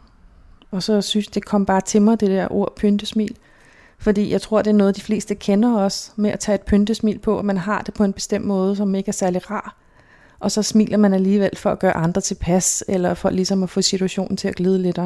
og 0.72 0.84
så 0.84 1.02
synes 1.02 1.28
det 1.28 1.46
kom 1.46 1.66
bare 1.66 1.82
til 1.82 2.02
mig, 2.02 2.20
det 2.20 2.30
der 2.30 2.48
ord 2.52 2.76
pyntesmil. 2.76 3.36
Fordi 3.98 4.32
jeg 4.32 4.42
tror, 4.42 4.62
det 4.62 4.70
er 4.70 4.76
noget, 4.76 4.96
de 4.96 5.02
fleste 5.02 5.36
kender 5.36 5.78
også, 5.78 6.12
med 6.16 6.32
at 6.32 6.40
tage 6.40 6.56
et 6.56 6.62
pyntesmil 6.62 7.20
på, 7.20 7.40
at 7.40 7.46
man 7.46 7.58
har 7.58 7.82
det 7.82 7.94
på 7.94 8.04
en 8.04 8.14
bestemt 8.14 8.46
måde, 8.46 8.76
som 8.76 8.96
ikke 8.96 9.10
er 9.10 9.14
særlig 9.14 9.52
rar. 9.52 9.78
Og 10.40 10.52
så 10.52 10.64
smiler 10.64 10.98
man 10.98 11.14
alligevel 11.14 11.58
for 11.58 11.70
at 11.70 11.80
gøre 11.80 11.98
andre 11.98 12.22
til 12.22 12.36
pas, 12.36 12.84
eller 12.88 13.14
for 13.14 13.30
ligesom 13.30 13.64
at 13.64 13.70
få 13.70 13.82
situationen 13.82 14.38
til 14.38 14.48
at 14.48 14.56
glide 14.56 14.82
lidt. 14.82 15.00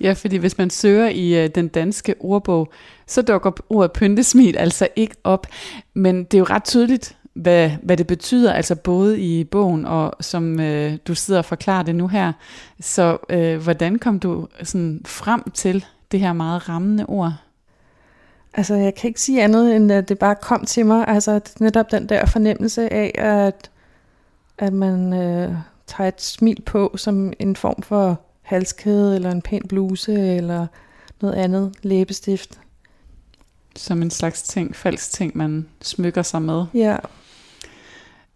Ja, 0.00 0.12
fordi 0.12 0.36
hvis 0.36 0.58
man 0.58 0.70
søger 0.70 1.08
i 1.08 1.44
øh, 1.44 1.50
den 1.54 1.68
danske 1.68 2.14
ordbog, 2.20 2.72
så 3.06 3.22
dukker 3.22 3.50
ordet 3.70 3.92
pyntesmil 3.92 4.56
altså 4.56 4.88
ikke 4.96 5.14
op. 5.24 5.46
Men 5.94 6.24
det 6.24 6.34
er 6.34 6.38
jo 6.38 6.44
ret 6.44 6.64
tydeligt, 6.64 7.16
hvad, 7.42 7.70
hvad 7.82 7.96
det 7.96 8.06
betyder, 8.06 8.52
altså 8.52 8.74
både 8.74 9.20
i 9.20 9.44
bogen 9.44 9.84
og 9.84 10.12
som 10.20 10.60
øh, 10.60 10.98
du 11.08 11.14
sidder 11.14 11.38
og 11.40 11.44
forklarer 11.44 11.82
det 11.82 11.94
nu 11.94 12.08
her. 12.08 12.32
Så 12.80 13.18
øh, 13.28 13.62
hvordan 13.62 13.98
kom 13.98 14.20
du 14.20 14.48
sådan 14.62 15.00
frem 15.06 15.50
til 15.50 15.84
det 16.12 16.20
her 16.20 16.32
meget 16.32 16.68
rammende 16.68 17.06
ord? 17.06 17.32
Altså 18.54 18.74
jeg 18.74 18.94
kan 18.94 19.08
ikke 19.08 19.20
sige 19.20 19.42
andet, 19.42 19.76
end 19.76 19.92
at 19.92 20.08
det 20.08 20.18
bare 20.18 20.34
kom 20.34 20.64
til 20.64 20.86
mig. 20.86 21.08
Altså 21.08 21.40
netop 21.60 21.90
den 21.90 22.08
der 22.08 22.26
fornemmelse 22.26 22.92
af, 22.92 23.14
at, 23.18 23.70
at 24.58 24.72
man 24.72 25.12
øh, 25.12 25.54
tager 25.86 26.08
et 26.08 26.22
smil 26.22 26.62
på 26.66 26.94
som 26.96 27.32
en 27.38 27.56
form 27.56 27.82
for 27.82 28.20
halskæde, 28.42 29.14
eller 29.14 29.30
en 29.30 29.42
pæn 29.42 29.62
bluse, 29.68 30.12
eller 30.12 30.66
noget 31.20 31.34
andet 31.34 31.74
læbestift. 31.82 32.60
Som 33.76 34.02
en 34.02 34.10
slags 34.10 34.42
ting, 34.42 34.76
falsk 34.76 35.12
ting, 35.12 35.36
man 35.36 35.68
smykker 35.82 36.22
sig 36.22 36.42
med. 36.42 36.64
Ja. 36.74 36.96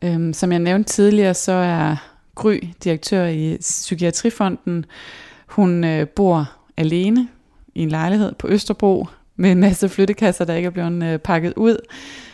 Øhm, 0.03 0.33
som 0.33 0.53
jeg 0.53 0.59
nævnte 0.59 0.93
tidligere, 0.93 1.35
så 1.35 1.53
er 1.53 1.97
Gry 2.35 2.59
direktør 2.85 3.27
i 3.27 3.57
Psykiatrifonden. 3.61 4.85
Hun 5.47 5.85
øh, 5.85 6.09
bor 6.09 6.53
alene 6.77 7.29
i 7.75 7.83
en 7.83 7.89
lejlighed 7.89 8.33
på 8.39 8.49
Østerbro 8.49 9.07
med 9.37 9.53
en 9.53 9.61
masse 9.61 9.89
flyttekasser, 9.89 10.45
der 10.45 10.55
ikke 10.55 10.67
er 10.67 10.71
blevet 10.71 11.03
øh, 11.03 11.19
pakket 11.19 11.53
ud. 11.57 11.77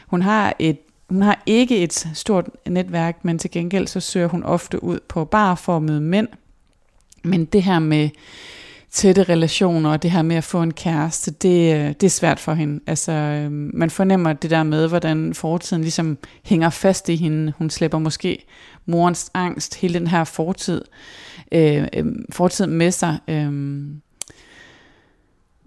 Hun 0.07 0.23
har 0.23 0.55
et 0.59 0.79
hun 1.09 1.23
har 1.23 1.43
ikke 1.47 1.79
et 1.79 2.09
stort 2.15 2.51
netværk, 2.67 3.25
men 3.25 3.39
til 3.39 3.51
gengæld 3.51 3.87
så 3.87 4.01
søger 4.01 4.29
hun 4.29 4.43
ofte 4.43 4.85
ud 4.85 4.99
på 5.09 5.25
bar 5.25 5.55
for 5.55 5.77
at 5.77 5.83
møde 5.83 6.01
mænd. 6.01 6.29
Men 7.25 7.45
det 7.45 7.63
her 7.63 7.79
med 7.79 8.09
tætte 8.91 9.23
relationer 9.23 9.91
og 9.91 10.03
det 10.03 10.11
her 10.11 10.23
med 10.23 10.37
at 10.37 10.45
få 10.45 10.63
en 10.63 10.75
kæreste, 10.75 11.31
det, 11.31 11.75
øh, 11.75 11.89
det 11.89 12.03
er 12.03 12.09
svært 12.09 12.41
for 12.41 12.55
hende. 12.55 12.81
Altså, 12.87 13.13
øhm, 13.13 13.71
man 13.75 13.91
fornemmer 13.91 14.33
det 14.33 14.51
der 14.51 14.63
med, 14.63 14.89
hvordan 14.89 15.35
fortiden 15.35 15.83
ligesom 15.83 16.19
hænger 16.45 16.71
fast 16.71 17.09
i 17.09 17.17
hende. 17.17 17.53
Hun 17.59 17.71
slipper 17.71 17.99
måske 17.99 18.47
morens 18.87 19.31
angst, 19.35 19.75
hele 19.75 19.99
den 19.99 20.07
her 20.07 20.25
fortid, 20.25 20.83
øh, 21.53 21.87
øhm, 21.93 22.25
fortid 22.33 22.67
med 22.67 22.91
sig. 22.91 23.19
Øh, 23.29 23.53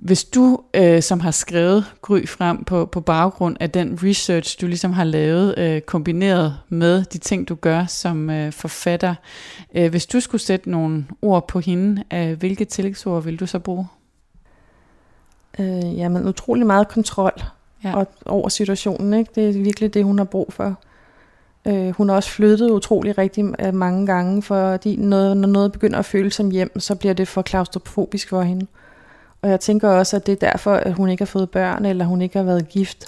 hvis 0.01 0.23
du, 0.23 0.59
øh, 0.73 1.01
som 1.01 1.19
har 1.19 1.31
skrevet 1.31 1.85
Gry 2.01 2.27
frem 2.27 2.63
på, 2.63 2.85
på 2.85 3.01
baggrund 3.01 3.57
af 3.59 3.71
den 3.71 3.99
research, 4.03 4.61
du 4.61 4.67
ligesom 4.67 4.93
har 4.93 5.03
lavet, 5.03 5.57
øh, 5.57 5.81
kombineret 5.81 6.57
med 6.69 7.03
de 7.03 7.17
ting, 7.17 7.49
du 7.49 7.55
gør 7.55 7.85
som 7.85 8.29
øh, 8.29 8.51
forfatter, 8.51 9.15
øh, 9.75 9.89
hvis 9.89 10.05
du 10.05 10.19
skulle 10.19 10.41
sætte 10.41 10.69
nogle 10.69 11.05
ord 11.21 11.47
på 11.47 11.59
hende, 11.59 12.03
øh, 12.13 12.39
hvilke 12.39 12.65
tillægsord 12.65 13.23
vil 13.23 13.39
du 13.39 13.45
så 13.45 13.59
bruge? 13.59 13.87
Øh, 15.59 15.97
jamen, 15.97 16.27
utrolig 16.27 16.65
meget 16.65 16.87
kontrol 16.87 17.43
ja. 17.83 17.95
og, 17.95 18.07
over 18.25 18.49
situationen. 18.49 19.13
Ikke? 19.13 19.31
Det 19.35 19.49
er 19.49 19.61
virkelig 19.61 19.93
det, 19.93 20.03
hun 20.03 20.17
har 20.17 20.25
brug 20.25 20.53
for. 20.53 20.75
Øh, 21.67 21.89
hun 21.89 22.09
har 22.09 22.15
også 22.15 22.29
flyttet 22.29 22.71
utrolig 22.71 23.17
rigtig 23.17 23.45
øh, 23.59 23.73
mange 23.73 24.05
gange, 24.05 24.41
fordi 24.41 24.95
noget, 24.95 25.37
når 25.37 25.47
noget 25.47 25.71
begynder 25.71 25.99
at 25.99 26.05
føles 26.05 26.35
som 26.35 26.51
hjem, 26.51 26.79
så 26.79 26.95
bliver 26.95 27.13
det 27.13 27.27
for 27.27 27.41
klaustrofobisk 27.41 28.29
for 28.29 28.41
hende. 28.41 28.67
Og 29.41 29.49
jeg 29.49 29.59
tænker 29.59 29.89
også, 29.89 30.15
at 30.15 30.25
det 30.25 30.31
er 30.31 30.51
derfor, 30.51 30.73
at 30.73 30.93
hun 30.93 31.09
ikke 31.09 31.21
har 31.21 31.25
fået 31.25 31.49
børn, 31.49 31.85
eller 31.85 32.05
hun 32.05 32.21
ikke 32.21 32.37
har 32.37 32.43
været 32.43 32.69
gift. 32.69 33.05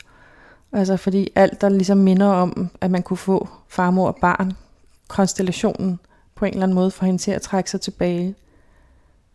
Altså 0.72 0.98
fordi 0.98 1.32
alt, 1.36 1.62
der 1.62 1.70
ligesom 1.70 1.98
minder 1.98 2.28
om, 2.28 2.70
at 2.82 2.92
man 2.92 3.04
kunne 3.04 3.18
få 3.18 3.48
farmor 3.68 4.08
og 4.08 4.16
barn, 4.22 4.54
konstellationen 5.08 6.00
på 6.36 6.46
en 6.46 6.54
eller 6.54 6.64
anden 6.64 6.76
måde, 6.76 6.92
for 6.92 7.06
hende 7.06 7.20
til 7.20 7.32
at 7.32 7.42
trække 7.42 7.70
sig 7.70 7.82
tilbage. 7.82 8.36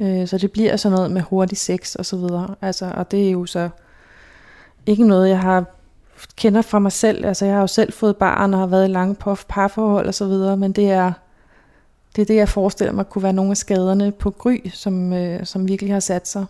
Øh, 0.00 0.28
så 0.28 0.38
det 0.38 0.52
bliver 0.52 0.76
sådan 0.76 0.96
noget 0.96 1.10
med 1.10 1.22
hurtig 1.22 1.58
sex 1.58 1.94
og 1.94 2.06
så 2.06 2.16
videre. 2.16 2.54
Altså, 2.62 2.92
og 2.96 3.10
det 3.10 3.26
er 3.26 3.30
jo 3.30 3.46
så 3.46 3.68
ikke 4.86 5.06
noget, 5.06 5.28
jeg 5.28 5.40
har 5.40 5.64
kender 6.36 6.62
fra 6.62 6.78
mig 6.78 6.92
selv. 6.92 7.26
Altså, 7.26 7.44
jeg 7.44 7.54
har 7.54 7.60
jo 7.60 7.66
selv 7.66 7.92
fået 7.92 8.16
barn 8.16 8.54
og 8.54 8.60
har 8.60 8.66
været 8.66 8.88
i 8.88 8.92
lange 8.92 9.16
parforhold 9.48 10.06
og 10.06 10.14
så 10.14 10.26
videre, 10.26 10.56
men 10.56 10.72
det 10.72 10.90
er, 10.90 11.12
det 12.16 12.22
er 12.22 12.26
det, 12.26 12.36
jeg 12.36 12.48
forestiller 12.48 12.92
mig 12.92 13.06
kunne 13.06 13.22
være 13.22 13.32
nogle 13.32 13.50
af 13.50 13.56
skaderne 13.56 14.12
på 14.12 14.30
Gry, 14.30 14.68
som, 14.72 15.12
øh, 15.12 15.46
som 15.46 15.68
virkelig 15.68 15.92
har 15.92 16.00
sat 16.00 16.28
sig. 16.28 16.46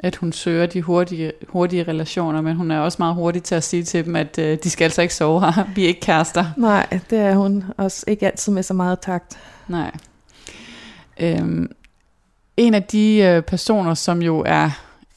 At 0.00 0.16
hun 0.16 0.32
søger 0.32 0.66
de 0.66 0.82
hurtige, 0.82 1.32
hurtige 1.48 1.82
relationer, 1.82 2.40
men 2.40 2.56
hun 2.56 2.70
er 2.70 2.78
også 2.78 2.96
meget 2.98 3.14
hurtig 3.14 3.42
til 3.42 3.54
at 3.54 3.64
sige 3.64 3.82
til 3.82 4.04
dem, 4.04 4.16
at 4.16 4.38
øh, 4.38 4.58
de 4.62 4.70
skal 4.70 4.84
altså 4.84 5.02
ikke 5.02 5.14
sove 5.14 5.40
her. 5.40 5.64
Vi 5.74 5.84
er 5.84 5.88
ikke 5.88 6.00
kærester. 6.00 6.44
Nej, 6.56 6.98
det 7.10 7.18
er 7.18 7.34
hun 7.34 7.64
også 7.76 8.04
ikke 8.06 8.26
altid 8.26 8.52
med 8.52 8.62
så 8.62 8.74
meget 8.74 9.00
takt. 9.00 9.38
Nej. 9.68 9.90
Øhm, 11.20 11.70
en 12.56 12.74
af 12.74 12.82
de 12.82 13.16
øh, 13.16 13.42
personer, 13.42 13.94
som 13.94 14.22
jo 14.22 14.42
er 14.46 14.70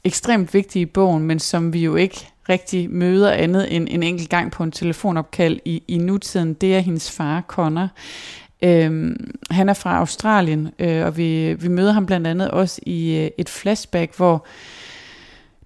ekstremt 0.03 0.53
vigtig 0.53 0.81
i 0.81 0.85
bogen, 0.85 1.23
men 1.23 1.39
som 1.39 1.73
vi 1.73 1.83
jo 1.83 1.95
ikke 1.95 2.27
rigtig 2.49 2.89
møder 2.89 3.31
andet 3.31 3.75
end 3.75 3.87
en 3.91 4.03
enkelt 4.03 4.29
gang 4.29 4.51
på 4.51 4.63
en 4.63 4.71
telefonopkald 4.71 5.59
i, 5.65 5.83
i 5.87 5.97
nutiden, 5.97 6.53
det 6.53 6.75
er 6.75 6.79
hendes 6.79 7.11
far, 7.11 7.41
Connor. 7.47 7.89
Øhm, 8.61 9.31
han 9.51 9.69
er 9.69 9.73
fra 9.73 9.97
Australien, 9.97 10.69
øh, 10.79 11.05
og 11.05 11.17
vi, 11.17 11.53
vi 11.53 11.67
møder 11.67 11.91
ham 11.91 12.05
blandt 12.05 12.27
andet 12.27 12.51
også 12.51 12.81
i 12.85 13.15
øh, 13.15 13.29
et 13.37 13.49
flashback, 13.49 14.17
hvor 14.17 14.45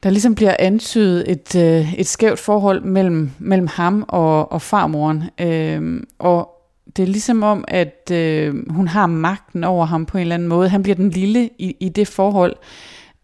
der 0.04 0.10
ligesom 0.10 0.36
bliver 0.36 0.56
antydet 0.60 1.32
et, 1.32 1.56
øh, 1.56 1.94
et 1.94 2.08
skævt 2.08 2.40
forhold 2.40 2.82
mellem, 2.82 3.32
mellem 3.40 3.68
ham 3.68 4.06
og, 4.08 4.52
og 4.52 4.62
farmoren. 4.62 5.24
Øhm, 5.40 6.08
og 6.20 6.50
det 6.96 7.04
er 7.04 7.08
ligesom 7.08 7.44
om, 7.44 7.66
at 7.68 8.12
øh, 8.12 8.72
hun 8.72 8.88
har 8.88 9.08
magten 9.08 9.64
over 9.64 9.86
ham 9.86 10.06
på 10.06 10.18
en 10.18 10.22
eller 10.22 10.36
anden 10.36 10.48
måde. 10.48 10.70
Han 10.70 10.84
bliver 10.84 10.96
den 10.96 11.10
lille 11.10 11.50
i, 11.60 11.76
i 11.80 11.90
det 11.90 12.08
forhold. 12.08 12.56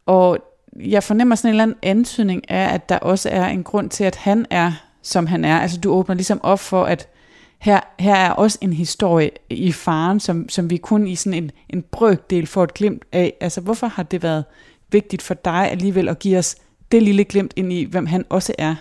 Og 0.06 0.38
jeg 0.80 1.04
fornemmer 1.04 1.36
sådan 1.36 1.50
en 1.50 1.54
eller 1.54 1.64
anden 1.64 1.78
antydning 1.84 2.52
af, 2.52 2.74
at 2.74 2.90
der 2.90 2.98
også 2.98 3.30
er 3.30 3.48
en 3.48 3.64
grund 3.64 3.90
til, 3.90 4.04
at 4.04 4.16
han 4.16 4.46
er, 4.50 4.72
som 5.02 5.28
han 5.28 5.46
er. 5.46 5.60
Altså 5.60 5.80
du 5.80 5.92
åbner 5.92 6.16
ligesom 6.16 6.40
op 6.44 6.60
for, 6.60 6.84
at 6.84 7.08
her, 7.62 7.80
her 7.99 8.16
er 8.16 8.32
også 8.32 8.57
en 8.62 8.74
historie 8.74 9.32
i 9.49 9.72
faren, 9.72 10.20
som, 10.20 10.49
som 10.49 10.70
vi 10.70 10.78
kun 10.78 11.07
i 11.07 11.16
sådan 11.16 11.43
en, 11.43 11.51
en 11.70 11.82
brøkdel 11.91 12.47
får 12.47 12.64
et 12.64 12.74
glimt 12.74 13.03
af. 13.12 13.34
Altså 13.41 13.62
hvorfor 13.62 13.88
har 13.88 14.03
det 14.03 14.24
været 14.24 14.45
vigtigt 14.91 15.22
for 15.22 15.34
dig 15.34 15.72
alligevel 15.72 16.09
at 16.09 16.20
give 16.20 16.38
os 16.38 16.55
det 16.91 17.03
lille 17.03 17.24
glimt 17.24 17.53
ind 17.55 17.74
i, 17.74 17.84
hvem 17.84 18.05
han 18.05 18.26
også 18.30 18.53
er? 18.57 18.76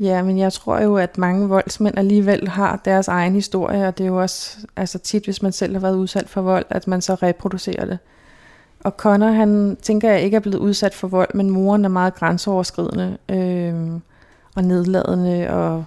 Ja, 0.00 0.22
men 0.22 0.38
jeg 0.38 0.52
tror 0.52 0.80
jo, 0.80 0.96
at 0.96 1.18
mange 1.18 1.48
voldsmænd 1.48 1.98
alligevel 1.98 2.48
har 2.48 2.80
deres 2.84 3.08
egen 3.08 3.34
historie, 3.34 3.88
og 3.88 3.98
det 3.98 4.04
er 4.04 4.08
jo 4.08 4.20
også 4.20 4.58
altså 4.76 4.98
tit, 4.98 5.24
hvis 5.24 5.42
man 5.42 5.52
selv 5.52 5.72
har 5.72 5.80
været 5.80 5.96
udsat 5.96 6.28
for 6.28 6.40
vold, 6.40 6.64
at 6.70 6.88
man 6.88 7.00
så 7.00 7.14
reproducerer 7.14 7.84
det. 7.84 7.98
Og 8.80 8.92
Connor, 8.96 9.30
han 9.30 9.76
tænker 9.82 10.10
jeg 10.10 10.22
ikke 10.22 10.36
er 10.36 10.40
blevet 10.40 10.58
udsat 10.58 10.94
for 10.94 11.08
vold, 11.08 11.34
men 11.34 11.50
moren 11.50 11.84
er 11.84 11.88
meget 11.88 12.14
grænseoverskridende 12.14 13.18
øh, 13.28 14.00
og 14.56 14.64
nedladende 14.64 15.50
og 15.50 15.84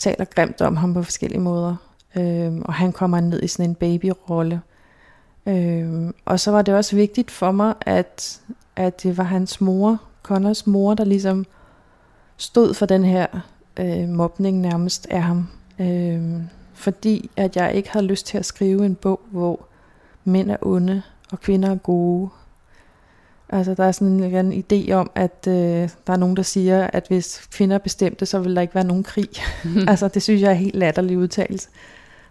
taler 0.00 0.24
grimt 0.24 0.60
om 0.60 0.76
ham 0.76 0.94
på 0.94 1.02
forskellige 1.02 1.40
måder. 1.40 1.76
Øh, 2.16 2.52
og 2.64 2.74
han 2.74 2.92
kommer 2.92 3.20
ned 3.20 3.42
i 3.42 3.46
sådan 3.46 3.70
en 3.70 3.74
babyrolle. 3.74 4.60
Øh, 5.46 6.12
og 6.24 6.40
så 6.40 6.50
var 6.50 6.62
det 6.62 6.74
også 6.74 6.96
vigtigt 6.96 7.30
for 7.30 7.52
mig, 7.52 7.74
at, 7.80 8.40
at 8.76 9.02
det 9.02 9.18
var 9.18 9.24
hans 9.24 9.60
mor, 9.60 10.02
Connors 10.22 10.66
mor, 10.66 10.94
der 10.94 11.04
ligesom 11.04 11.46
stod 12.36 12.74
for 12.74 12.86
den 12.86 13.04
her 13.04 13.26
øh, 13.76 14.08
mobning 14.08 14.60
nærmest 14.60 15.06
af 15.10 15.22
ham. 15.22 15.48
Øh, 15.78 16.42
fordi 16.74 17.30
at 17.36 17.56
jeg 17.56 17.74
ikke 17.74 17.90
havde 17.90 18.06
lyst 18.06 18.26
til 18.26 18.38
at 18.38 18.44
skrive 18.44 18.86
en 18.86 18.94
bog, 18.94 19.20
hvor 19.30 19.60
mænd 20.24 20.50
er 20.50 20.56
onde, 20.62 21.02
og 21.32 21.40
kvinder 21.40 21.70
er 21.70 21.76
gode. 21.76 22.28
Altså 23.52 23.74
der 23.74 23.84
er 23.84 23.92
sådan 23.92 24.20
en, 24.20 24.52
en 24.52 24.64
idé 24.72 24.92
om, 24.92 25.10
at 25.14 25.46
øh, 25.48 25.88
der 26.06 26.12
er 26.12 26.16
nogen, 26.16 26.36
der 26.36 26.42
siger, 26.42 26.86
at 26.86 27.04
hvis 27.08 27.48
kvinder 27.52 27.78
bestemte, 27.78 28.26
så 28.26 28.38
vil 28.38 28.56
der 28.56 28.62
ikke 28.62 28.74
være 28.74 28.84
nogen 28.84 29.02
krig. 29.02 29.28
altså 29.88 30.08
det 30.08 30.22
synes 30.22 30.42
jeg 30.42 30.50
er 30.50 30.54
helt 30.54 30.74
latterlig 30.74 31.18
udtalelse. 31.18 31.68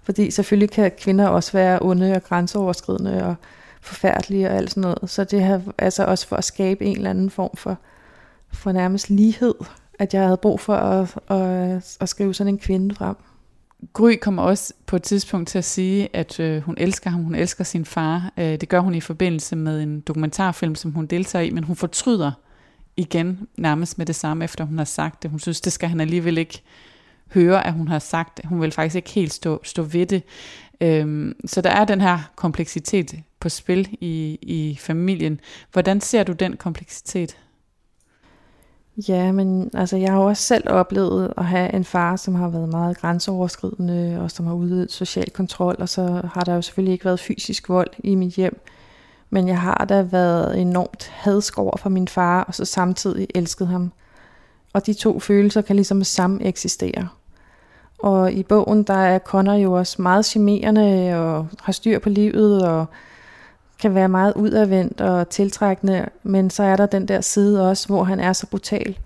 Fordi 0.03 0.32
selvfølgelig 0.32 0.72
kan 0.72 0.91
kvinder 0.99 1.28
også 1.28 1.51
være 1.51 1.80
onde 1.82 2.13
og 2.15 2.24
grænseoverskridende 2.24 3.26
og 3.26 3.36
forfærdelige 3.82 4.49
og 4.49 4.55
alt 4.55 4.70
sådan 4.70 4.82
noget. 4.82 5.09
Så 5.09 5.24
det 5.24 5.43
her 5.43 5.59
altså 5.78 6.03
også 6.03 6.28
for 6.28 6.36
at 6.36 6.43
skabe 6.43 6.86
en 6.86 6.97
eller 6.97 7.09
anden 7.09 7.30
form 7.30 7.55
for, 7.55 7.78
for 8.53 8.72
nærmest 8.72 9.09
lighed, 9.09 9.53
at 9.99 10.13
jeg 10.13 10.24
havde 10.24 10.38
brug 10.38 10.59
for 10.59 10.76
at, 10.76 11.15
at, 11.28 11.97
at 11.99 12.09
skrive 12.09 12.34
sådan 12.34 12.53
en 12.53 12.59
kvinde 12.59 12.95
frem. 12.95 13.15
Gry 13.93 14.15
kommer 14.21 14.43
også 14.43 14.73
på 14.86 14.95
et 14.95 15.03
tidspunkt 15.03 15.49
til 15.49 15.57
at 15.57 15.65
sige, 15.65 16.09
at 16.13 16.39
øh, 16.39 16.61
hun 16.61 16.75
elsker 16.77 17.09
ham, 17.09 17.23
hun 17.23 17.36
elsker 17.36 17.63
sin 17.63 17.86
far. 17.86 18.34
Øh, 18.38 18.61
det 18.61 18.69
gør 18.69 18.80
hun 18.80 18.95
i 18.95 19.01
forbindelse 19.01 19.55
med 19.55 19.82
en 19.82 19.99
dokumentarfilm, 19.99 20.75
som 20.75 20.91
hun 20.91 21.05
deltager 21.05 21.43
i, 21.43 21.49
men 21.49 21.63
hun 21.63 21.75
fortryder 21.75 22.32
igen 22.97 23.47
nærmest 23.57 23.97
med 23.97 24.05
det 24.05 24.15
samme, 24.15 24.43
efter 24.43 24.63
hun 24.63 24.77
har 24.77 24.86
sagt 24.86 25.23
det. 25.23 25.32
Hun 25.32 25.39
synes, 25.39 25.61
det 25.61 25.73
skal 25.73 25.89
han 25.89 25.99
alligevel 25.99 26.38
ikke 26.38 26.61
høre, 27.34 27.67
at 27.67 27.73
hun 27.73 27.88
har 27.88 27.99
sagt 27.99 28.38
det. 28.38 28.45
Hun 28.45 28.61
vil 28.61 28.71
faktisk 28.71 28.95
ikke 28.95 29.09
helt 29.09 29.34
stå, 29.34 29.61
stå 29.63 29.84
ved 29.84 30.05
det. 30.05 30.23
Øhm, 30.82 31.36
så 31.45 31.61
der 31.61 31.69
er 31.69 31.86
den 31.86 32.01
her 32.01 32.19
kompleksitet 32.36 33.15
på 33.39 33.49
spil 33.49 33.88
i, 34.01 34.39
i 34.41 34.77
familien. 34.82 35.39
Hvordan 35.71 36.01
ser 36.01 36.23
du 36.23 36.32
den 36.32 36.57
kompleksitet? 36.57 37.38
Ja, 39.08 39.32
men 39.32 39.72
altså, 39.74 39.97
jeg 39.97 40.12
har 40.12 40.20
også 40.20 40.43
selv 40.43 40.70
oplevet 40.70 41.34
at 41.38 41.45
have 41.45 41.74
en 41.74 41.84
far, 41.84 42.16
som 42.16 42.36
har 42.36 42.50
været 42.50 42.70
meget 42.70 42.97
grænseoverskridende, 42.97 44.20
og 44.22 44.32
som 44.32 44.47
har 44.47 44.54
udøvet 44.54 44.91
social 44.91 45.30
kontrol, 45.30 45.76
og 45.80 45.89
så 45.89 46.22
har 46.34 46.41
der 46.41 46.56
jo 46.56 46.62
selvfølgelig 46.62 46.93
ikke 46.93 47.06
været 47.06 47.20
fysisk 47.20 47.70
vold 47.70 47.89
i 48.04 48.16
mit 48.16 48.34
hjem. 48.34 48.62
Men 49.30 49.47
jeg 49.47 49.62
har 49.62 49.86
da 49.89 50.02
været 50.02 50.62
enormt 50.62 51.12
hadsk 51.14 51.58
over 51.58 51.78
for 51.78 51.89
min 51.89 52.08
far, 52.08 52.43
og 52.43 52.56
så 52.56 52.66
samtidig 52.66 53.28
elsket 53.36 53.68
ham. 53.68 53.91
Og 54.74 54.86
de 54.86 54.93
to 54.93 55.20
følelser 55.20 55.62
kan 55.62 55.76
ligesom 55.76 56.04
sammen 56.04 56.41
eksistere. 56.41 57.08
Og 58.00 58.32
i 58.32 58.43
bogen, 58.43 58.84
der 58.84 58.93
er 58.93 59.20
Connor 59.20 59.54
jo 59.54 59.74
også 59.74 60.02
meget 60.02 60.26
charmerende, 60.26 61.16
og 61.16 61.47
har 61.62 61.74
styr 61.74 62.00
på 62.00 62.10
livet, 62.10 62.68
og 62.68 62.86
kan 63.80 63.95
være 63.95 64.09
meget 64.09 64.34
udadvendt 64.36 65.01
og 65.01 65.30
tiltrækkende, 65.30 66.09
men 66.23 66.49
så 66.49 66.63
er 66.63 66.75
der 66.75 66.86
den 66.86 67.07
der 67.07 67.21
side 67.21 67.69
også, 67.69 67.88
hvor 67.88 68.03
han 68.03 68.19
er 68.19 68.34
så 68.34 68.47
brutal. 68.47 68.97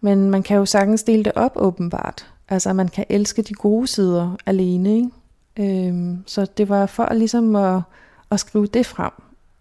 Men 0.00 0.30
man 0.30 0.42
kan 0.42 0.56
jo 0.56 0.64
sagtens 0.64 1.02
dele 1.02 1.24
det 1.24 1.32
op 1.34 1.52
åbenbart. 1.56 2.26
Altså 2.48 2.72
man 2.72 2.88
kan 2.88 3.04
elske 3.08 3.42
de 3.42 3.54
gode 3.54 3.86
sider 3.86 4.36
alene. 4.46 4.96
Ikke? 4.96 5.88
Øhm, 5.88 6.22
så 6.26 6.46
det 6.56 6.68
var 6.68 6.86
for 6.86 7.14
ligesom 7.14 7.56
at, 7.56 7.82
at 8.30 8.40
skrive 8.40 8.66
det 8.66 8.86
frem. 8.86 9.12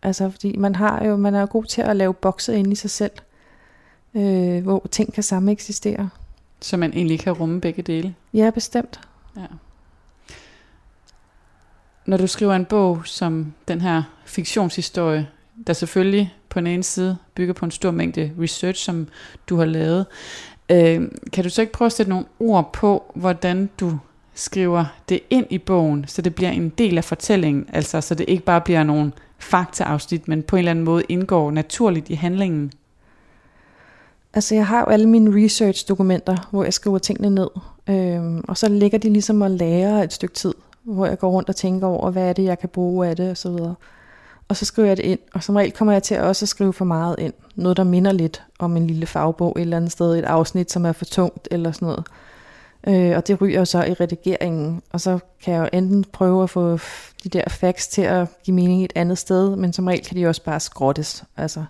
Altså 0.01 0.29
fordi 0.29 0.57
man 0.57 0.75
har 0.75 1.05
jo, 1.05 1.15
man 1.15 1.35
er 1.35 1.39
jo 1.39 1.47
god 1.49 1.63
til 1.63 1.81
at 1.81 1.95
lave 1.95 2.13
bokse 2.13 2.55
ind 2.55 2.71
i 2.71 2.75
sig 2.75 2.89
selv, 2.89 3.11
øh, 4.13 4.63
hvor 4.63 4.87
ting 4.91 5.13
kan 5.13 5.23
samme 5.23 5.51
eksistere. 5.51 6.09
Så 6.61 6.77
man 6.77 6.93
egentlig 6.93 7.19
kan 7.19 7.33
rumme 7.33 7.61
begge 7.61 7.81
dele? 7.81 8.15
Ja, 8.33 8.49
bestemt. 8.49 8.99
Ja 9.37 9.45
når 12.07 12.17
du 12.17 12.27
skriver 12.27 12.55
en 12.55 12.65
bog 12.65 13.01
som 13.05 13.53
den 13.67 13.81
her 13.81 14.03
fiktionshistorie, 14.25 15.27
der 15.67 15.73
selvfølgelig 15.73 16.33
på 16.49 16.59
den 16.59 16.67
ene 16.67 16.83
side 16.83 17.17
bygger 17.35 17.53
på 17.53 17.65
en 17.65 17.71
stor 17.71 17.91
mængde 17.91 18.31
research, 18.41 18.85
som 18.85 19.07
du 19.49 19.57
har 19.57 19.65
lavet, 19.65 20.05
øh, 20.71 21.01
kan 21.33 21.43
du 21.43 21.49
så 21.49 21.61
ikke 21.61 21.73
prøve 21.73 21.85
at 21.85 21.93
sætte 21.93 22.09
nogle 22.09 22.25
ord 22.39 22.73
på, 22.73 23.11
hvordan 23.15 23.69
du 23.79 23.97
skriver 24.33 24.85
det 25.09 25.19
ind 25.29 25.45
i 25.49 25.57
bogen, 25.57 26.05
så 26.07 26.21
det 26.21 26.35
bliver 26.35 26.51
en 26.51 26.69
del 26.69 26.97
af 26.97 27.03
fortællingen, 27.03 27.65
altså 27.73 28.01
så 28.01 28.15
det 28.15 28.25
ikke 28.27 28.43
bare 28.43 28.61
bliver 28.61 28.83
nogle 28.83 29.11
faktaafsnit, 29.39 30.27
men 30.27 30.43
på 30.43 30.55
en 30.55 30.59
eller 30.59 30.71
anden 30.71 30.85
måde 30.85 31.03
indgår 31.09 31.51
naturligt 31.51 32.09
i 32.09 32.13
handlingen? 32.13 32.71
Altså 34.33 34.55
jeg 34.55 34.67
har 34.67 34.79
jo 34.79 34.85
alle 34.85 35.09
mine 35.09 35.45
research-dokumenter, 35.45 36.47
hvor 36.51 36.63
jeg 36.63 36.73
skriver 36.73 36.97
tingene 36.97 37.29
ned, 37.29 37.47
øhm, 37.89 38.43
og 38.47 38.57
så 38.57 38.69
ligger 38.69 38.97
de 38.97 39.09
ligesom 39.09 39.41
og 39.41 39.51
lærer 39.51 40.03
et 40.03 40.13
stykke 40.13 40.35
tid 40.35 40.53
hvor 40.87 41.05
jeg 41.05 41.19
går 41.19 41.29
rundt 41.29 41.49
og 41.49 41.55
tænker 41.55 41.87
over, 41.87 42.11
hvad 42.11 42.29
er 42.29 42.33
det, 42.33 42.43
jeg 42.43 42.59
kan 42.59 42.69
bruge 42.69 43.07
af 43.07 43.15
det, 43.15 43.31
og 43.31 43.37
så 43.37 43.49
videre. 43.49 43.75
Og 44.47 44.55
så 44.55 44.65
skriver 44.65 44.87
jeg 44.87 44.97
det 44.97 45.03
ind, 45.03 45.19
og 45.33 45.43
som 45.43 45.55
regel 45.55 45.71
kommer 45.71 45.91
jeg 45.91 46.03
til 46.03 46.19
også 46.19 46.45
at 46.45 46.49
skrive 46.49 46.73
for 46.73 46.85
meget 46.85 47.15
ind. 47.19 47.33
Noget, 47.55 47.77
der 47.77 47.83
minder 47.83 48.11
lidt 48.11 48.43
om 48.59 48.77
en 48.77 48.87
lille 48.87 49.05
fagbog 49.05 49.53
et 49.57 49.61
eller 49.61 49.77
andet 49.77 49.91
sted, 49.91 50.15
et 50.15 50.25
afsnit, 50.25 50.71
som 50.71 50.85
er 50.85 50.91
for 50.91 51.05
tungt, 51.05 51.47
eller 51.51 51.71
sådan 51.71 51.85
noget. 51.85 52.03
Øh, 52.87 53.17
og 53.17 53.27
det 53.27 53.41
ryger 53.41 53.63
så 53.63 53.83
i 53.83 53.93
redigeringen, 53.93 54.81
og 54.91 55.01
så 55.01 55.19
kan 55.43 55.53
jeg 55.53 55.61
jo 55.61 55.69
enten 55.73 56.03
prøve 56.03 56.43
at 56.43 56.49
få 56.49 56.77
de 57.23 57.29
der 57.29 57.43
facts 57.49 57.87
til 57.87 58.01
at 58.01 58.27
give 58.43 58.55
mening 58.55 58.85
et 58.85 58.93
andet 58.95 59.17
sted, 59.17 59.55
men 59.55 59.73
som 59.73 59.87
regel 59.87 60.05
kan 60.05 60.17
de 60.17 60.27
også 60.27 60.43
bare 60.43 60.59
skrottes. 60.59 61.23
Altså. 61.37 61.65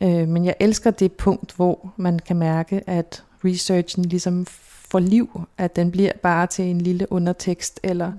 Øh, 0.00 0.28
men 0.28 0.44
jeg 0.44 0.54
elsker 0.60 0.90
det 0.90 1.12
punkt, 1.12 1.52
hvor 1.56 1.92
man 1.96 2.18
kan 2.18 2.36
mærke, 2.36 2.82
at 2.86 3.24
researchen 3.44 4.04
ligesom 4.04 4.46
får 4.90 4.98
liv, 4.98 5.40
at 5.58 5.76
den 5.76 5.90
bliver 5.90 6.12
bare 6.22 6.46
til 6.46 6.64
en 6.64 6.80
lille 6.80 7.12
undertekst, 7.12 7.80
eller 7.82 8.12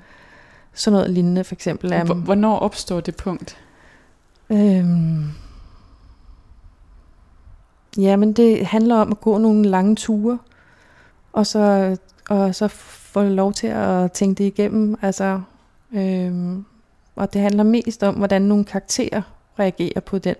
sådan 0.73 0.97
noget 0.97 1.09
lignende 1.09 1.43
for 1.43 1.55
eksempel. 1.55 2.11
Um, 2.11 2.21
Hvornår 2.21 2.59
opstår 2.59 2.99
det 2.99 3.15
punkt? 3.15 3.57
Øhm, 4.49 5.25
jamen 7.97 8.33
det 8.33 8.65
handler 8.65 8.95
om 8.95 9.11
at 9.11 9.21
gå 9.21 9.37
nogle 9.37 9.69
lange 9.69 9.95
ture, 9.95 10.39
og 11.33 11.47
så, 11.47 11.97
og 12.29 12.55
så 12.55 12.67
få 12.67 13.23
lov 13.23 13.53
til 13.53 13.67
at 13.67 14.11
tænke 14.11 14.37
det 14.37 14.43
igennem, 14.43 14.97
altså, 15.01 15.41
øhm, 15.91 16.65
og 17.15 17.33
det 17.33 17.41
handler 17.41 17.63
mest 17.63 18.03
om, 18.03 18.15
hvordan 18.15 18.41
nogle 18.41 18.65
karakterer 18.65 19.21
reagerer 19.59 19.99
på 19.99 20.17
den 20.17 20.35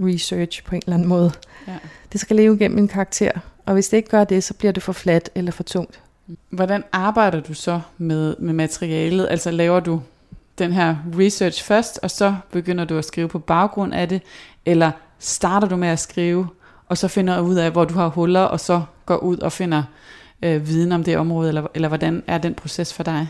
research 0.00 0.64
på 0.64 0.74
en 0.74 0.82
eller 0.86 0.94
anden 0.94 1.08
måde. 1.08 1.32
Ja. 1.68 1.78
Det 2.12 2.20
skal 2.20 2.36
leve 2.36 2.58
gennem 2.58 2.78
en 2.78 2.88
karakter, 2.88 3.30
og 3.68 3.74
hvis 3.74 3.88
det 3.88 3.96
ikke 3.96 4.08
gør 4.08 4.24
det, 4.24 4.44
så 4.44 4.54
bliver 4.54 4.72
det 4.72 4.82
for 4.82 4.92
fladt 4.92 5.30
eller 5.34 5.52
for 5.52 5.62
tungt. 5.62 6.00
Hvordan 6.50 6.84
arbejder 6.92 7.40
du 7.40 7.54
så 7.54 7.80
med, 7.98 8.36
med 8.38 8.52
materialet? 8.52 9.28
Altså 9.30 9.50
laver 9.50 9.80
du 9.80 10.00
den 10.58 10.72
her 10.72 10.96
research 11.18 11.64
først, 11.64 11.98
og 12.02 12.10
så 12.10 12.34
begynder 12.52 12.84
du 12.84 12.98
at 12.98 13.04
skrive 13.04 13.28
på 13.28 13.38
baggrund 13.38 13.94
af 13.94 14.08
det, 14.08 14.22
eller 14.66 14.90
starter 15.18 15.68
du 15.68 15.76
med 15.76 15.88
at 15.88 15.98
skrive, 15.98 16.48
og 16.88 16.98
så 16.98 17.08
finder 17.08 17.38
du 17.38 17.44
ud 17.44 17.54
af, 17.54 17.70
hvor 17.70 17.84
du 17.84 17.94
har 17.94 18.08
huller, 18.08 18.40
og 18.40 18.60
så 18.60 18.82
går 19.06 19.16
ud 19.16 19.38
og 19.38 19.52
finder 19.52 19.82
øh, 20.42 20.66
viden 20.66 20.92
om 20.92 21.04
det 21.04 21.18
område, 21.18 21.48
eller, 21.48 21.66
eller 21.74 21.88
hvordan 21.88 22.22
er 22.26 22.38
den 22.38 22.54
proces 22.54 22.94
for 22.94 23.02
dig? 23.02 23.28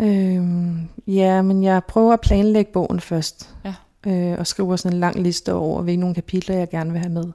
Øhm, 0.00 0.88
ja, 1.06 1.42
men 1.42 1.62
jeg 1.62 1.84
prøver 1.84 2.12
at 2.12 2.20
planlægge 2.20 2.72
bogen 2.72 3.00
først, 3.00 3.54
ja. 3.64 3.74
øh, 4.06 4.38
og 4.38 4.46
skriver 4.46 4.76
sådan 4.76 4.96
en 4.96 5.00
lang 5.00 5.22
liste 5.22 5.52
over, 5.52 5.82
hvilke 5.82 6.00
nogle 6.00 6.14
kapitler, 6.14 6.56
jeg 6.56 6.70
gerne 6.70 6.90
vil 6.92 7.00
have 7.00 7.12
med. 7.12 7.32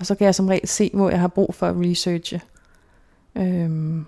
Og 0.00 0.06
så 0.06 0.14
kan 0.14 0.24
jeg 0.24 0.34
som 0.34 0.48
regel 0.48 0.68
se, 0.68 0.90
hvor 0.94 1.10
jeg 1.10 1.20
har 1.20 1.28
brug 1.28 1.54
for 1.54 1.66
at 1.66 1.74
researche. 1.78 2.40
Øhm, 3.36 4.06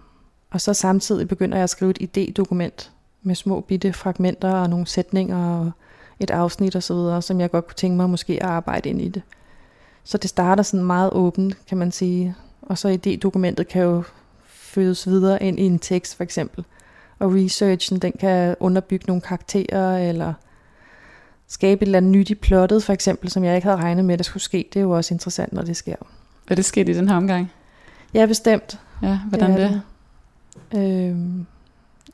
og 0.50 0.60
så 0.60 0.74
samtidig 0.74 1.28
begynder 1.28 1.56
jeg 1.56 1.64
at 1.64 1.70
skrive 1.70 1.94
et 2.00 2.18
idédokument 2.18 2.90
med 3.22 3.34
små 3.34 3.60
bitte 3.60 3.92
fragmenter 3.92 4.52
og 4.52 4.70
nogle 4.70 4.86
sætninger 4.86 5.60
og 5.60 5.70
et 6.20 6.30
afsnit 6.30 6.76
og 6.76 6.82
så 6.82 6.94
videre, 6.94 7.22
som 7.22 7.40
jeg 7.40 7.50
godt 7.50 7.66
kunne 7.66 7.74
tænke 7.74 7.96
mig 7.96 8.10
måske 8.10 8.32
at 8.32 8.48
arbejde 8.48 8.88
ind 8.88 9.00
i 9.00 9.08
det. 9.08 9.22
Så 10.04 10.18
det 10.18 10.30
starter 10.30 10.62
sådan 10.62 10.86
meget 10.86 11.10
åbent, 11.12 11.66
kan 11.66 11.78
man 11.78 11.92
sige. 11.92 12.34
Og 12.62 12.78
så 12.78 12.88
idédokumentet 12.88 13.62
kan 13.62 13.82
jo 13.82 14.02
fødes 14.46 15.08
videre 15.08 15.42
ind 15.42 15.58
i 15.58 15.62
en 15.62 15.78
tekst 15.78 16.16
for 16.16 16.24
eksempel. 16.24 16.64
Og 17.18 17.34
researchen, 17.34 17.98
den 17.98 18.12
kan 18.20 18.56
underbygge 18.60 19.04
nogle 19.06 19.20
karakterer, 19.20 20.08
eller 20.08 20.34
skabe 21.48 21.82
et 21.82 21.86
eller 21.86 21.96
andet 21.96 22.12
nyt 22.12 22.30
i 22.30 22.34
plottet, 22.34 22.82
for 22.84 22.92
eksempel, 22.92 23.30
som 23.30 23.44
jeg 23.44 23.56
ikke 23.56 23.66
havde 23.66 23.78
regnet 23.78 24.04
med, 24.04 24.18
der 24.18 24.24
skulle 24.24 24.42
ske. 24.42 24.68
Det 24.72 24.80
er 24.80 24.84
jo 24.84 24.90
også 24.90 25.14
interessant, 25.14 25.52
når 25.52 25.62
det 25.62 25.76
sker. 25.76 25.96
Er 26.50 26.54
det 26.54 26.64
sket 26.64 26.88
i 26.88 26.92
den 26.92 27.08
her 27.08 27.16
omgang? 27.16 27.52
Ja, 28.14 28.26
bestemt. 28.26 28.78
Ja, 29.02 29.18
hvordan 29.28 29.50
det? 29.50 29.82
det? 30.72 30.78
Øhm, 30.78 31.46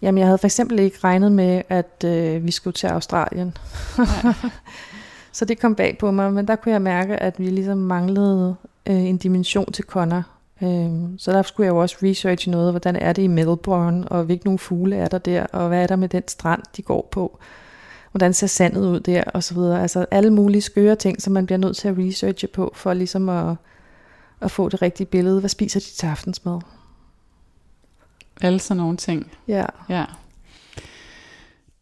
jamen, 0.02 0.18
jeg 0.18 0.26
havde 0.26 0.38
for 0.38 0.46
eksempel 0.46 0.78
ikke 0.78 0.98
regnet 1.04 1.32
med, 1.32 1.62
at 1.68 2.04
øh, 2.04 2.46
vi 2.46 2.50
skulle 2.50 2.74
til 2.74 2.86
Australien. 2.86 3.56
så 5.32 5.44
det 5.44 5.60
kom 5.60 5.74
bag 5.74 5.98
på 5.98 6.10
mig, 6.10 6.32
men 6.32 6.48
der 6.48 6.56
kunne 6.56 6.72
jeg 6.72 6.82
mærke, 6.82 7.16
at 7.16 7.38
vi 7.38 7.46
ligesom 7.46 7.78
manglede 7.78 8.56
øh, 8.86 9.02
en 9.02 9.16
dimension 9.16 9.72
til 9.72 9.84
Connor. 9.84 10.22
Øhm, 10.62 11.18
så 11.18 11.32
der 11.32 11.42
skulle 11.42 11.64
jeg 11.64 11.72
jo 11.72 11.78
også 11.78 11.96
researche 12.02 12.50
noget, 12.50 12.72
hvordan 12.72 12.96
er 12.96 13.12
det 13.12 13.22
i 13.22 13.26
Melbourne, 13.26 14.08
og 14.08 14.24
hvilke 14.24 14.44
nogle 14.44 14.58
fugle 14.58 14.96
er 14.96 15.08
der 15.08 15.18
der, 15.18 15.46
og 15.46 15.68
hvad 15.68 15.82
er 15.82 15.86
der 15.86 15.96
med 15.96 16.08
den 16.08 16.28
strand, 16.28 16.62
de 16.76 16.82
går 16.82 17.08
på 17.10 17.38
hvordan 18.12 18.32
ser 18.32 18.46
sandet 18.46 18.80
ud 18.80 19.00
der, 19.00 19.24
og 19.24 19.42
så 19.42 19.54
videre. 19.54 19.82
Altså 19.82 20.06
alle 20.10 20.30
mulige 20.30 20.62
skøre 20.62 20.96
ting, 20.96 21.22
som 21.22 21.32
man 21.32 21.46
bliver 21.46 21.58
nødt 21.58 21.76
til 21.76 21.88
at 21.88 21.98
researche 21.98 22.48
på, 22.48 22.72
for 22.74 22.94
ligesom 22.94 23.28
at, 23.28 23.56
at 24.40 24.50
få 24.50 24.68
det 24.68 24.82
rigtige 24.82 25.06
billede. 25.06 25.40
Hvad 25.40 25.50
spiser 25.50 25.80
de 25.80 25.86
til 25.86 26.06
aftensmad? 26.06 26.60
Alle 28.40 28.58
sådan 28.58 28.76
nogle 28.76 28.96
ting. 28.96 29.32
Ja. 29.48 29.66
ja. 29.88 30.04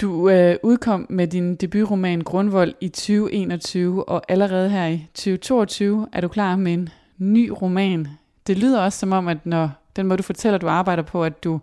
Du 0.00 0.28
øh, 0.28 0.56
udkom 0.62 1.06
med 1.08 1.26
din 1.26 1.56
debutroman 1.56 2.20
Grundvold 2.20 2.74
i 2.80 2.88
2021, 2.88 4.08
og 4.08 4.22
allerede 4.28 4.70
her 4.70 4.86
i 4.86 5.06
2022 5.14 6.08
er 6.12 6.20
du 6.20 6.28
klar 6.28 6.56
med 6.56 6.72
en 6.72 6.88
ny 7.18 7.52
roman. 7.62 8.08
Det 8.46 8.58
lyder 8.58 8.80
også 8.80 8.98
som 8.98 9.12
om, 9.12 9.28
at 9.28 9.46
når 9.46 9.70
den 9.96 10.06
måde 10.06 10.16
du 10.18 10.22
fortæller, 10.22 10.58
du 10.58 10.68
arbejder 10.68 11.02
på, 11.02 11.24
at 11.24 11.44
du 11.44 11.60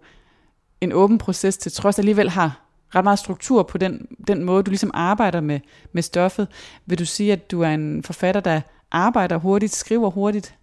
en 0.82 0.94
åben 0.94 1.18
proces 1.18 1.58
til 1.58 1.72
trods 1.72 2.00
alligevel 2.00 2.30
har 2.30 2.67
ret 2.96 3.04
meget 3.04 3.20
struktur 3.20 3.64
på 3.64 3.78
den, 3.78 4.08
den 4.28 4.44
måde, 4.44 4.64
du 4.64 4.72
ligesom 4.72 4.92
arbejder 4.94 5.42
med, 5.42 5.60
med 5.92 6.04
stoffet. 6.04 6.48
Vil 6.86 7.00
du 7.00 7.06
sige, 7.06 7.34
at 7.34 7.52
du 7.52 7.62
er 7.62 7.70
en 7.70 8.04
forfatter, 8.04 8.42
der 8.42 8.62
arbejder 8.92 9.38
hurtigt, 9.38 9.76
skriver 9.76 10.10
hurtigt? 10.10 10.56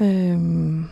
Øhm, 0.00 0.84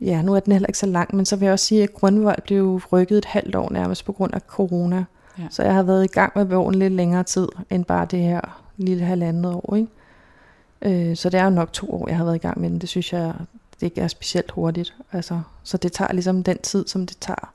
ja, 0.00 0.22
nu 0.22 0.34
er 0.34 0.40
den 0.40 0.52
heller 0.52 0.68
ikke 0.68 0.78
så 0.78 0.86
lang, 0.86 1.16
men 1.16 1.26
så 1.26 1.36
vil 1.36 1.46
jeg 1.46 1.52
også 1.52 1.66
sige, 1.66 1.82
at 1.82 1.94
Grundvold 1.94 2.42
blev 2.42 2.80
rykket 2.92 3.18
et 3.18 3.24
halvt 3.24 3.54
år 3.54 3.72
nærmest 3.72 4.04
på 4.04 4.12
grund 4.12 4.34
af 4.34 4.40
corona. 4.40 5.04
Ja. 5.38 5.44
Så 5.50 5.62
jeg 5.62 5.74
har 5.74 5.82
været 5.82 6.04
i 6.04 6.12
gang 6.12 6.32
med 6.36 6.44
bogen 6.44 6.74
lidt 6.74 6.92
længere 6.92 7.24
tid, 7.24 7.48
end 7.70 7.84
bare 7.84 8.06
det 8.06 8.18
her 8.18 8.62
lille 8.76 9.04
halvandet 9.04 9.52
år. 9.52 9.76
Ikke? 9.76 11.10
Øh, 11.10 11.16
så 11.16 11.30
det 11.30 11.40
er 11.40 11.44
jo 11.44 11.50
nok 11.50 11.72
to 11.72 11.94
år, 11.94 12.08
jeg 12.08 12.16
har 12.16 12.24
været 12.24 12.36
i 12.36 12.38
gang 12.38 12.60
med 12.60 12.70
den. 12.70 12.78
Det 12.78 12.88
synes 12.88 13.12
jeg, 13.12 13.34
det 13.74 13.82
ikke 13.82 14.00
er 14.00 14.08
specielt 14.08 14.50
hurtigt. 14.50 14.94
Altså, 15.12 15.40
så 15.62 15.76
det 15.76 15.92
tager 15.92 16.12
ligesom 16.12 16.42
den 16.42 16.58
tid, 16.58 16.86
som 16.86 17.06
det 17.06 17.16
tager. 17.20 17.52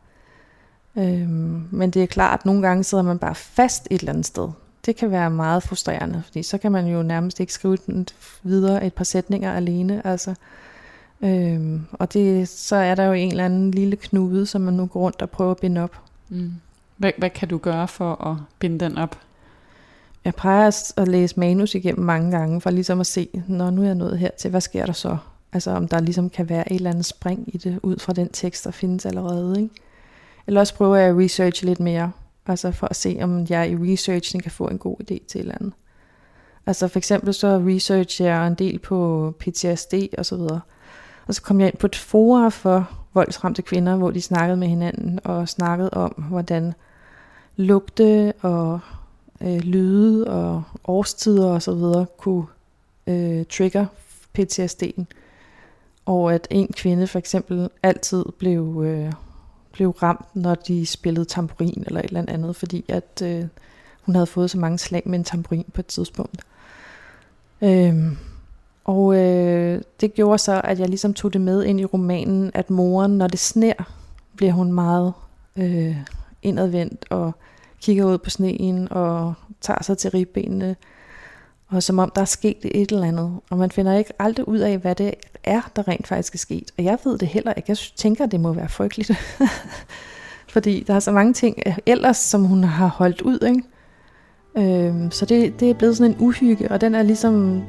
Øhm, 0.97 1.67
men 1.71 1.91
det 1.91 2.03
er 2.03 2.07
klart, 2.07 2.39
at 2.39 2.45
nogle 2.45 2.61
gange 2.61 2.83
sidder 2.83 3.03
man 3.03 3.19
bare 3.19 3.35
fast 3.35 3.87
et 3.91 3.99
eller 3.99 4.11
andet 4.11 4.25
sted. 4.25 4.49
Det 4.85 4.95
kan 4.95 5.11
være 5.11 5.29
meget 5.29 5.63
frustrerende, 5.63 6.21
fordi 6.25 6.43
så 6.43 6.57
kan 6.57 6.71
man 6.71 6.87
jo 6.87 7.03
nærmest 7.03 7.39
ikke 7.39 7.53
skrive 7.53 7.77
videre 8.43 8.85
et 8.85 8.93
par 8.93 9.03
sætninger 9.03 9.53
alene. 9.53 10.07
Altså, 10.07 10.35
øhm, 11.21 11.85
og 11.91 12.13
det, 12.13 12.49
så 12.49 12.75
er 12.75 12.95
der 12.95 13.03
jo 13.03 13.13
en 13.13 13.31
eller 13.31 13.45
anden 13.45 13.71
lille 13.71 13.95
knude, 13.95 14.45
som 14.45 14.61
man 14.61 14.73
nu 14.73 14.85
går 14.85 14.99
rundt 14.99 15.21
og 15.21 15.29
prøver 15.29 15.51
at 15.51 15.57
binde 15.57 15.81
op. 15.81 15.99
Mm. 16.29 16.51
Hvad, 16.97 17.11
hvad 17.17 17.29
kan 17.29 17.47
du 17.47 17.57
gøre 17.57 17.87
for 17.87 18.27
at 18.27 18.37
binde 18.59 18.85
den 18.85 18.97
op? 18.97 19.17
Jeg 20.25 20.35
plejer 20.35 20.91
at 20.97 21.07
læse 21.07 21.39
manus 21.39 21.75
igennem 21.75 22.05
mange 22.05 22.31
gange, 22.31 22.61
for 22.61 22.69
ligesom 22.69 22.99
at 22.99 23.07
se, 23.07 23.29
når 23.47 23.69
nu 23.69 23.81
er 23.81 23.85
jeg 23.85 23.95
nået 23.95 24.19
her 24.19 24.29
til, 24.39 24.49
hvad 24.49 24.61
sker 24.61 24.85
der 24.85 24.93
så? 24.93 25.17
Altså 25.53 25.71
om 25.71 25.87
der 25.87 25.99
ligesom 25.99 26.29
kan 26.29 26.49
være 26.49 26.71
et 26.71 26.75
eller 26.75 26.89
andet 26.89 27.05
spring 27.05 27.55
i 27.55 27.57
det, 27.57 27.79
ud 27.83 27.99
fra 27.99 28.13
den 28.13 28.29
tekst, 28.29 28.63
der 28.65 28.71
findes 28.71 29.05
allerede. 29.05 29.61
Ikke? 29.61 29.73
Eller 30.47 30.59
også 30.59 30.75
prøver 30.75 30.95
jeg 30.95 31.09
at 31.09 31.17
researche 31.17 31.65
lidt 31.65 31.79
mere, 31.79 32.11
altså 32.47 32.71
for 32.71 32.87
at 32.87 32.95
se, 32.95 33.19
om 33.21 33.45
jeg 33.49 33.71
i 33.71 33.75
researchen 33.75 34.41
kan 34.41 34.51
få 34.51 34.67
en 34.67 34.77
god 34.77 34.95
idé 35.01 35.05
til 35.05 35.39
et 35.39 35.39
eller 35.39 35.55
andet. 35.55 35.73
Altså 36.65 36.87
for 36.87 36.99
eksempel 36.99 37.33
så 37.33 37.63
researcher 37.67 38.25
jeg 38.25 38.47
en 38.47 38.55
del 38.55 38.79
på 38.79 39.33
PTSD 39.39 39.93
og 40.17 40.25
så 40.25 40.35
videre. 40.35 40.61
Og 41.27 41.35
så 41.35 41.41
kom 41.41 41.59
jeg 41.59 41.67
ind 41.67 41.77
på 41.77 41.87
et 41.87 41.95
forum 41.95 42.51
for 42.51 42.89
voldsramte 43.13 43.61
kvinder, 43.61 43.95
hvor 43.95 44.11
de 44.11 44.21
snakkede 44.21 44.57
med 44.57 44.67
hinanden 44.67 45.19
og 45.23 45.49
snakkede 45.49 45.89
om, 45.89 46.11
hvordan 46.29 46.73
lugte 47.55 48.33
og 48.41 48.79
øh, 49.41 49.57
lyde 49.57 50.27
og 50.27 50.63
årstider 50.83 51.49
og 51.49 51.61
så 51.61 51.73
videre 51.73 52.05
kunne 52.17 52.45
øh, 53.07 53.45
trigger 53.45 53.85
PTSD'en. 54.39 55.03
Og 56.05 56.33
at 56.33 56.47
en 56.49 56.67
kvinde 56.67 57.07
for 57.07 57.19
eksempel 57.19 57.69
altid 57.83 58.25
blev 58.39 58.83
øh, 58.85 59.11
blev 59.77 59.89
ramt, 59.89 60.35
når 60.35 60.55
de 60.55 60.85
spillede 60.85 61.25
tamburin 61.25 61.83
eller 61.87 61.99
et 61.99 62.05
eller 62.05 62.25
andet, 62.27 62.55
fordi 62.55 62.85
at 62.87 63.21
øh, 63.23 63.45
hun 64.01 64.15
havde 64.15 64.27
fået 64.27 64.49
så 64.49 64.57
mange 64.57 64.77
slag 64.77 65.03
med 65.05 65.19
en 65.19 65.23
tamburin 65.23 65.65
på 65.73 65.81
et 65.81 65.85
tidspunkt. 65.85 66.41
Øhm, 67.61 68.17
og 68.85 69.15
øh, 69.15 69.81
det 70.01 70.13
gjorde 70.13 70.37
så, 70.37 70.61
at 70.63 70.79
jeg 70.79 70.89
ligesom 70.89 71.13
tog 71.13 71.33
det 71.33 71.41
med 71.41 71.63
ind 71.63 71.79
i 71.79 71.85
romanen, 71.85 72.51
at 72.53 72.69
moren, 72.69 73.17
når 73.17 73.27
det 73.27 73.39
sner, 73.39 73.73
bliver 74.35 74.53
hun 74.53 74.71
meget 74.71 75.13
øh, 75.55 75.97
indadvendt 76.41 77.05
og 77.09 77.31
kigger 77.81 78.05
ud 78.05 78.17
på 78.17 78.29
sneen 78.29 78.91
og 78.91 79.33
tager 79.61 79.83
sig 79.83 79.97
til 79.97 80.11
ribbenene 80.11 80.75
og 81.69 81.83
som 81.83 81.99
om 81.99 82.11
der 82.15 82.21
er 82.21 82.25
sket 82.25 82.57
et 82.63 82.91
eller 82.91 83.07
andet, 83.07 83.39
og 83.49 83.57
man 83.57 83.71
finder 83.71 83.97
ikke 83.97 84.13
aldrig 84.19 84.47
ud 84.47 84.59
af, 84.59 84.77
hvad 84.77 84.95
det 84.95 85.13
er, 85.43 85.61
der 85.75 85.87
rent 85.87 86.07
faktisk 86.07 86.33
er 86.33 86.37
sket. 86.37 86.71
Og 86.77 86.83
jeg 86.83 86.97
ved 87.03 87.17
det 87.17 87.27
heller 87.27 87.53
ikke. 87.53 87.69
Jeg 87.69 87.77
tænker, 87.77 88.25
det 88.25 88.39
må 88.39 88.53
være 88.53 88.69
frygteligt. 88.69 89.11
Fordi 90.53 90.83
der 90.87 90.93
er 90.93 90.99
så 90.99 91.11
mange 91.11 91.33
ting 91.33 91.57
øh, 91.65 91.77
ellers, 91.85 92.17
som 92.17 92.43
hun 92.43 92.63
har 92.63 92.87
holdt 92.87 93.21
ud. 93.21 93.39
Ikke? 93.47 93.63
Øhm, 94.87 95.11
så 95.11 95.25
det, 95.25 95.59
det 95.59 95.69
er 95.69 95.73
blevet 95.73 95.97
sådan 95.97 96.11
en 96.11 96.17
uhygge, 96.19 96.71
og 96.71 96.81
den 96.81 96.95
er 96.95 97.03
ligesom 97.03 97.63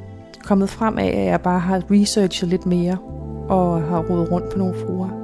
kommet 0.44 0.70
frem 0.70 0.98
af, 0.98 1.06
at 1.06 1.26
jeg 1.26 1.40
bare 1.40 1.60
har 1.60 1.82
researchet 1.90 2.48
lidt 2.48 2.66
mere, 2.66 2.98
og 3.48 3.82
har 3.82 4.02
rodet 4.02 4.30
rundt 4.30 4.52
på 4.52 4.58
nogle 4.58 4.74
fruer. 4.74 5.17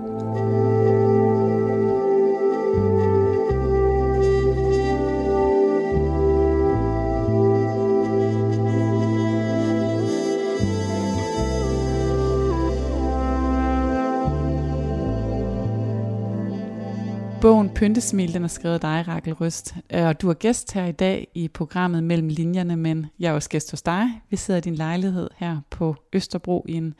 Pyntesmil, 17.75 18.35
den 18.35 18.45
er 18.45 18.49
skrevet 18.49 18.75
af 18.75 18.81
dig, 18.81 19.05
Rakel 19.09 19.33
Røst. 19.33 19.75
Øh, 19.95 20.07
og 20.07 20.22
du 20.22 20.31
er 20.31 20.35
gæst 20.35 20.72
her 20.72 20.85
i 20.85 20.93
dag 20.93 21.29
i 21.35 21.49
programmet 21.49 22.05
Mellem 22.05 22.29
Linjerne, 22.29 22.77
men 22.77 23.07
jeg 23.18 23.31
er 23.31 23.33
også 23.33 23.49
gæst 23.49 23.70
hos 23.70 23.83
dig. 23.83 24.22
Vi 24.31 24.37
sidder 24.37 24.59
i 24.59 24.61
din 24.61 24.75
lejlighed 24.75 25.31
her 25.37 25.61
på 25.70 25.97
Østerbro 26.12 26.64
i 26.68 26.72
en 26.72 26.95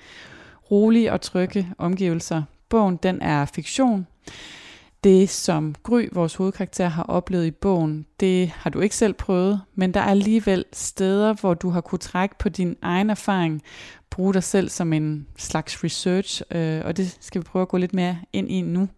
rolig 0.70 1.12
og 1.12 1.20
trygge 1.20 1.68
omgivelser. 1.79 2.43
Bogen, 2.68 2.99
den 3.03 3.22
er 3.22 3.45
fiktion. 3.45 4.07
Det, 5.05 5.31
som 5.31 5.75
Gry, 5.83 6.09
vores 6.13 6.35
hovedkarakter, 6.35 6.89
har 6.89 7.03
oplevet 7.03 7.47
i 7.47 7.51
bogen, 7.51 8.07
det 8.21 8.49
har 8.49 8.71
du 8.71 8.81
ikke 8.81 8.97
selv 8.97 9.13
prøvet, 9.13 9.61
men 9.75 9.95
der 9.95 10.01
er 10.01 10.05
alligevel 10.05 10.65
steder, 10.73 11.35
hvor 11.35 11.55
du 11.55 11.71
har 11.71 11.81
kunne 11.81 11.99
trække 11.99 12.35
på 12.39 12.49
din 12.49 12.77
egen 12.83 13.11
erfaring, 13.11 13.63
bruge 14.11 14.35
dig 14.35 14.43
selv 14.43 14.69
som 14.69 14.93
en 14.93 15.27
slags 15.37 15.85
research, 15.85 16.43
øh, 16.51 16.83
og 16.85 16.97
det 16.97 17.17
skal 17.21 17.41
vi 17.41 17.45
prøve 17.45 17.63
at 17.63 17.69
gå 17.69 17.77
lidt 17.77 17.95
mere 17.95 18.19
ind 18.33 18.51
i 18.51 18.61
nu. 18.61 18.89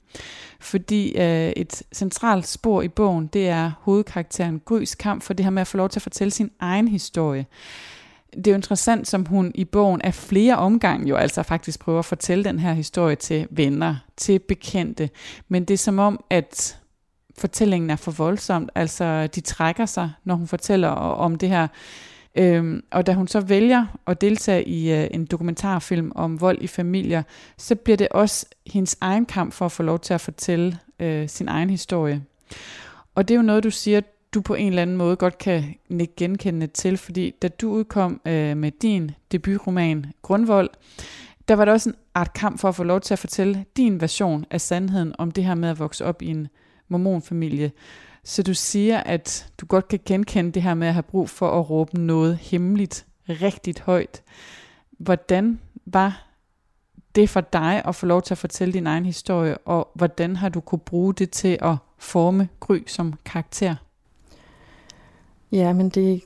Fordi 0.61 1.17
øh, 1.17 1.53
et 1.57 1.83
centralt 1.95 2.47
spor 2.47 2.83
i 2.83 2.89
bogen, 2.89 3.27
det 3.27 3.49
er 3.49 3.73
hovedkarakteren 3.81 4.61
Grys 4.65 4.95
kamp 4.95 5.23
for 5.23 5.35
det 5.35 5.45
her 5.45 5.51
med 5.51 5.61
at 5.61 5.67
få 5.67 5.77
lov 5.77 5.89
til 5.89 5.99
at 5.99 6.03
fortælle 6.03 6.31
sin 6.31 6.51
egen 6.61 6.89
historie 6.89 7.47
det 8.35 8.47
er 8.47 8.51
jo 8.51 8.57
interessant, 8.57 9.09
som 9.09 9.27
hun 9.27 9.53
i 9.55 9.65
bogen 9.65 10.03
af 10.03 10.15
flere 10.15 10.57
omgange 10.57 11.09
jo 11.09 11.17
altså 11.17 11.43
faktisk 11.43 11.81
prøver 11.81 11.99
at 11.99 12.05
fortælle 12.05 12.45
den 12.45 12.59
her 12.59 12.73
historie 12.73 13.17
til 13.17 13.47
venner, 13.51 13.97
til 14.17 14.39
bekendte. 14.39 15.11
Men 15.49 15.65
det 15.65 15.75
er 15.75 15.79
som 15.79 15.99
om, 15.99 16.25
at 16.31 16.79
fortællingen 17.39 17.91
er 17.91 17.97
for 17.97 18.11
voldsomt. 18.11 18.71
Altså, 18.75 19.27
de 19.27 19.41
trækker 19.41 19.87
sig, 19.87 20.13
når 20.25 20.35
hun 20.35 20.47
fortæller 20.47 20.89
om 20.89 21.35
det 21.37 21.49
her. 21.49 21.69
Øhm, 22.39 22.83
og 22.91 23.07
da 23.07 23.13
hun 23.13 23.29
så 23.29 23.41
vælger 23.41 23.87
at 24.07 24.21
deltage 24.21 24.69
i 24.69 24.93
øh, 24.93 25.09
en 25.11 25.27
dokumentarfilm 25.27 26.13
om 26.15 26.41
vold 26.41 26.59
i 26.61 26.67
familier, 26.67 27.23
så 27.59 27.75
bliver 27.75 27.97
det 27.97 28.09
også 28.09 28.47
hendes 28.67 28.97
egen 29.01 29.27
kamp 29.27 29.53
for 29.53 29.65
at 29.65 29.73
få 29.73 29.83
lov 29.83 29.99
til 29.99 30.15
at 30.15 30.21
fortælle 30.21 30.79
øh, 31.01 31.29
sin 31.29 31.49
egen 31.49 31.71
historie. 31.71 32.23
Og 33.15 33.29
det 33.29 33.35
er 33.35 33.39
jo 33.39 33.43
noget, 33.43 33.65
du 33.65 33.71
siger, 33.71 34.01
du 34.37 34.41
på 34.41 34.55
en 34.55 34.69
eller 34.69 34.83
anden 34.83 34.97
måde 34.97 35.17
godt 35.17 35.39
kan 35.39 35.75
nikke 35.89 36.15
genkendende 36.17 36.67
til, 36.67 36.97
fordi 36.97 37.31
da 37.43 37.49
du 37.49 37.71
udkom 37.71 38.21
øh, 38.27 38.57
med 38.57 38.71
din 38.71 39.11
debutroman 39.33 40.07
Grundvold, 40.23 40.71
der 41.49 41.55
var 41.55 41.65
der 41.65 41.73
også 41.73 41.91
en 41.91 41.97
art 42.15 42.33
kamp 42.33 42.59
for 42.61 42.69
at 42.69 42.75
få 42.75 42.85
lov 42.85 43.01
til 43.01 43.15
at 43.15 43.19
fortælle 43.19 43.65
din 43.77 44.01
version 44.01 44.45
af 44.51 44.61
sandheden 44.61 45.15
om 45.19 45.31
det 45.31 45.45
her 45.45 45.55
med 45.55 45.69
at 45.69 45.79
vokse 45.79 46.05
op 46.05 46.23
i 46.23 46.27
en 46.27 46.49
mormonfamilie. 46.89 47.73
Så 48.25 48.43
du 48.43 48.55
siger, 48.55 48.99
at 49.01 49.53
du 49.61 49.67
godt 49.67 49.89
kan 49.89 50.01
genkende 50.07 50.53
det 50.53 50.63
her 50.63 50.75
med 50.75 50.89
at 50.89 50.95
have 50.95 51.03
brug 51.03 51.31
for 51.31 51.51
at 51.61 51.71
råbe 51.71 52.01
noget 52.01 52.37
hemmeligt 52.37 53.07
rigtigt 53.29 53.81
højt. 53.81 54.23
Hvordan 54.99 55.61
var 55.87 56.27
det 57.15 57.31
for 57.31 57.41
dig 57.41 57.83
at 57.85 57.95
få 57.95 58.07
lov 58.07 58.23
til 58.23 58.35
at 58.35 58.39
fortælle 58.39 58.75
din 58.75 58.87
egen 58.87 59.05
historie, 59.05 59.59
og 59.59 59.91
hvordan 59.95 60.37
har 60.37 60.49
du 60.49 60.61
kunne 60.61 60.79
bruge 60.79 61.15
det 61.15 61.31
til 61.31 61.59
at 61.63 61.77
forme 61.99 62.49
Gry 62.61 62.79
som 62.87 63.15
karakter? 63.25 63.86
Ja, 65.53 65.73
men 65.73 65.89
det, 65.89 66.23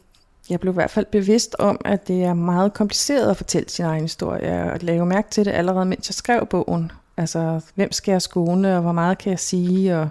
jeg 0.51 0.61
blev 0.61 0.73
i 0.73 0.75
hvert 0.75 0.91
fald 0.91 1.07
bevidst 1.07 1.57
om, 1.59 1.81
at 1.85 2.09
det 2.09 2.25
er 2.25 2.35
meget 2.35 2.75
kompliceret 2.75 3.31
at 3.31 3.37
fortælle 3.37 3.69
sin 3.69 3.85
egen 3.85 4.03
historie. 4.03 4.73
Og 4.73 4.79
lave 4.81 5.07
mærke 5.07 5.31
til 5.31 5.45
det 5.45 5.51
allerede, 5.51 5.87
mens 5.87 6.09
jeg 6.09 6.15
skrev 6.15 6.47
bogen. 6.47 6.93
Altså, 7.17 7.61
hvem 7.75 7.93
skal 7.93 8.13
jeg 8.13 8.23
skåne, 8.23 8.77
og 8.77 8.83
hvor 8.83 8.93
meget 8.93 9.19
kan 9.19 9.31
jeg 9.31 9.39
sige, 9.39 9.99
og 9.99 10.09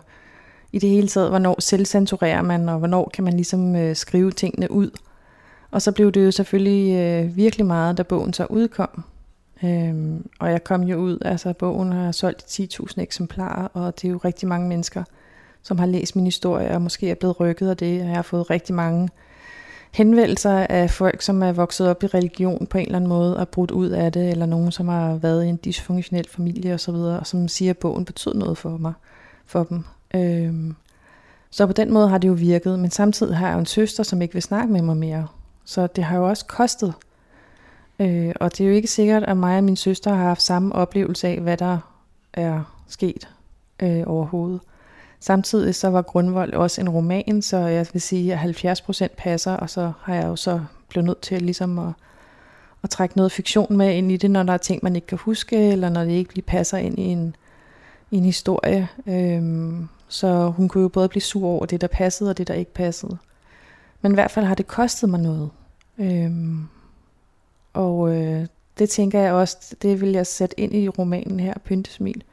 i 0.71 0.79
det 0.79 0.89
hele 0.89 1.07
taget, 1.07 1.29
hvornår 1.29 1.61
selvcensurerer 1.61 2.41
man, 2.41 2.69
og 2.69 2.77
hvornår 2.77 3.11
kan 3.13 3.23
man 3.23 3.33
ligesom 3.33 3.75
øh, 3.75 3.95
skrive 3.95 4.31
tingene 4.31 4.71
ud. 4.71 4.91
Og 5.71 5.81
så 5.81 5.91
blev 5.91 6.11
det 6.11 6.25
jo 6.25 6.31
selvfølgelig 6.31 6.95
øh, 6.95 7.35
virkelig 7.35 7.65
meget, 7.65 7.97
da 7.97 8.03
bogen 8.03 8.33
så 8.33 8.45
udkom. 8.49 9.03
Øhm, 9.63 10.27
og 10.39 10.51
jeg 10.51 10.63
kom 10.63 10.83
jo 10.83 10.97
ud, 10.97 11.17
altså 11.21 11.53
bogen 11.53 11.91
har 11.91 12.11
solgt 12.11 12.43
10.000 12.43 13.01
eksemplarer, 13.01 13.67
og 13.73 14.01
det 14.01 14.07
er 14.07 14.11
jo 14.11 14.17
rigtig 14.17 14.47
mange 14.47 14.67
mennesker, 14.67 15.03
som 15.63 15.79
har 15.79 15.85
læst 15.85 16.15
min 16.15 16.25
historie, 16.25 16.71
og 16.71 16.81
måske 16.81 17.09
er 17.09 17.15
blevet 17.15 17.39
rykket 17.39 17.69
af 17.69 17.77
det. 17.77 17.97
Jeg 17.97 18.15
har 18.15 18.21
fået 18.21 18.49
rigtig 18.49 18.75
mange 18.75 19.09
henvendelser 19.91 20.67
af 20.69 20.89
folk, 20.89 21.21
som 21.21 21.43
er 21.43 21.51
vokset 21.51 21.89
op 21.89 22.03
i 22.03 22.07
religion 22.07 22.67
på 22.67 22.77
en 22.77 22.85
eller 22.85 22.95
anden 22.95 23.09
måde 23.09 23.37
og 23.37 23.49
brudt 23.49 23.71
ud 23.71 23.89
af 23.89 24.11
det, 24.11 24.29
eller 24.29 24.45
nogen, 24.45 24.71
som 24.71 24.87
har 24.87 25.15
været 25.15 25.45
i 25.45 25.47
en 25.47 25.59
dysfunktionel 25.65 26.27
familie 26.29 26.73
osv., 26.73 26.93
og 26.93 27.27
som 27.27 27.47
siger, 27.47 27.69
at 27.69 27.77
bogen 27.77 28.05
betød 28.05 28.33
noget 28.33 28.57
for 28.57 28.69
mig, 28.69 28.93
for 29.45 29.63
dem. 29.63 29.83
Øhm, 30.15 30.75
så 31.51 31.67
på 31.67 31.73
den 31.73 31.93
måde 31.93 32.09
har 32.09 32.17
det 32.17 32.27
jo 32.27 32.33
virket, 32.33 32.79
men 32.79 32.91
samtidig 32.91 33.37
har 33.37 33.47
jeg 33.47 33.53
jo 33.53 33.59
en 33.59 33.65
søster, 33.65 34.03
som 34.03 34.21
ikke 34.21 34.33
vil 34.33 34.43
snakke 34.43 34.73
med 34.73 34.81
mig 34.81 34.97
mere. 34.97 35.27
Så 35.65 35.87
det 35.87 36.03
har 36.03 36.17
jo 36.17 36.29
også 36.29 36.45
kostet. 36.45 36.93
Øh, 37.99 38.31
og 38.39 38.51
det 38.51 38.63
er 38.63 38.67
jo 38.67 38.75
ikke 38.75 38.87
sikkert, 38.87 39.23
at 39.23 39.37
mig 39.37 39.57
og 39.57 39.63
min 39.63 39.75
søster 39.75 40.13
har 40.13 40.23
haft 40.23 40.41
samme 40.41 40.75
oplevelse 40.75 41.27
af, 41.27 41.39
hvad 41.39 41.57
der 41.57 41.77
er 42.33 42.83
sket 42.87 43.29
øh, 43.83 44.03
overhovedet. 44.05 44.59
Samtidig 45.19 45.75
så 45.75 45.89
var 45.89 46.01
Grundvold 46.01 46.53
også 46.53 46.81
en 46.81 46.89
roman, 46.89 47.41
så 47.41 47.57
jeg 47.57 47.87
vil 47.93 48.01
sige, 48.01 48.33
at 48.33 48.39
70% 48.39 49.07
passer, 49.17 49.53
og 49.53 49.69
så 49.69 49.91
har 50.01 50.15
jeg 50.15 50.25
jo 50.25 50.35
så 50.35 50.61
blevet 50.89 51.05
nødt 51.05 51.21
til 51.21 51.41
ligesom 51.41 51.79
at, 51.79 51.93
at 52.83 52.89
trække 52.89 53.17
noget 53.17 53.31
fiktion 53.31 53.77
med 53.77 53.93
ind 53.93 54.11
i 54.11 54.17
det, 54.17 54.31
når 54.31 54.43
der 54.43 54.53
er 54.53 54.57
ting, 54.57 54.79
man 54.83 54.95
ikke 54.95 55.07
kan 55.07 55.17
huske, 55.17 55.71
eller 55.71 55.89
når 55.89 56.03
det 56.03 56.11
ikke 56.11 56.35
lige 56.35 56.45
passer 56.45 56.77
ind 56.77 56.99
i 56.99 57.03
en, 57.03 57.35
i 58.11 58.17
en 58.17 58.25
historie. 58.25 58.87
Øhm, 59.07 59.87
så 60.07 60.49
hun 60.49 60.67
kunne 60.67 60.81
jo 60.81 60.87
både 60.87 61.09
blive 61.09 61.21
sur 61.21 61.47
over 61.47 61.65
det, 61.65 61.81
der 61.81 61.87
passede, 61.87 62.29
og 62.29 62.37
det, 62.37 62.47
der 62.47 62.53
ikke 62.53 62.73
passede. 62.73 63.17
Men 64.01 64.11
i 64.11 64.15
hvert 64.15 64.31
fald 64.31 64.45
har 64.45 64.55
det 64.55 64.67
kostet 64.67 65.09
mig 65.09 65.19
noget. 65.19 65.49
Øhm, 65.97 66.67
og 67.73 68.15
øh, 68.15 68.45
det 68.79 68.89
tænker 68.89 69.19
jeg 69.19 69.33
også, 69.33 69.75
det 69.81 70.01
vil 70.01 70.11
jeg 70.11 70.27
sætte 70.27 70.59
ind 70.59 70.73
i 70.73 70.89
romanen 70.89 71.39
her, 71.39 71.53
Pyntesmil 71.65 72.23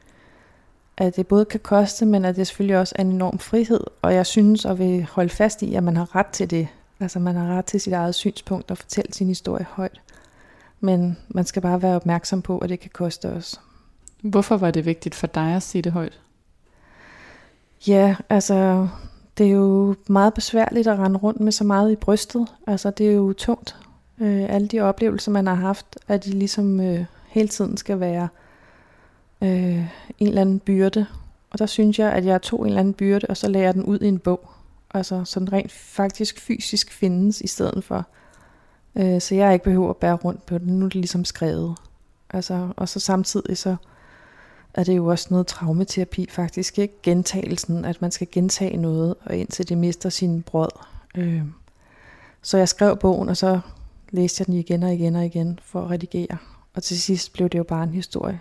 at 0.96 1.16
det 1.16 1.26
både 1.26 1.44
kan 1.44 1.60
koste, 1.60 2.06
men 2.06 2.24
at 2.24 2.36
det 2.36 2.46
selvfølgelig 2.46 2.78
også 2.78 2.94
er 2.98 3.02
en 3.02 3.12
enorm 3.12 3.38
frihed. 3.38 3.80
Og 4.02 4.14
jeg 4.14 4.26
synes 4.26 4.64
og 4.64 4.78
vil 4.78 5.04
holde 5.04 5.30
fast 5.30 5.62
i, 5.62 5.74
at 5.74 5.82
man 5.82 5.96
har 5.96 6.16
ret 6.16 6.26
til 6.26 6.50
det. 6.50 6.68
Altså 7.00 7.18
man 7.18 7.34
har 7.34 7.56
ret 7.58 7.64
til 7.64 7.80
sit 7.80 7.92
eget 7.92 8.14
synspunkt 8.14 8.70
og 8.70 8.78
fortælle 8.78 9.12
sin 9.12 9.28
historie 9.28 9.66
højt. 9.70 10.00
Men 10.80 11.16
man 11.28 11.44
skal 11.44 11.62
bare 11.62 11.82
være 11.82 11.96
opmærksom 11.96 12.42
på, 12.42 12.58
at 12.58 12.68
det 12.68 12.80
kan 12.80 12.90
koste 12.94 13.28
os. 13.28 13.60
Hvorfor 14.22 14.56
var 14.56 14.70
det 14.70 14.86
vigtigt 14.86 15.14
for 15.14 15.26
dig 15.26 15.54
at 15.54 15.62
sige 15.62 15.82
det 15.82 15.92
højt? 15.92 16.20
Ja, 17.86 18.16
altså 18.30 18.88
det 19.38 19.46
er 19.46 19.50
jo 19.50 19.94
meget 20.06 20.34
besværligt 20.34 20.88
at 20.88 20.98
rende 20.98 21.18
rundt 21.18 21.40
med 21.40 21.52
så 21.52 21.64
meget 21.64 21.92
i 21.92 21.96
brystet. 21.96 22.46
Altså 22.66 22.90
det 22.90 23.08
er 23.08 23.12
jo 23.12 23.32
tungt. 23.32 23.76
Øh, 24.20 24.54
alle 24.54 24.68
de 24.68 24.80
oplevelser, 24.80 25.32
man 25.32 25.46
har 25.46 25.54
haft, 25.54 25.98
at 26.08 26.24
de 26.24 26.30
ligesom 26.30 26.80
øh, 26.80 27.04
hele 27.26 27.48
tiden 27.48 27.76
skal 27.76 28.00
være 28.00 28.22
øh, 28.22 28.45
Øh, 29.42 29.84
en 30.18 30.26
eller 30.26 30.40
anden 30.40 30.58
byrde. 30.58 31.06
Og 31.50 31.58
der 31.58 31.66
synes 31.66 31.98
jeg, 31.98 32.12
at 32.12 32.24
jeg 32.24 32.42
tog 32.42 32.60
en 32.60 32.66
eller 32.66 32.80
anden 32.80 32.94
byrde, 32.94 33.26
og 33.28 33.36
så 33.36 33.48
lagde 33.48 33.66
jeg 33.66 33.74
den 33.74 33.84
ud 33.84 34.00
i 34.00 34.08
en 34.08 34.18
bog. 34.18 34.50
Altså 34.94 35.24
så 35.24 35.40
den 35.40 35.52
rent 35.52 35.72
faktisk 35.72 36.40
fysisk 36.40 36.92
findes 36.92 37.40
i 37.40 37.46
stedet 37.46 37.84
for. 37.84 38.06
Øh, 38.96 39.20
så 39.20 39.34
jeg 39.34 39.52
ikke 39.52 39.64
behøver 39.64 39.90
at 39.90 39.96
bære 39.96 40.14
rundt 40.14 40.46
på 40.46 40.58
den. 40.58 40.78
Nu 40.78 40.84
er 40.84 40.88
det 40.88 40.94
ligesom 40.94 41.24
skrevet. 41.24 41.76
Altså, 42.30 42.68
og 42.76 42.88
så 42.88 43.00
samtidig 43.00 43.58
så 43.58 43.76
er 44.74 44.84
det 44.84 44.96
jo 44.96 45.06
også 45.06 45.26
noget 45.30 45.46
traumaterapi 45.46 46.26
faktisk. 46.30 46.78
Ikke 46.78 46.94
gentagelsen, 47.02 47.84
at 47.84 48.02
man 48.02 48.10
skal 48.10 48.28
gentage 48.32 48.76
noget, 48.76 49.14
og 49.24 49.36
indtil 49.36 49.68
det 49.68 49.78
mister 49.78 50.08
sin 50.08 50.42
brød. 50.42 50.68
Øh, 51.14 51.42
så 52.42 52.58
jeg 52.58 52.68
skrev 52.68 52.96
bogen, 52.96 53.28
og 53.28 53.36
så 53.36 53.60
læste 54.10 54.40
jeg 54.40 54.46
den 54.46 54.54
igen 54.54 54.82
og 54.82 54.94
igen 54.94 55.16
og 55.16 55.24
igen 55.24 55.58
for 55.62 55.82
at 55.82 55.90
redigere. 55.90 56.36
Og 56.74 56.82
til 56.82 57.00
sidst 57.00 57.32
blev 57.32 57.48
det 57.48 57.58
jo 57.58 57.64
bare 57.64 57.82
en 57.82 57.94
historie. 57.94 58.40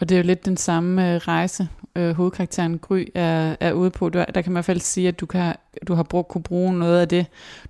Og 0.00 0.08
det 0.08 0.14
er 0.14 0.18
jo 0.18 0.26
lidt 0.26 0.44
den 0.44 0.56
samme 0.56 1.14
øh, 1.14 1.16
rejse, 1.16 1.68
øh, 1.96 2.16
hovedkarakteren 2.16 2.78
Gry 2.78 3.04
er, 3.14 3.56
er 3.60 3.72
ude 3.72 3.90
på. 3.90 4.08
Du, 4.08 4.24
der 4.34 4.42
kan 4.42 4.52
man 4.52 4.52
i 4.52 4.54
hvert 4.54 4.64
fald 4.64 4.80
sige, 4.80 5.08
at 5.08 5.20
du, 5.20 5.26
kan, 5.26 5.54
du 5.88 5.94
har 5.94 6.02
brugt, 6.02 6.28
kunne 6.28 6.42
bruge 6.42 6.72
noget 6.72 7.00
af 7.00 7.08
det, 7.08 7.26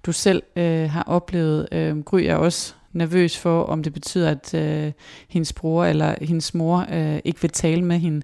du 0.07 0.13
selv 0.13 0.43
øh, 0.57 0.91
har 0.91 1.03
oplevet. 1.03 1.69
Øh, 1.73 2.01
Gry 2.01 2.21
er 2.21 2.35
også 2.35 2.75
nervøs 2.93 3.39
for, 3.39 3.63
om 3.63 3.83
det 3.83 3.93
betyder, 3.93 4.31
at 4.31 4.55
øh, 4.55 4.93
hendes 5.29 5.53
bror 5.53 5.85
eller 5.85 6.15
hendes 6.21 6.55
mor 6.55 6.87
øh, 6.93 7.21
ikke 7.25 7.41
vil 7.41 7.51
tale 7.51 7.83
med 7.83 7.99
hende. 7.99 8.23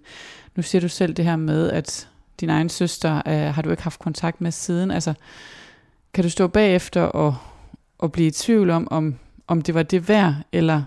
Nu 0.56 0.62
siger 0.62 0.80
du 0.80 0.88
selv 0.88 1.14
det 1.14 1.24
her 1.24 1.36
med, 1.36 1.70
at 1.70 2.08
din 2.40 2.50
egen 2.50 2.68
søster 2.68 3.22
øh, 3.26 3.54
har 3.54 3.62
du 3.62 3.70
ikke 3.70 3.82
haft 3.82 4.00
kontakt 4.00 4.40
med 4.40 4.50
siden. 4.50 4.90
Altså, 4.90 5.14
kan 6.14 6.24
du 6.24 6.30
stå 6.30 6.46
bagefter 6.46 7.02
og, 7.02 7.36
og 7.98 8.12
blive 8.12 8.28
i 8.28 8.30
tvivl 8.30 8.70
om, 8.70 8.88
om, 8.90 9.14
om 9.46 9.62
det 9.62 9.74
var 9.74 9.82
det 9.82 10.08
værd, 10.08 10.34
eller 10.52 10.82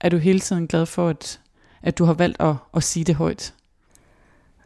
er 0.00 0.08
du 0.08 0.16
hele 0.16 0.40
tiden 0.40 0.66
glad 0.66 0.86
for, 0.86 1.08
at 1.08 1.40
at 1.84 1.98
du 1.98 2.04
har 2.04 2.14
valgt 2.14 2.40
at, 2.40 2.54
at 2.74 2.82
sige 2.82 3.04
det 3.04 3.14
højt? 3.14 3.54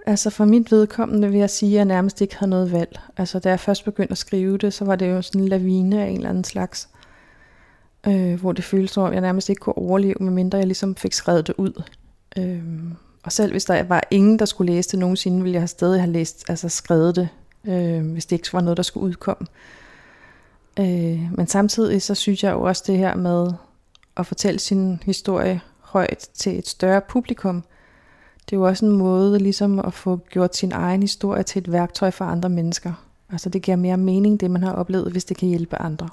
Altså 0.06 0.30
for 0.30 0.44
mit 0.44 0.72
vedkommende 0.72 1.28
vil 1.30 1.38
jeg 1.38 1.50
sige, 1.50 1.72
at 1.72 1.76
jeg 1.76 1.84
nærmest 1.84 2.20
ikke 2.20 2.36
havde 2.36 2.50
noget 2.50 2.72
valg. 2.72 3.00
Altså 3.16 3.38
da 3.38 3.48
jeg 3.48 3.60
først 3.60 3.84
begyndte 3.84 4.12
at 4.12 4.18
skrive 4.18 4.58
det, 4.58 4.74
så 4.74 4.84
var 4.84 4.96
det 4.96 5.10
jo 5.10 5.22
sådan 5.22 5.40
en 5.40 5.48
lavine 5.48 6.02
af 6.02 6.08
en 6.08 6.16
eller 6.16 6.28
anden 6.28 6.44
slags. 6.44 6.88
Øh, 8.06 8.40
hvor 8.40 8.52
det 8.52 8.64
føltes 8.64 8.90
som 8.90 9.02
om, 9.02 9.12
jeg 9.12 9.20
nærmest 9.20 9.48
ikke 9.48 9.60
kunne 9.60 9.78
overleve, 9.78 10.14
medmindre 10.20 10.58
jeg 10.58 10.66
ligesom 10.66 10.96
fik 10.96 11.12
skrevet 11.12 11.46
det 11.46 11.54
ud. 11.58 11.82
Øh, 12.38 12.62
og 13.22 13.32
selv 13.32 13.52
hvis 13.52 13.64
der 13.64 13.82
var 13.82 14.02
ingen, 14.10 14.38
der 14.38 14.44
skulle 14.44 14.72
læse 14.72 14.90
det 14.90 14.98
nogensinde, 14.98 15.42
ville 15.42 15.60
jeg 15.60 15.68
stadig 15.68 16.00
have 16.00 16.12
læst, 16.12 16.50
altså 16.50 16.68
skrevet 16.68 17.16
det, 17.16 17.28
øh, 17.64 18.12
hvis 18.12 18.26
det 18.26 18.36
ikke 18.36 18.52
var 18.52 18.60
noget, 18.60 18.76
der 18.76 18.82
skulle 18.82 19.06
udkomme. 19.06 19.46
Øh, 20.80 21.34
men 21.34 21.46
samtidig 21.46 22.02
så 22.02 22.14
synes 22.14 22.44
jeg 22.44 22.52
jo 22.52 22.62
også 22.62 22.84
det 22.86 22.98
her 22.98 23.16
med 23.16 23.52
at 24.16 24.26
fortælle 24.26 24.58
sin 24.58 25.02
historie 25.04 25.60
højt 25.88 26.28
til 26.34 26.58
et 26.58 26.68
større 26.68 27.00
publikum. 27.08 27.64
Det 28.44 28.56
er 28.56 28.60
jo 28.60 28.66
også 28.66 28.86
en 28.86 28.92
måde 28.92 29.38
ligesom 29.38 29.78
at 29.78 29.94
få 29.94 30.16
gjort 30.16 30.56
sin 30.56 30.72
egen 30.72 31.02
historie 31.02 31.42
til 31.42 31.60
et 31.60 31.72
værktøj 31.72 32.10
for 32.10 32.24
andre 32.24 32.48
mennesker. 32.48 32.92
Altså 33.30 33.48
det 33.48 33.62
giver 33.62 33.76
mere 33.76 33.96
mening, 33.96 34.40
det 34.40 34.50
man 34.50 34.62
har 34.62 34.72
oplevet, 34.72 35.12
hvis 35.12 35.24
det 35.24 35.36
kan 35.36 35.48
hjælpe 35.48 35.76
andre. 35.76 36.08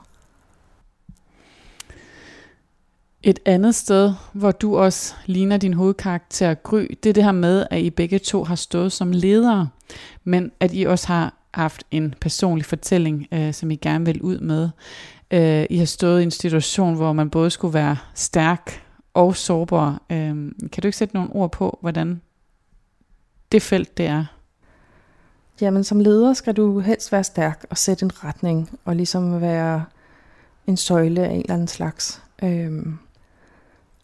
Et 3.23 3.39
andet 3.45 3.75
sted, 3.75 4.13
hvor 4.33 4.51
du 4.51 4.77
også 4.77 5.13
ligner 5.25 5.57
din 5.57 5.73
hovedkarakter 5.73 6.53
Gry, 6.53 6.87
det 7.03 7.09
er 7.09 7.13
det 7.13 7.23
her 7.23 7.31
med, 7.31 7.65
at 7.71 7.81
I 7.81 7.89
begge 7.89 8.19
to 8.19 8.43
har 8.43 8.55
stået 8.55 8.91
som 8.91 9.11
ledere, 9.11 9.69
men 10.23 10.51
at 10.59 10.71
I 10.73 10.83
også 10.83 11.07
har 11.07 11.33
haft 11.53 11.83
en 11.91 12.15
personlig 12.21 12.65
fortælling, 12.65 13.27
øh, 13.31 13.53
som 13.53 13.71
I 13.71 13.75
gerne 13.75 14.05
vil 14.05 14.21
ud 14.21 14.39
med. 14.39 14.69
Øh, 15.31 15.65
I 15.69 15.77
har 15.77 15.85
stået 15.85 16.19
i 16.19 16.23
en 16.23 16.31
situation, 16.31 16.95
hvor 16.95 17.13
man 17.13 17.29
både 17.29 17.49
skulle 17.49 17.73
være 17.73 17.97
stærk 18.13 18.84
og 19.15 19.35
sårbare. 19.35 19.99
Øh, 20.09 20.51
kan 20.71 20.81
du 20.81 20.87
ikke 20.87 20.97
sætte 20.97 21.15
nogle 21.15 21.29
ord 21.33 21.51
på, 21.51 21.77
hvordan 21.81 22.21
det 23.51 23.61
felt 23.61 23.97
det 23.97 24.05
er? 24.05 24.25
Jamen 25.61 25.83
som 25.83 25.99
leder 25.99 26.33
skal 26.33 26.53
du 26.53 26.79
helst 26.79 27.11
være 27.11 27.23
stærk 27.23 27.65
og 27.69 27.77
sætte 27.77 28.03
en 28.03 28.23
retning, 28.23 28.79
og 28.85 28.95
ligesom 28.95 29.41
være 29.41 29.85
en 30.67 30.77
søjle 30.77 31.21
af 31.21 31.31
en 31.31 31.39
eller 31.39 31.53
anden 31.53 31.67
slags. 31.67 32.21
Øhm, 32.43 32.97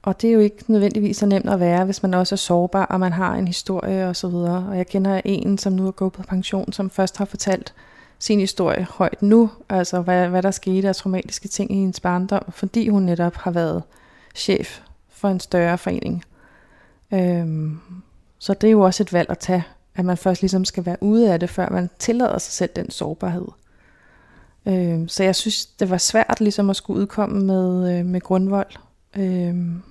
og 0.02 0.22
det 0.22 0.30
er 0.30 0.34
jo 0.34 0.40
ikke 0.40 0.64
nødvendigvis 0.68 1.18
så 1.18 1.26
nemt 1.26 1.50
at 1.50 1.60
være, 1.60 1.86
hvis 1.86 2.04
man 2.04 2.14
også 2.14 2.36
er 2.36 2.38
sårbar, 2.38 2.86
og 2.86 3.00
man 3.00 3.14
har 3.14 3.36
en 3.36 3.48
historie 3.48 4.08
og 4.08 4.16
så 4.16 4.28
videre. 4.28 4.68
Og 4.70 4.78
jeg 4.78 4.88
kender 4.88 5.22
en, 5.26 5.58
som 5.58 5.74
nu 5.74 5.88
er 5.88 5.92
gået 5.92 6.14
på 6.14 6.24
pension, 6.24 6.74
som 6.74 6.90
først 6.90 7.18
har 7.18 7.26
fortalt 7.26 7.74
sin 8.20 8.40
historie 8.40 8.88
højt 8.90 9.22
nu, 9.22 9.52
altså 9.70 10.02
hvad, 10.02 10.28
hvad 10.28 10.44
der 10.44 10.52
skete 10.52 10.90
af 10.90 10.96
traumatiske 10.96 11.48
ting 11.48 11.72
i 11.72 11.76
hendes 11.76 12.00
barndom, 12.00 12.44
fordi 12.50 12.88
hun 12.90 13.04
netop 13.04 13.36
har 13.36 13.52
været 13.52 13.84
chef 14.36 14.82
for 15.22 15.30
en 15.30 15.40
større 15.40 15.78
forening. 15.78 16.24
Øhm, 17.14 17.80
så 18.40 18.54
det 18.54 18.68
er 18.68 18.72
jo 18.72 18.82
også 18.82 19.04
et 19.04 19.14
valg 19.14 19.30
at 19.30 19.40
tage, 19.40 19.64
at 19.96 20.06
man 20.06 20.18
først 20.18 20.42
ligesom 20.42 20.66
skal 20.66 20.86
være 20.86 20.98
ude 21.02 21.34
af 21.34 21.40
det, 21.40 21.50
før 21.50 21.70
man 21.70 21.90
tillader 22.00 22.38
sig 22.38 22.54
selv 22.54 22.70
den 22.76 22.92
sårbarhed. 22.92 23.48
Øhm, 24.66 25.08
så 25.08 25.24
jeg 25.24 25.36
synes, 25.36 25.66
det 25.66 25.90
var 25.90 25.98
svært 25.98 26.38
ligesom 26.40 26.70
at 26.70 26.76
skulle 26.76 27.02
udkomme 27.02 27.46
med, 27.46 28.00
øh, 28.00 28.06
med 28.06 28.22
grundvold. 28.22 28.72
Øhm, 29.18 29.82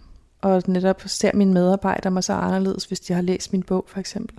og 0.40 0.62
netop 0.66 1.02
ser 1.06 1.30
mine 1.34 1.52
medarbejdere 1.52 2.10
mig 2.10 2.24
så 2.24 2.32
anderledes, 2.32 2.84
hvis 2.84 3.00
de 3.00 3.12
har 3.12 3.22
læst 3.22 3.52
min 3.52 3.62
bog 3.62 3.84
for 3.88 4.00
eksempel. 4.00 4.38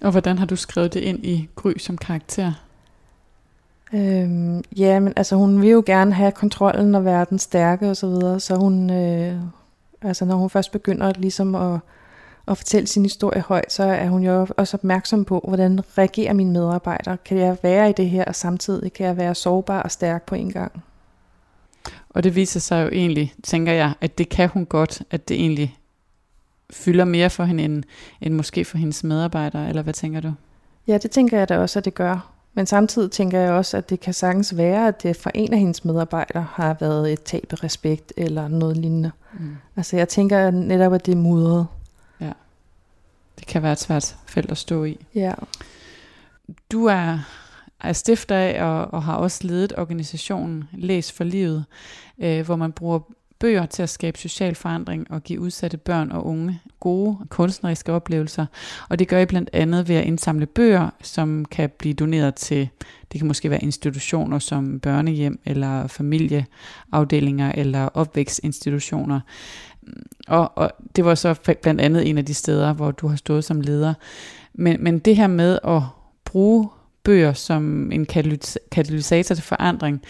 Og 0.00 0.10
hvordan 0.10 0.38
har 0.38 0.46
du 0.46 0.56
skrevet 0.56 0.94
det 0.94 1.00
ind 1.00 1.26
i 1.26 1.48
Gry 1.56 1.72
som 1.78 1.98
karakter? 1.98 2.67
Øhm, 3.94 4.62
ja, 4.76 5.00
men 5.00 5.12
altså 5.16 5.36
hun 5.36 5.62
vil 5.62 5.70
jo 5.70 5.82
gerne 5.86 6.12
have 6.12 6.32
kontrollen 6.32 6.94
og 6.94 7.04
være 7.04 7.26
den 7.30 7.38
stærke 7.38 7.90
og 7.90 7.96
så 7.96 8.06
videre, 8.08 8.40
så 8.40 8.56
hun, 8.56 8.90
øh, 8.90 9.40
altså 10.02 10.24
når 10.24 10.36
hun 10.36 10.50
først 10.50 10.72
begynder 10.72 11.12
ligesom 11.16 11.54
at, 11.54 11.80
at 12.48 12.56
fortælle 12.56 12.86
sin 12.86 13.02
historie 13.02 13.40
højt, 13.40 13.72
så 13.72 13.82
er 13.82 14.08
hun 14.08 14.22
jo 14.22 14.46
også 14.56 14.76
opmærksom 14.76 15.24
på, 15.24 15.44
hvordan 15.48 15.80
reagerer 15.98 16.32
mine 16.32 16.52
medarbejdere. 16.52 17.16
Kan 17.16 17.38
jeg 17.38 17.56
være 17.62 17.90
i 17.90 17.92
det 17.92 18.10
her, 18.10 18.24
og 18.24 18.34
samtidig 18.34 18.92
kan 18.92 19.06
jeg 19.06 19.16
være 19.16 19.34
sårbar 19.34 19.82
og 19.82 19.90
stærk 19.90 20.26
på 20.26 20.34
en 20.34 20.52
gang? 20.52 20.84
Og 22.10 22.24
det 22.24 22.34
viser 22.34 22.60
sig 22.60 22.84
jo 22.84 22.88
egentlig, 22.88 23.34
tænker 23.44 23.72
jeg, 23.72 23.92
at 24.00 24.18
det 24.18 24.28
kan 24.28 24.48
hun 24.48 24.66
godt, 24.66 25.02
at 25.10 25.28
det 25.28 25.40
egentlig 25.40 25.78
fylder 26.70 27.04
mere 27.04 27.30
for 27.30 27.44
hende, 27.44 27.64
end, 27.64 27.82
end 28.20 28.34
måske 28.34 28.64
for 28.64 28.78
hendes 28.78 29.04
medarbejdere, 29.04 29.68
eller 29.68 29.82
hvad 29.82 29.94
tænker 29.94 30.20
du? 30.20 30.32
Ja, 30.86 30.98
det 30.98 31.10
tænker 31.10 31.38
jeg 31.38 31.48
da 31.48 31.58
også, 31.58 31.78
at 31.78 31.84
det 31.84 31.94
gør. 31.94 32.37
Men 32.58 32.66
samtidig 32.66 33.10
tænker 33.10 33.40
jeg 33.40 33.52
også, 33.52 33.76
at 33.76 33.90
det 33.90 34.00
kan 34.00 34.14
sagtens 34.14 34.56
være, 34.56 34.88
at 34.88 35.02
det 35.02 35.16
for 35.16 35.30
en 35.34 35.52
af 35.52 35.58
hendes 35.58 35.84
medarbejdere 35.84 36.46
har 36.50 36.76
været 36.80 37.12
et 37.12 37.22
tab 37.22 37.46
af 37.50 37.64
respekt, 37.64 38.12
eller 38.16 38.48
noget 38.48 38.76
lignende. 38.76 39.10
Mm. 39.32 39.56
Altså 39.76 39.96
jeg 39.96 40.08
tænker 40.08 40.50
netop, 40.50 40.92
at 40.92 41.06
det 41.06 41.12
er 41.12 41.16
mudret. 41.16 41.66
Ja, 42.20 42.32
det 43.38 43.46
kan 43.46 43.62
være 43.62 43.72
et 43.72 43.80
svært 43.80 44.16
felt 44.26 44.50
at 44.50 44.58
stå 44.58 44.84
i. 44.84 45.06
Ja. 45.14 45.32
Du 46.72 46.86
er 46.86 47.18
er 47.80 47.92
stifter 47.92 48.36
af 48.36 48.64
og, 48.64 48.94
og 48.94 49.02
har 49.02 49.16
også 49.16 49.46
ledet 49.46 49.72
organisationen 49.76 50.68
Læs 50.72 51.12
for 51.12 51.24
Livet, 51.24 51.64
øh, 52.18 52.46
hvor 52.46 52.56
man 52.56 52.72
bruger 52.72 53.00
bøger 53.40 53.66
til 53.66 53.82
at 53.82 53.88
skabe 53.88 54.18
social 54.18 54.54
forandring 54.54 55.10
og 55.10 55.22
give 55.22 55.40
udsatte 55.40 55.76
børn 55.76 56.12
og 56.12 56.26
unge 56.26 56.60
gode 56.80 57.16
kunstneriske 57.28 57.92
oplevelser. 57.92 58.46
Og 58.88 58.98
det 58.98 59.08
gør 59.08 59.20
I 59.20 59.26
blandt 59.26 59.50
andet 59.52 59.88
ved 59.88 59.96
at 59.96 60.04
indsamle 60.04 60.46
bøger, 60.46 60.90
som 61.02 61.44
kan 61.44 61.70
blive 61.78 61.94
doneret 61.94 62.34
til, 62.34 62.68
det 63.12 63.20
kan 63.20 63.28
måske 63.28 63.50
være 63.50 63.62
institutioner 63.62 64.38
som 64.38 64.80
børnehjem 64.80 65.40
eller 65.44 65.86
familieafdelinger 65.86 67.52
eller 67.52 67.84
opvækstinstitutioner. 67.84 69.20
Og, 70.28 70.58
og 70.58 70.70
det 70.96 71.04
var 71.04 71.14
så 71.14 71.54
blandt 71.62 71.80
andet 71.80 72.08
en 72.08 72.18
af 72.18 72.24
de 72.24 72.34
steder, 72.34 72.72
hvor 72.72 72.90
du 72.90 73.08
har 73.08 73.16
stået 73.16 73.44
som 73.44 73.60
leder. 73.60 73.94
Men, 74.54 74.84
men 74.84 74.98
det 74.98 75.16
her 75.16 75.26
med 75.26 75.58
at 75.64 75.82
bruge 76.24 76.68
bøger 77.02 77.32
som 77.32 77.92
en 77.92 78.06
katalysator 78.70 79.34
til 79.34 79.44
forandring, 79.44 80.02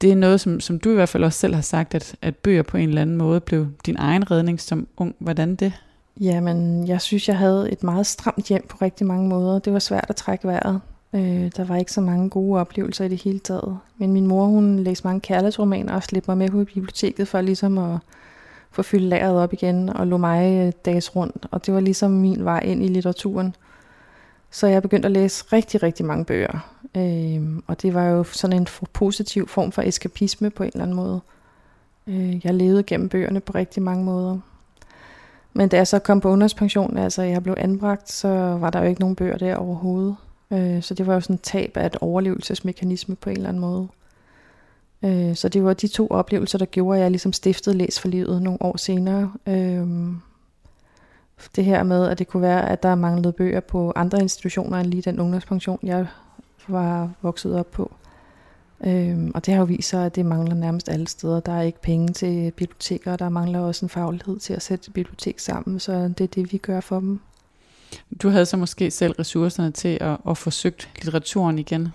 det 0.00 0.12
er 0.12 0.16
noget, 0.16 0.40
som, 0.40 0.60
som 0.60 0.78
du 0.78 0.90
i 0.90 0.94
hvert 0.94 1.08
fald 1.08 1.24
også 1.24 1.38
selv 1.38 1.54
har 1.54 1.62
sagt, 1.62 1.94
at, 1.94 2.16
at 2.22 2.36
bøger 2.36 2.62
på 2.62 2.76
en 2.76 2.88
eller 2.88 3.02
anden 3.02 3.16
måde 3.16 3.40
blev 3.40 3.66
din 3.86 3.96
egen 3.98 4.30
redning 4.30 4.60
som 4.60 4.86
ung. 4.96 5.14
Hvordan 5.18 5.54
det? 5.54 5.72
Jamen, 6.20 6.88
jeg 6.88 7.00
synes, 7.00 7.28
jeg 7.28 7.38
havde 7.38 7.72
et 7.72 7.82
meget 7.82 8.06
stramt 8.06 8.46
hjem 8.46 8.66
på 8.68 8.76
rigtig 8.82 9.06
mange 9.06 9.28
måder. 9.28 9.58
Det 9.58 9.72
var 9.72 9.78
svært 9.78 10.06
at 10.08 10.16
trække 10.16 10.48
vejret. 10.48 10.80
Øh, 11.14 11.50
der 11.56 11.64
var 11.64 11.76
ikke 11.76 11.92
så 11.92 12.00
mange 12.00 12.30
gode 12.30 12.60
oplevelser 12.60 13.04
i 13.04 13.08
det 13.08 13.22
hele 13.22 13.38
taget. 13.38 13.78
Men 13.98 14.12
min 14.12 14.26
mor, 14.26 14.46
hun 14.46 14.78
læste 14.78 15.06
mange 15.06 15.20
kærlighedsromaner 15.20 15.94
og 15.94 16.02
slæbte 16.02 16.30
mig 16.30 16.38
med 16.38 16.48
på 16.48 16.64
biblioteket 16.64 17.28
for 17.28 17.40
ligesom 17.40 17.78
at 17.78 17.98
få 18.70 18.82
fyldt 18.82 19.04
lageret 19.04 19.36
op 19.36 19.52
igen 19.52 19.88
og 19.88 20.06
lå 20.06 20.16
mig 20.16 20.66
øh, 20.66 20.72
dages 20.84 21.16
rundt. 21.16 21.46
Og 21.50 21.66
det 21.66 21.74
var 21.74 21.80
ligesom 21.80 22.10
min 22.10 22.44
vej 22.44 22.60
ind 22.60 22.84
i 22.84 22.88
litteraturen. 22.88 23.54
Så 24.50 24.66
jeg 24.66 24.82
begyndte 24.82 25.06
at 25.06 25.12
læse 25.12 25.44
rigtig, 25.52 25.82
rigtig 25.82 26.06
mange 26.06 26.24
bøger. 26.24 26.72
Øh, 26.96 27.62
og 27.66 27.82
det 27.82 27.94
var 27.94 28.04
jo 28.04 28.24
sådan 28.24 28.56
en 28.56 28.66
positiv 28.92 29.48
form 29.48 29.72
for 29.72 29.82
eskapisme 29.82 30.50
på 30.50 30.62
en 30.62 30.70
eller 30.72 30.82
anden 30.82 30.96
måde. 30.96 31.20
Øh, 32.06 32.46
jeg 32.46 32.54
levede 32.54 32.82
gennem 32.82 33.08
bøgerne 33.08 33.40
på 33.40 33.52
rigtig 33.54 33.82
mange 33.82 34.04
måder. 34.04 34.38
Men 35.52 35.68
da 35.68 35.76
jeg 35.76 35.86
så 35.86 35.98
kom 35.98 36.20
på 36.20 36.28
underspension, 36.28 36.96
altså 36.96 37.22
jeg 37.22 37.42
blev 37.42 37.54
anbragt, 37.58 38.12
så 38.12 38.28
var 38.60 38.70
der 38.70 38.80
jo 38.80 38.86
ikke 38.86 39.00
nogen 39.00 39.16
bøger 39.16 39.38
der 39.38 39.56
overhovedet. 39.56 40.16
Øh, 40.50 40.82
så 40.82 40.94
det 40.94 41.06
var 41.06 41.14
jo 41.14 41.20
sådan 41.20 41.34
et 41.34 41.42
tab 41.42 41.76
af 41.76 41.86
et 41.86 41.96
overlevelsesmekanisme 42.00 43.16
på 43.16 43.30
en 43.30 43.36
eller 43.36 43.48
anden 43.48 43.60
måde. 43.60 43.88
Øh, 45.02 45.34
så 45.36 45.48
det 45.48 45.64
var 45.64 45.74
de 45.74 45.88
to 45.88 46.06
oplevelser, 46.06 46.58
der 46.58 46.66
gjorde, 46.66 46.98
at 46.98 47.02
jeg 47.02 47.10
ligesom 47.10 47.32
stiftede 47.32 47.76
Læs 47.76 48.00
for 48.00 48.08
livet 48.08 48.42
nogle 48.42 48.62
år 48.62 48.76
senere. 48.76 49.32
Øh, 49.46 49.86
det 51.56 51.64
her 51.64 51.82
med, 51.82 52.08
at 52.08 52.18
det 52.18 52.28
kunne 52.28 52.42
være, 52.42 52.70
at 52.70 52.82
der 52.82 52.94
manglede 52.94 53.32
bøger 53.32 53.60
på 53.60 53.92
andre 53.96 54.20
institutioner 54.20 54.78
end 54.78 54.86
lige 54.86 55.02
den 55.02 55.20
ungdomspension, 55.20 55.78
jeg 55.82 56.06
var 56.68 57.10
vokset 57.22 57.58
op 57.58 57.70
på. 57.70 57.94
Øhm, 58.86 59.32
og 59.34 59.46
det 59.46 59.54
har 59.54 59.60
jo 59.60 59.66
vist 59.66 59.88
sig, 59.88 60.06
at 60.06 60.16
det 60.16 60.26
mangler 60.26 60.54
nærmest 60.54 60.88
alle 60.88 61.08
steder. 61.08 61.40
Der 61.40 61.52
er 61.52 61.62
ikke 61.62 61.82
penge 61.82 62.08
til 62.08 62.50
biblioteker, 62.50 63.12
og 63.12 63.18
der 63.18 63.28
mangler 63.28 63.60
også 63.60 63.84
en 63.84 63.90
faglighed 63.90 64.38
til 64.38 64.54
at 64.54 64.62
sætte 64.62 64.90
bibliotek 64.90 65.38
sammen, 65.38 65.80
så 65.80 65.92
det 66.18 66.20
er 66.20 66.28
det, 66.28 66.52
vi 66.52 66.58
gør 66.58 66.80
for 66.80 67.00
dem. 67.00 67.20
Du 68.22 68.28
havde 68.28 68.46
så 68.46 68.56
måske 68.56 68.90
selv 68.90 69.12
ressourcerne 69.12 69.70
til 69.70 69.98
at, 70.00 70.16
at 70.28 70.38
forsøgt 70.38 70.88
litteraturen 71.02 71.58
igen? 71.58 71.88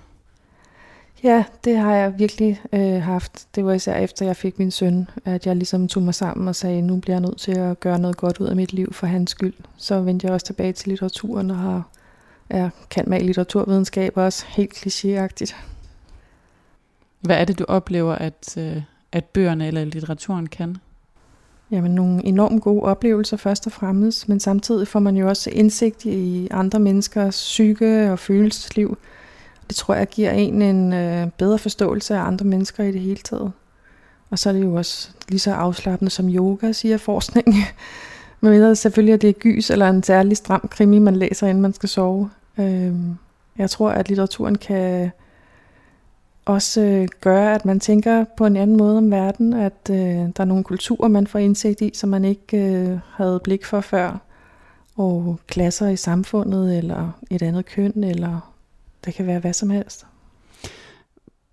Ja, 1.24 1.43
det 1.63 1.78
har 1.78 1.95
jeg 1.95 2.19
virkelig 2.19 2.61
øh, 2.74 3.01
haft. 3.01 3.47
Det 3.55 3.65
var 3.65 3.74
især 3.74 3.95
efter 3.95 4.26
jeg 4.26 4.36
fik 4.36 4.59
min 4.59 4.72
søn, 4.72 5.07
at 5.26 5.45
jeg 5.45 5.55
ligesom 5.55 5.88
tog 5.88 6.03
mig 6.03 6.15
sammen 6.15 6.47
og 6.47 6.55
sagde, 6.55 6.82
nu 6.82 6.97
bliver 6.97 7.15
jeg 7.15 7.22
nødt 7.22 7.38
til 7.38 7.57
at 7.57 7.80
gøre 7.80 7.99
noget 7.99 8.17
godt 8.17 8.39
ud 8.39 8.47
af 8.47 8.55
mit 8.55 8.74
liv 8.74 8.93
for 8.93 9.07
hans 9.07 9.32
skyld. 9.32 9.53
Så 9.78 10.01
vendte 10.01 10.26
jeg 10.26 10.34
også 10.34 10.45
tilbage 10.45 10.74
til 10.74 10.89
litteraturen 10.89 11.51
og 11.51 11.57
har 11.57 11.84
jeg 12.49 12.69
kan 12.89 13.03
med 13.07 13.22
litteraturvidenskab 13.22 14.17
også 14.17 14.45
helt 14.47 14.74
klichéagtigt. 14.74 15.55
Hvad 17.22 17.38
er 17.38 17.45
det, 17.45 17.59
du 17.59 17.65
oplever, 17.67 18.15
at, 18.15 18.57
øh, 18.57 18.82
at 19.11 19.26
bøgerne 19.26 19.67
eller 19.67 19.86
litteraturen 19.86 20.47
kan? 20.47 20.78
Jamen 21.72 21.91
nogle 21.95 22.26
enormt 22.26 22.61
gode 22.61 22.84
oplevelser 22.84 23.38
først 23.38 23.65
og 23.65 23.72
fremmest, 23.72 24.30
men 24.30 24.39
samtidig 24.39 24.88
får 24.88 24.99
man 24.99 25.17
jo 25.17 25.28
også 25.28 25.49
indsigt 25.49 26.05
i 26.05 26.47
andre 26.51 26.80
menneskers 26.80 27.36
psyke 27.36 28.11
og 28.11 28.19
følelsesliv, 28.19 28.97
det 29.72 29.78
tror 29.78 29.93
jeg 29.93 30.07
giver 30.07 30.32
en 30.32 30.61
en 30.61 30.93
øh, 30.93 31.28
bedre 31.38 31.57
forståelse 31.57 32.15
af 32.15 32.22
andre 32.22 32.45
mennesker 32.45 32.84
i 32.84 32.91
det 32.91 33.01
hele 33.01 33.19
taget. 33.24 33.51
Og 34.30 34.39
så 34.39 34.49
er 34.49 34.53
det 34.53 34.63
jo 34.63 34.74
også 34.74 35.09
lige 35.30 35.39
så 35.39 35.53
afslappende 35.53 36.11
som 36.11 36.30
yoga, 36.30 36.72
siger 36.72 36.97
forskning. 36.97 37.55
Men 38.41 38.53
det 38.53 38.78
selvfølgelig, 38.78 39.13
at 39.13 39.22
det 39.22 39.30
er 39.30 39.34
gys 39.34 39.69
eller 39.69 39.89
en 39.89 40.03
særlig 40.03 40.38
stram 40.38 40.67
krimi, 40.72 40.99
man 40.99 41.15
læser, 41.15 41.47
inden 41.47 41.61
man 41.61 41.74
skal 41.74 41.89
sove. 41.89 42.30
Øh, 42.57 42.93
jeg 43.57 43.69
tror, 43.69 43.89
at 43.89 44.09
litteraturen 44.09 44.57
kan 44.57 45.11
også 46.45 46.82
øh, 46.82 47.07
gøre, 47.22 47.55
at 47.55 47.65
man 47.65 47.80
tænker 47.80 48.26
på 48.38 48.45
en 48.45 48.55
anden 48.55 48.78
måde 48.78 48.97
om 48.97 49.11
verden, 49.11 49.53
at 49.53 49.89
øh, 49.91 49.95
der 49.97 50.39
er 50.39 50.45
nogle 50.45 50.63
kulturer, 50.63 51.07
man 51.07 51.28
får 51.28 51.39
indsigt 51.39 51.82
i, 51.82 51.91
som 51.93 52.09
man 52.09 52.26
ikke 52.26 52.57
øh, 52.57 52.99
havde 53.13 53.39
blik 53.43 53.65
for 53.65 53.82
før. 53.82 54.22
Og 54.95 55.39
klasser 55.47 55.88
i 55.88 55.95
samfundet, 55.95 56.78
eller 56.78 57.11
et 57.30 57.41
andet 57.41 57.65
køn, 57.65 58.03
eller 58.03 58.51
det 59.06 59.14
kan 59.14 59.28
være 59.28 59.39
hvad 59.39 59.54
som 59.54 59.70
helst. 59.70 60.06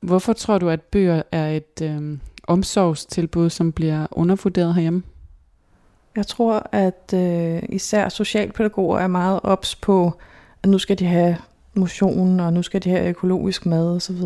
Hvorfor 0.01 0.33
tror 0.33 0.59
du, 0.59 0.69
at 0.69 0.83
bøger 0.83 1.23
er 1.33 1.49
et 1.49 1.83
øh, 1.83 2.19
omsorgstilbud, 2.47 3.51
som 3.51 3.73
bliver 3.73 4.07
undervurderet 4.11 4.75
herhjemme? 4.75 5.03
Jeg 6.17 6.27
tror, 6.27 6.69
at 6.73 7.15
øh, 7.15 7.63
især 7.69 8.09
socialpædagoger 8.09 8.99
er 8.99 9.07
meget 9.07 9.41
ops 9.43 9.75
på, 9.75 10.13
at 10.63 10.69
nu 10.69 10.79
skal 10.79 10.99
de 10.99 11.07
have 11.07 11.37
motion, 11.75 12.41
og 12.41 12.53
nu 12.53 12.63
skal 12.63 12.85
de 12.85 12.91
have 12.91 13.09
økologisk 13.09 13.67
mad 13.67 13.97
osv. 13.97 14.23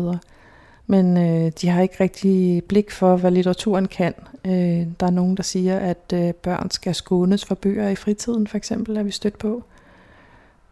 men 0.87 1.17
øh, 1.17 1.51
de 1.61 1.67
har 1.67 1.81
ikke 1.81 1.95
rigtig 1.99 2.63
blik 2.63 2.91
for, 2.91 3.15
hvad 3.15 3.31
litteraturen 3.31 3.87
kan. 3.87 4.13
Øh, 4.45 4.87
der 4.99 5.05
er 5.05 5.11
nogen, 5.11 5.37
der 5.37 5.43
siger, 5.43 5.79
at 5.79 6.13
øh, 6.13 6.33
børn 6.33 6.71
skal 6.71 6.95
skånes 6.95 7.45
for 7.45 7.55
bøger 7.55 7.89
i 7.89 7.95
fritiden, 7.95 8.47
for 8.47 8.57
eksempel, 8.57 8.97
er 8.97 9.03
vi 9.03 9.11
stødt 9.11 9.37
på. 9.37 9.63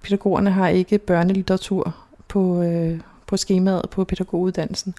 Pædagogerne 0.04 0.52
har 0.52 0.68
ikke 0.68 0.98
børnelitteratur 0.98 1.96
på, 2.32 2.62
øh, 2.62 3.00
på 3.28 3.38
skemaet 3.38 3.90
på 3.90 4.04
pædagoguddannelsen. 4.04 4.96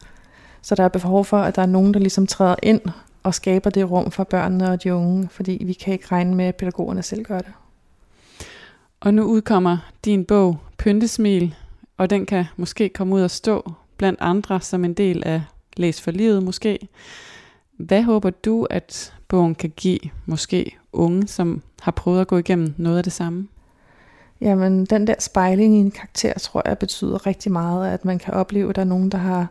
Så 0.62 0.74
der 0.74 0.84
er 0.84 0.88
behov 0.88 1.24
for, 1.24 1.38
at 1.38 1.56
der 1.56 1.62
er 1.62 1.66
nogen, 1.66 1.94
der 1.94 2.00
ligesom 2.00 2.26
træder 2.26 2.54
ind 2.62 2.80
og 3.22 3.34
skaber 3.34 3.70
det 3.70 3.90
rum 3.90 4.10
for 4.10 4.24
børnene 4.24 4.70
og 4.70 4.82
de 4.82 4.94
unge, 4.94 5.28
fordi 5.30 5.62
vi 5.66 5.72
kan 5.72 5.92
ikke 5.92 6.06
regne 6.12 6.34
med, 6.34 6.44
at 6.44 6.56
pædagogerne 6.56 7.02
selv 7.02 7.24
gør 7.24 7.38
det. 7.38 7.52
Og 9.00 9.14
nu 9.14 9.22
udkommer 9.22 9.78
din 10.04 10.24
bog 10.24 10.58
Pyntesmil, 10.78 11.54
og 11.96 12.10
den 12.10 12.26
kan 12.26 12.44
måske 12.56 12.88
komme 12.88 13.14
ud 13.14 13.22
og 13.22 13.30
stå 13.30 13.72
blandt 13.96 14.20
andre 14.20 14.60
som 14.60 14.84
en 14.84 14.94
del 14.94 15.22
af 15.26 15.42
Læs 15.76 16.00
for 16.00 16.10
livet 16.10 16.42
måske. 16.42 16.88
Hvad 17.76 18.02
håber 18.02 18.30
du, 18.30 18.64
at 18.70 19.14
bogen 19.28 19.54
kan 19.54 19.72
give 19.76 20.00
måske 20.26 20.76
unge, 20.92 21.28
som 21.28 21.62
har 21.82 21.92
prøvet 21.92 22.20
at 22.20 22.26
gå 22.26 22.38
igennem 22.38 22.74
noget 22.76 22.98
af 22.98 23.04
det 23.04 23.12
samme? 23.12 23.48
Jamen, 24.42 24.84
den 24.84 25.06
der 25.06 25.14
spejling 25.18 25.74
i 25.74 25.78
en 25.78 25.90
karakter, 25.90 26.38
tror 26.38 26.62
jeg, 26.64 26.78
betyder 26.78 27.26
rigtig 27.26 27.52
meget, 27.52 27.92
at 27.92 28.04
man 28.04 28.18
kan 28.18 28.34
opleve, 28.34 28.70
at 28.70 28.76
der 28.76 28.82
er 28.82 28.86
nogen, 28.86 29.10
der 29.10 29.18
har, 29.18 29.46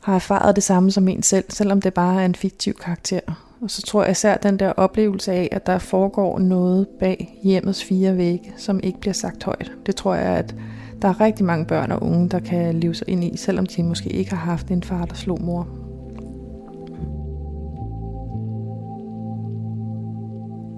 har 0.00 0.14
erfaret 0.14 0.56
det 0.56 0.64
samme 0.64 0.90
som 0.90 1.08
en 1.08 1.22
selv, 1.22 1.44
selvom 1.48 1.80
det 1.82 1.94
bare 1.94 2.20
er 2.20 2.24
en 2.24 2.34
fiktiv 2.34 2.74
karakter. 2.74 3.20
Og 3.60 3.70
så 3.70 3.82
tror 3.82 4.02
jeg 4.02 4.10
især 4.10 4.36
den 4.36 4.58
der 4.58 4.72
oplevelse 4.72 5.32
af, 5.32 5.48
at 5.52 5.66
der 5.66 5.78
foregår 5.78 6.38
noget 6.38 6.86
bag 7.00 7.40
hjemmets 7.42 7.84
fire 7.84 8.16
vægge, 8.16 8.52
som 8.56 8.80
ikke 8.82 9.00
bliver 9.00 9.14
sagt 9.14 9.44
højt. 9.44 9.72
Det 9.86 9.96
tror 9.96 10.14
jeg, 10.14 10.36
at 10.36 10.54
der 11.02 11.08
er 11.08 11.20
rigtig 11.20 11.44
mange 11.44 11.64
børn 11.64 11.92
og 11.92 12.02
unge, 12.02 12.28
der 12.28 12.40
kan 12.40 12.80
leve 12.80 12.94
sig 12.94 13.08
ind 13.08 13.24
i, 13.24 13.36
selvom 13.36 13.66
de 13.66 13.82
måske 13.82 14.10
ikke 14.10 14.30
har 14.30 14.50
haft 14.50 14.68
en 14.68 14.82
far, 14.82 15.04
der 15.04 15.14
slog 15.14 15.42
mor. 15.42 15.68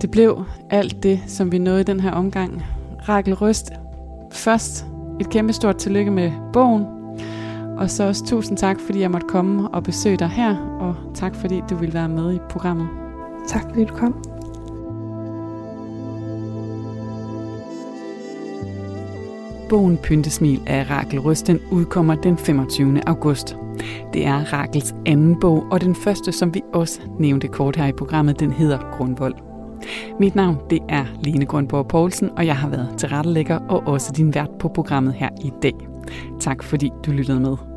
Det 0.01 0.11
blev 0.11 0.45
alt 0.71 1.03
det, 1.03 1.21
som 1.27 1.53
vi 1.53 1.59
nåede 1.59 1.81
i 1.81 1.85
den 1.85 2.01
her 2.01 2.13
omgang. 2.13 2.63
Rakel 3.09 3.35
Røst, 3.35 3.73
først 4.33 4.87
et 5.21 5.31
kæmpe 5.31 5.53
stort 5.53 5.77
tillykke 5.77 6.11
med 6.11 6.33
bogen, 6.53 6.85
og 7.79 7.91
så 7.91 8.05
også 8.05 8.27
tusind 8.27 8.59
tak, 8.59 8.81
fordi 8.81 9.01
jeg 9.01 9.11
måtte 9.11 9.27
komme 9.29 9.69
og 9.69 9.83
besøge 9.83 10.17
dig 10.17 10.29
her, 10.29 10.57
og 10.81 10.95
tak 11.15 11.35
fordi 11.35 11.63
du 11.71 11.75
ville 11.75 11.95
være 11.95 12.09
med 12.09 12.35
i 12.35 12.39
programmet. 12.51 12.89
Tak 13.49 13.63
fordi 13.63 13.85
du 13.85 13.95
kom. 13.95 14.25
Bogen 19.69 19.99
Pyntesmil 19.99 20.63
af 20.67 20.91
Rakel 20.91 21.21
Røsten 21.21 21.61
udkommer 21.71 22.15
den 22.15 22.39
25. 22.39 23.09
august. 23.09 23.57
Det 24.13 24.27
er 24.27 24.53
Rakels 24.53 24.95
anden 25.07 25.41
bog, 25.41 25.67
og 25.71 25.81
den 25.81 25.95
første, 25.95 26.33
som 26.33 26.55
vi 26.55 26.63
også 26.73 27.01
nævnte 27.19 27.49
kort 27.49 27.77
her 27.77 27.87
i 27.87 27.93
programmet, 27.93 28.41
den 28.41 28.53
hedder 28.53 28.79
Grundvold. 28.93 29.52
Mit 30.21 30.35
navn 30.35 30.57
det 30.71 30.79
er 30.89 31.05
Lene 31.25 31.47
Grundborg 31.47 31.89
Poulsen, 31.89 32.31
og 32.37 32.47
jeg 32.47 32.57
har 32.57 32.69
været 32.69 32.95
tilrettelægger 32.99 33.59
og 33.59 33.83
også 33.87 34.13
din 34.17 34.35
vært 34.35 34.51
på 34.59 34.69
programmet 34.69 35.15
her 35.15 35.29
i 35.45 35.53
dag. 35.63 35.75
Tak 36.41 36.63
fordi 36.63 36.91
du 37.07 37.11
lyttede 37.11 37.41
med. 37.41 37.72